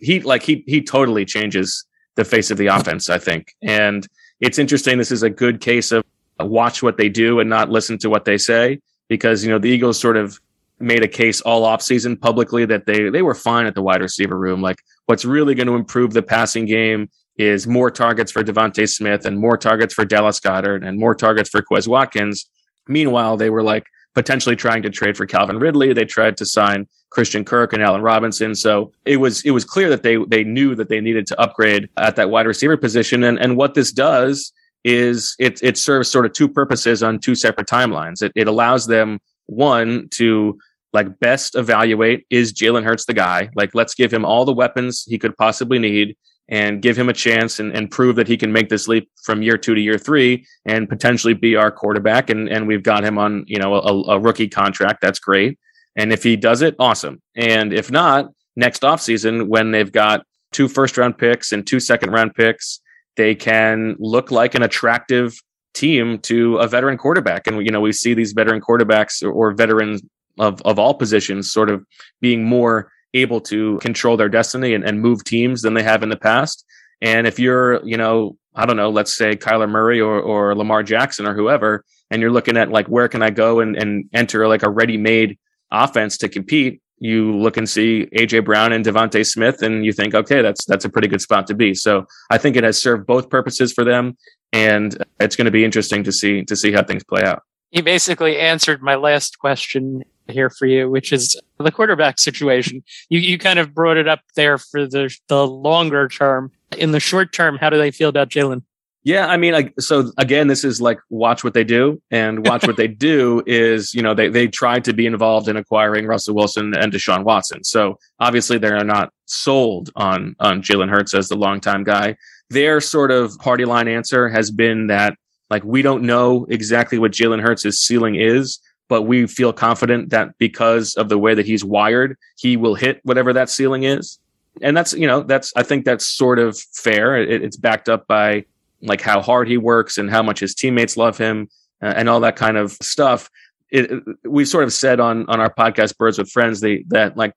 he 0.00 0.20
like 0.20 0.42
he 0.42 0.64
he 0.66 0.82
totally 0.82 1.24
changes 1.24 1.84
the 2.14 2.24
face 2.24 2.50
of 2.50 2.58
the 2.58 2.66
offense, 2.66 3.08
I 3.08 3.18
think, 3.18 3.54
and 3.62 4.06
it's 4.40 4.58
interesting. 4.58 4.98
This 4.98 5.12
is 5.12 5.22
a 5.22 5.30
good 5.30 5.60
case 5.60 5.92
of 5.92 6.04
watch 6.40 6.82
what 6.82 6.96
they 6.96 7.08
do 7.08 7.38
and 7.40 7.48
not 7.48 7.70
listen 7.70 7.96
to 7.98 8.10
what 8.10 8.24
they 8.24 8.36
say 8.36 8.80
because 9.08 9.44
you 9.44 9.50
know 9.50 9.58
the 9.58 9.68
Eagles 9.68 9.98
sort 9.98 10.16
of 10.16 10.40
made 10.82 11.02
a 11.02 11.08
case 11.08 11.40
all 11.40 11.66
offseason 11.66 12.20
publicly 12.20 12.64
that 12.66 12.86
they 12.86 13.08
they 13.10 13.22
were 13.22 13.34
fine 13.34 13.66
at 13.66 13.74
the 13.74 13.82
wide 13.82 14.02
receiver 14.02 14.38
room. 14.38 14.60
Like 14.60 14.82
what's 15.06 15.24
really 15.24 15.54
going 15.54 15.68
to 15.68 15.74
improve 15.74 16.12
the 16.12 16.22
passing 16.22 16.66
game 16.66 17.08
is 17.38 17.66
more 17.66 17.90
targets 17.90 18.30
for 18.30 18.42
DeVonta 18.42 18.88
Smith 18.88 19.24
and 19.24 19.38
more 19.38 19.56
targets 19.56 19.94
for 19.94 20.04
Dallas 20.04 20.40
Goedert 20.40 20.86
and 20.86 20.98
more 20.98 21.14
targets 21.14 21.48
for 21.48 21.62
Quez 21.62 21.88
Watkins. 21.88 22.48
Meanwhile, 22.88 23.36
they 23.36 23.50
were 23.50 23.62
like 23.62 23.86
potentially 24.14 24.56
trying 24.56 24.82
to 24.82 24.90
trade 24.90 25.16
for 25.16 25.26
Calvin 25.26 25.58
Ridley. 25.58 25.92
They 25.92 26.04
tried 26.04 26.36
to 26.36 26.46
sign 26.46 26.86
Christian 27.10 27.44
Kirk 27.44 27.72
and 27.72 27.82
Allen 27.82 28.02
Robinson. 28.02 28.54
So 28.54 28.92
it 29.04 29.18
was 29.18 29.42
it 29.44 29.50
was 29.52 29.64
clear 29.64 29.88
that 29.90 30.02
they 30.02 30.16
they 30.28 30.44
knew 30.44 30.74
that 30.74 30.88
they 30.88 31.00
needed 31.00 31.26
to 31.28 31.40
upgrade 31.40 31.88
at 31.96 32.16
that 32.16 32.30
wide 32.30 32.46
receiver 32.46 32.76
position. 32.76 33.24
And 33.24 33.38
and 33.38 33.56
what 33.56 33.74
this 33.74 33.92
does 33.92 34.52
is 34.84 35.36
it 35.38 35.62
it 35.62 35.78
serves 35.78 36.10
sort 36.10 36.26
of 36.26 36.32
two 36.32 36.48
purposes 36.48 37.02
on 37.02 37.18
two 37.18 37.34
separate 37.34 37.68
timelines. 37.68 38.22
It 38.22 38.32
it 38.34 38.48
allows 38.48 38.86
them 38.86 39.20
one 39.46 40.08
to 40.12 40.58
like 40.92 41.18
best 41.20 41.54
evaluate 41.54 42.26
is 42.30 42.52
Jalen 42.52 42.84
Hurts 42.84 43.06
the 43.06 43.14
guy? 43.14 43.50
Like 43.54 43.74
let's 43.74 43.94
give 43.94 44.12
him 44.12 44.24
all 44.24 44.44
the 44.44 44.52
weapons 44.52 45.04
he 45.06 45.18
could 45.18 45.36
possibly 45.36 45.78
need 45.78 46.16
and 46.48 46.82
give 46.82 46.98
him 46.98 47.08
a 47.08 47.14
chance 47.14 47.60
and, 47.60 47.74
and 47.74 47.90
prove 47.90 48.16
that 48.16 48.28
he 48.28 48.36
can 48.36 48.52
make 48.52 48.68
this 48.68 48.88
leap 48.88 49.10
from 49.22 49.42
year 49.42 49.56
two 49.56 49.74
to 49.74 49.80
year 49.80 49.96
three 49.96 50.44
and 50.66 50.88
potentially 50.88 51.34
be 51.34 51.56
our 51.56 51.70
quarterback. 51.70 52.30
And 52.30 52.48
and 52.48 52.66
we've 52.66 52.82
got 52.82 53.04
him 53.04 53.18
on, 53.18 53.44
you 53.46 53.58
know, 53.58 53.74
a, 53.74 54.16
a 54.16 54.18
rookie 54.20 54.48
contract. 54.48 55.00
That's 55.00 55.18
great. 55.18 55.58
And 55.96 56.12
if 56.12 56.22
he 56.22 56.36
does 56.36 56.62
it, 56.62 56.74
awesome. 56.78 57.20
And 57.36 57.72
if 57.72 57.90
not, 57.90 58.30
next 58.56 58.82
offseason, 58.82 59.48
when 59.48 59.70
they've 59.70 59.92
got 59.92 60.24
two 60.52 60.68
first 60.68 60.96
round 60.96 61.18
picks 61.18 61.52
and 61.52 61.66
two 61.66 61.80
second 61.80 62.10
round 62.10 62.34
picks 62.34 62.80
they 63.16 63.34
can 63.34 63.96
look 63.98 64.30
like 64.30 64.54
an 64.54 64.62
attractive 64.62 65.34
team 65.74 66.18
to 66.18 66.56
a 66.56 66.68
veteran 66.68 66.98
quarterback. 66.98 67.46
And, 67.46 67.64
you 67.64 67.72
know, 67.72 67.80
we 67.80 67.92
see 67.92 68.14
these 68.14 68.32
veteran 68.32 68.60
quarterbacks 68.60 69.22
or, 69.22 69.52
veterans 69.52 70.02
of, 70.38 70.60
of 70.62 70.78
all 70.78 70.94
positions 70.94 71.52
sort 71.52 71.70
of 71.70 71.84
being 72.20 72.44
more 72.44 72.90
able 73.14 73.40
to 73.40 73.78
control 73.78 74.16
their 74.16 74.28
destiny 74.28 74.74
and, 74.74 74.84
and 74.84 75.00
move 75.00 75.22
teams 75.24 75.62
than 75.62 75.74
they 75.74 75.82
have 75.82 76.02
in 76.02 76.08
the 76.08 76.16
past. 76.16 76.64
And 77.00 77.26
if 77.26 77.38
you're, 77.38 77.84
you 77.84 77.96
know, 77.96 78.36
I 78.54 78.66
don't 78.66 78.76
know, 78.76 78.90
let's 78.90 79.14
say 79.14 79.36
Kyler 79.36 79.68
Murray 79.68 80.00
or, 80.00 80.20
or 80.20 80.54
Lamar 80.54 80.82
Jackson 80.82 81.26
or 81.26 81.34
whoever, 81.34 81.84
and 82.10 82.20
you're 82.20 82.30
looking 82.30 82.56
at 82.56 82.70
like, 82.70 82.86
where 82.86 83.08
can 83.08 83.22
I 83.22 83.30
go 83.30 83.60
and, 83.60 83.76
and 83.76 84.08
enter 84.12 84.46
like 84.46 84.62
a 84.62 84.70
ready 84.70 84.96
made 84.96 85.38
offense 85.70 86.18
to 86.18 86.28
compete? 86.28 86.82
you 87.02 87.36
look 87.36 87.56
and 87.56 87.68
see 87.68 88.06
AJ 88.14 88.44
Brown 88.44 88.72
and 88.72 88.84
DeVonta 88.84 89.28
Smith, 89.28 89.62
and 89.62 89.84
you 89.84 89.92
think, 89.92 90.14
okay, 90.14 90.40
that's 90.40 90.64
that's 90.66 90.84
a 90.84 90.88
pretty 90.88 91.08
good 91.08 91.20
spot 91.20 91.48
to 91.48 91.54
be. 91.54 91.74
So 91.74 92.06
I 92.30 92.38
think 92.38 92.54
it 92.54 92.62
has 92.62 92.80
served 92.80 93.08
both 93.08 93.28
purposes 93.28 93.72
for 93.72 93.82
them, 93.82 94.16
and 94.52 95.04
it's 95.18 95.34
going 95.34 95.46
to 95.46 95.50
be 95.50 95.64
interesting 95.64 96.04
to 96.04 96.12
see 96.12 96.44
to 96.44 96.54
see 96.54 96.70
how 96.70 96.84
things 96.84 97.02
play 97.02 97.24
out. 97.24 97.42
He 97.72 97.82
basically 97.82 98.38
answered 98.38 98.82
my 98.82 98.94
last 98.94 99.40
question 99.40 100.04
here 100.28 100.50
for 100.50 100.66
you, 100.66 100.90
which 100.90 101.12
is 101.12 101.36
the 101.58 101.72
quarterback 101.72 102.18
situation. 102.18 102.82
You 103.08 103.20
you 103.20 103.38
kind 103.38 103.58
of 103.58 103.74
brought 103.74 103.96
it 103.96 104.08
up 104.08 104.20
there 104.34 104.58
for 104.58 104.86
the 104.86 105.14
the 105.28 105.46
longer 105.46 106.08
term. 106.08 106.52
In 106.76 106.92
the 106.92 107.00
short 107.00 107.32
term, 107.32 107.58
how 107.58 107.70
do 107.70 107.76
they 107.76 107.90
feel 107.90 108.08
about 108.08 108.30
Jalen? 108.30 108.62
Yeah, 109.04 109.26
I 109.26 109.36
mean, 109.36 109.52
like, 109.52 109.74
so 109.80 110.12
again, 110.16 110.46
this 110.46 110.62
is 110.62 110.80
like 110.80 110.98
watch 111.10 111.42
what 111.42 111.54
they 111.54 111.64
do, 111.64 112.00
and 112.10 112.46
watch 112.46 112.66
what 112.66 112.76
they 112.76 112.86
do 113.08 113.42
is, 113.46 113.92
you 113.94 114.02
know, 114.02 114.14
they 114.14 114.28
they 114.28 114.46
tried 114.46 114.84
to 114.84 114.92
be 114.92 115.06
involved 115.06 115.48
in 115.48 115.56
acquiring 115.56 116.06
Russell 116.06 116.36
Wilson 116.36 116.74
and 116.74 116.92
Deshaun 116.92 117.24
Watson. 117.24 117.64
So 117.64 117.98
obviously, 118.20 118.58
they 118.58 118.68
are 118.68 118.84
not 118.84 119.12
sold 119.26 119.90
on 119.96 120.36
on 120.38 120.62
Jalen 120.62 120.88
Hurts 120.88 121.14
as 121.14 121.28
the 121.28 121.36
longtime 121.36 121.82
guy. 121.82 122.16
Their 122.50 122.80
sort 122.80 123.10
of 123.10 123.36
party 123.38 123.64
line 123.64 123.88
answer 123.88 124.28
has 124.28 124.50
been 124.50 124.86
that 124.86 125.16
like 125.50 125.64
we 125.64 125.82
don't 125.82 126.04
know 126.04 126.46
exactly 126.48 126.98
what 126.98 127.12
Jalen 127.12 127.42
Hurts' 127.42 127.78
ceiling 127.78 128.14
is, 128.14 128.60
but 128.88 129.02
we 129.02 129.26
feel 129.26 129.52
confident 129.52 130.10
that 130.10 130.36
because 130.38 130.94
of 130.96 131.08
the 131.08 131.18
way 131.18 131.34
that 131.34 131.46
he's 131.46 131.64
wired, 131.64 132.16
he 132.36 132.56
will 132.56 132.74
hit 132.74 133.00
whatever 133.04 133.32
that 133.32 133.48
ceiling 133.48 133.84
is. 133.84 134.18
And 134.60 134.76
that's 134.76 134.92
you 134.92 135.06
know 135.06 135.22
that's 135.22 135.52
I 135.56 135.62
think 135.62 135.84
that's 135.84 136.06
sort 136.06 136.38
of 136.38 136.58
fair. 136.58 137.16
It, 137.16 137.42
it's 137.42 137.56
backed 137.56 137.88
up 137.88 138.06
by 138.06 138.44
like 138.82 139.00
how 139.00 139.22
hard 139.22 139.48
he 139.48 139.56
works 139.56 139.96
and 139.96 140.10
how 140.10 140.22
much 140.22 140.40
his 140.40 140.54
teammates 140.54 140.96
love 140.96 141.16
him 141.16 141.48
uh, 141.80 141.94
and 141.96 142.08
all 142.08 142.20
that 142.20 142.36
kind 142.36 142.56
of 142.56 142.72
stuff. 142.72 143.30
It, 143.70 143.90
we 144.24 144.44
sort 144.44 144.64
of 144.64 144.72
said 144.72 145.00
on 145.00 145.26
on 145.28 145.40
our 145.40 145.52
podcast 145.52 145.96
Birds 145.96 146.18
with 146.18 146.30
Friends 146.30 146.60
that 146.60 147.12
like 147.16 147.32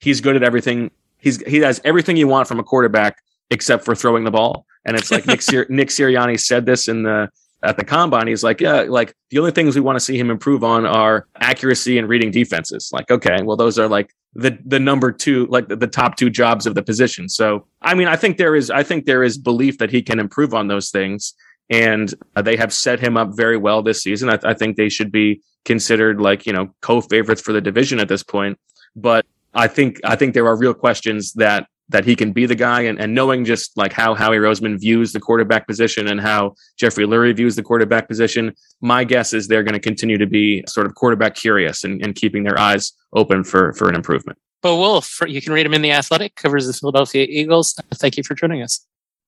he's 0.00 0.20
good 0.20 0.36
at 0.36 0.44
everything. 0.44 0.92
He's 1.18 1.44
he 1.44 1.58
has 1.58 1.80
everything 1.84 2.16
you 2.16 2.28
want 2.28 2.46
from 2.46 2.60
a 2.60 2.64
quarterback 2.64 3.16
except 3.50 3.84
for 3.84 3.94
throwing 3.94 4.24
the 4.24 4.30
ball. 4.30 4.64
And 4.84 4.96
it's 4.96 5.10
like 5.10 5.26
Nick 5.26 5.42
Sir- 5.42 5.66
Nick 5.70 5.88
Sirianni 5.88 6.38
said 6.38 6.66
this 6.66 6.88
in 6.88 7.02
the 7.02 7.28
at 7.62 7.76
the 7.76 7.84
combine. 7.84 8.26
He's 8.26 8.42
like, 8.42 8.60
yeah, 8.60 8.82
like 8.82 9.14
the 9.30 9.38
only 9.38 9.50
things 9.50 9.74
we 9.74 9.80
want 9.80 9.96
to 9.96 10.00
see 10.00 10.18
him 10.18 10.30
improve 10.30 10.64
on 10.64 10.86
are 10.86 11.26
accuracy 11.36 11.98
and 11.98 12.08
reading 12.08 12.30
defenses. 12.30 12.90
Like, 12.92 13.10
okay, 13.10 13.38
well, 13.42 13.56
those 13.56 13.78
are 13.78 13.88
like 13.88 14.14
the 14.34 14.58
the 14.64 14.80
number 14.80 15.12
two, 15.12 15.46
like 15.46 15.68
the, 15.68 15.76
the, 15.76 15.86
top 15.86 16.16
two 16.16 16.30
jobs 16.30 16.66
of 16.66 16.74
the 16.74 16.82
position. 16.82 17.28
So, 17.28 17.66
I 17.82 17.94
mean, 17.94 18.08
I 18.08 18.16
think 18.16 18.36
there 18.36 18.54
is, 18.54 18.70
I 18.70 18.82
think 18.82 19.04
there 19.04 19.22
is 19.22 19.36
belief 19.36 19.78
that 19.78 19.90
he 19.90 20.02
can 20.02 20.18
improve 20.18 20.54
on 20.54 20.68
those 20.68 20.90
things, 20.90 21.34
and 21.68 22.12
uh, 22.36 22.42
they 22.42 22.56
have 22.56 22.72
set 22.72 23.00
him 23.00 23.16
up 23.16 23.30
very 23.34 23.56
well 23.56 23.82
this 23.82 24.02
season. 24.02 24.30
I, 24.30 24.38
I 24.44 24.54
think 24.54 24.76
they 24.76 24.88
should 24.88 25.10
be 25.10 25.42
considered 25.64 26.20
like 26.20 26.46
you 26.46 26.52
know 26.52 26.72
co-favorites 26.80 27.42
for 27.42 27.52
the 27.52 27.60
division 27.60 27.98
at 28.00 28.08
this 28.08 28.22
point. 28.22 28.58
But 28.94 29.26
I 29.52 29.66
think 29.66 30.00
I 30.04 30.16
think 30.16 30.34
there 30.34 30.46
are 30.46 30.56
real 30.56 30.74
questions 30.74 31.32
that 31.34 31.66
that 31.90 32.04
he 32.04 32.16
can 32.16 32.32
be 32.32 32.46
the 32.46 32.54
guy 32.54 32.80
and, 32.82 33.00
and 33.00 33.14
knowing 33.14 33.44
just 33.44 33.76
like 33.76 33.92
how 33.92 34.14
Howie 34.14 34.38
Roseman 34.38 34.80
views 34.80 35.12
the 35.12 35.20
quarterback 35.20 35.66
position 35.66 36.06
and 36.06 36.18
how 36.20 36.54
Jeffrey 36.76 37.04
Lurie 37.04 37.36
views 37.36 37.56
the 37.56 37.62
quarterback 37.62 38.08
position, 38.08 38.54
my 38.80 39.04
guess 39.04 39.34
is 39.34 39.48
they're 39.48 39.62
going 39.62 39.74
to 39.74 39.80
continue 39.80 40.16
to 40.16 40.26
be 40.26 40.64
sort 40.66 40.86
of 40.86 40.94
quarterback 40.94 41.34
curious 41.34 41.84
and, 41.84 42.02
and 42.02 42.14
keeping 42.14 42.44
their 42.44 42.58
eyes 42.58 42.94
open 43.12 43.44
for, 43.44 43.74
for 43.74 43.86
an 43.88 43.94
improvement. 43.94 44.38
Bo 44.62 44.76
Wulf, 44.76 45.20
you 45.26 45.42
can 45.42 45.52
read 45.52 45.66
him 45.66 45.74
in 45.74 45.82
The 45.82 45.92
Athletic, 45.92 46.36
covers 46.36 46.66
the 46.66 46.72
Philadelphia 46.72 47.26
Eagles. 47.28 47.74
Thank 47.94 48.16
you 48.16 48.22
for 48.22 48.34
joining 48.34 48.62
us. 48.62 48.86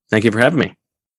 Thank 0.09 0.23
you 0.23 0.31
for 0.31 0.39
having 0.39 0.59
me. 0.59 0.73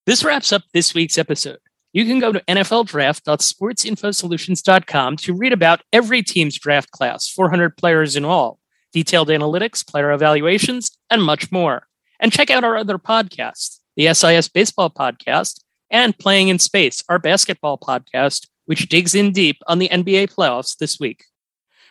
This 0.06 0.24
wraps 0.24 0.50
up 0.52 0.62
this 0.72 0.94
week's 0.94 1.18
episode. 1.18 1.58
You 1.92 2.06
can 2.06 2.20
go 2.20 2.32
to 2.32 2.40
NFLDraft.sportsinfosolutions.com 2.48 5.16
to 5.16 5.34
read 5.34 5.52
about 5.52 5.82
every 5.92 6.22
team's 6.22 6.58
draft 6.58 6.90
class, 6.90 7.28
400 7.28 7.76
players 7.76 8.16
in 8.16 8.24
all 8.24 8.58
detailed 8.94 9.28
analytics, 9.28 9.86
player 9.86 10.12
evaluations, 10.12 10.96
and 11.10 11.22
much 11.22 11.52
more. 11.52 11.86
And 12.20 12.32
check 12.32 12.48
out 12.48 12.64
our 12.64 12.76
other 12.76 12.96
podcasts, 12.96 13.80
the 13.96 14.14
SIS 14.14 14.48
Baseball 14.48 14.88
Podcast 14.88 15.60
and 15.90 16.16
Playing 16.16 16.48
in 16.48 16.58
Space, 16.58 17.04
our 17.08 17.18
basketball 17.18 17.76
podcast, 17.76 18.46
which 18.64 18.88
digs 18.88 19.14
in 19.14 19.32
deep 19.32 19.58
on 19.66 19.78
the 19.78 19.88
NBA 19.88 20.32
playoffs 20.32 20.78
this 20.78 20.98
week. 20.98 21.24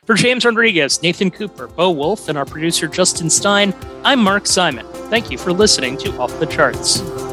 For 0.05 0.15
James 0.15 0.43
Rodriguez, 0.43 1.01
Nathan 1.03 1.29
Cooper, 1.29 1.67
Bo 1.67 1.91
Wulf, 1.91 2.27
and 2.27 2.37
our 2.37 2.45
producer 2.45 2.87
Justin 2.87 3.29
Stein, 3.29 3.73
I'm 4.03 4.19
Mark 4.19 4.47
Simon. 4.47 4.85
Thank 5.09 5.29
you 5.29 5.37
for 5.37 5.53
listening 5.53 5.97
to 5.99 6.17
Off 6.17 6.37
the 6.39 6.45
Charts. 6.45 7.32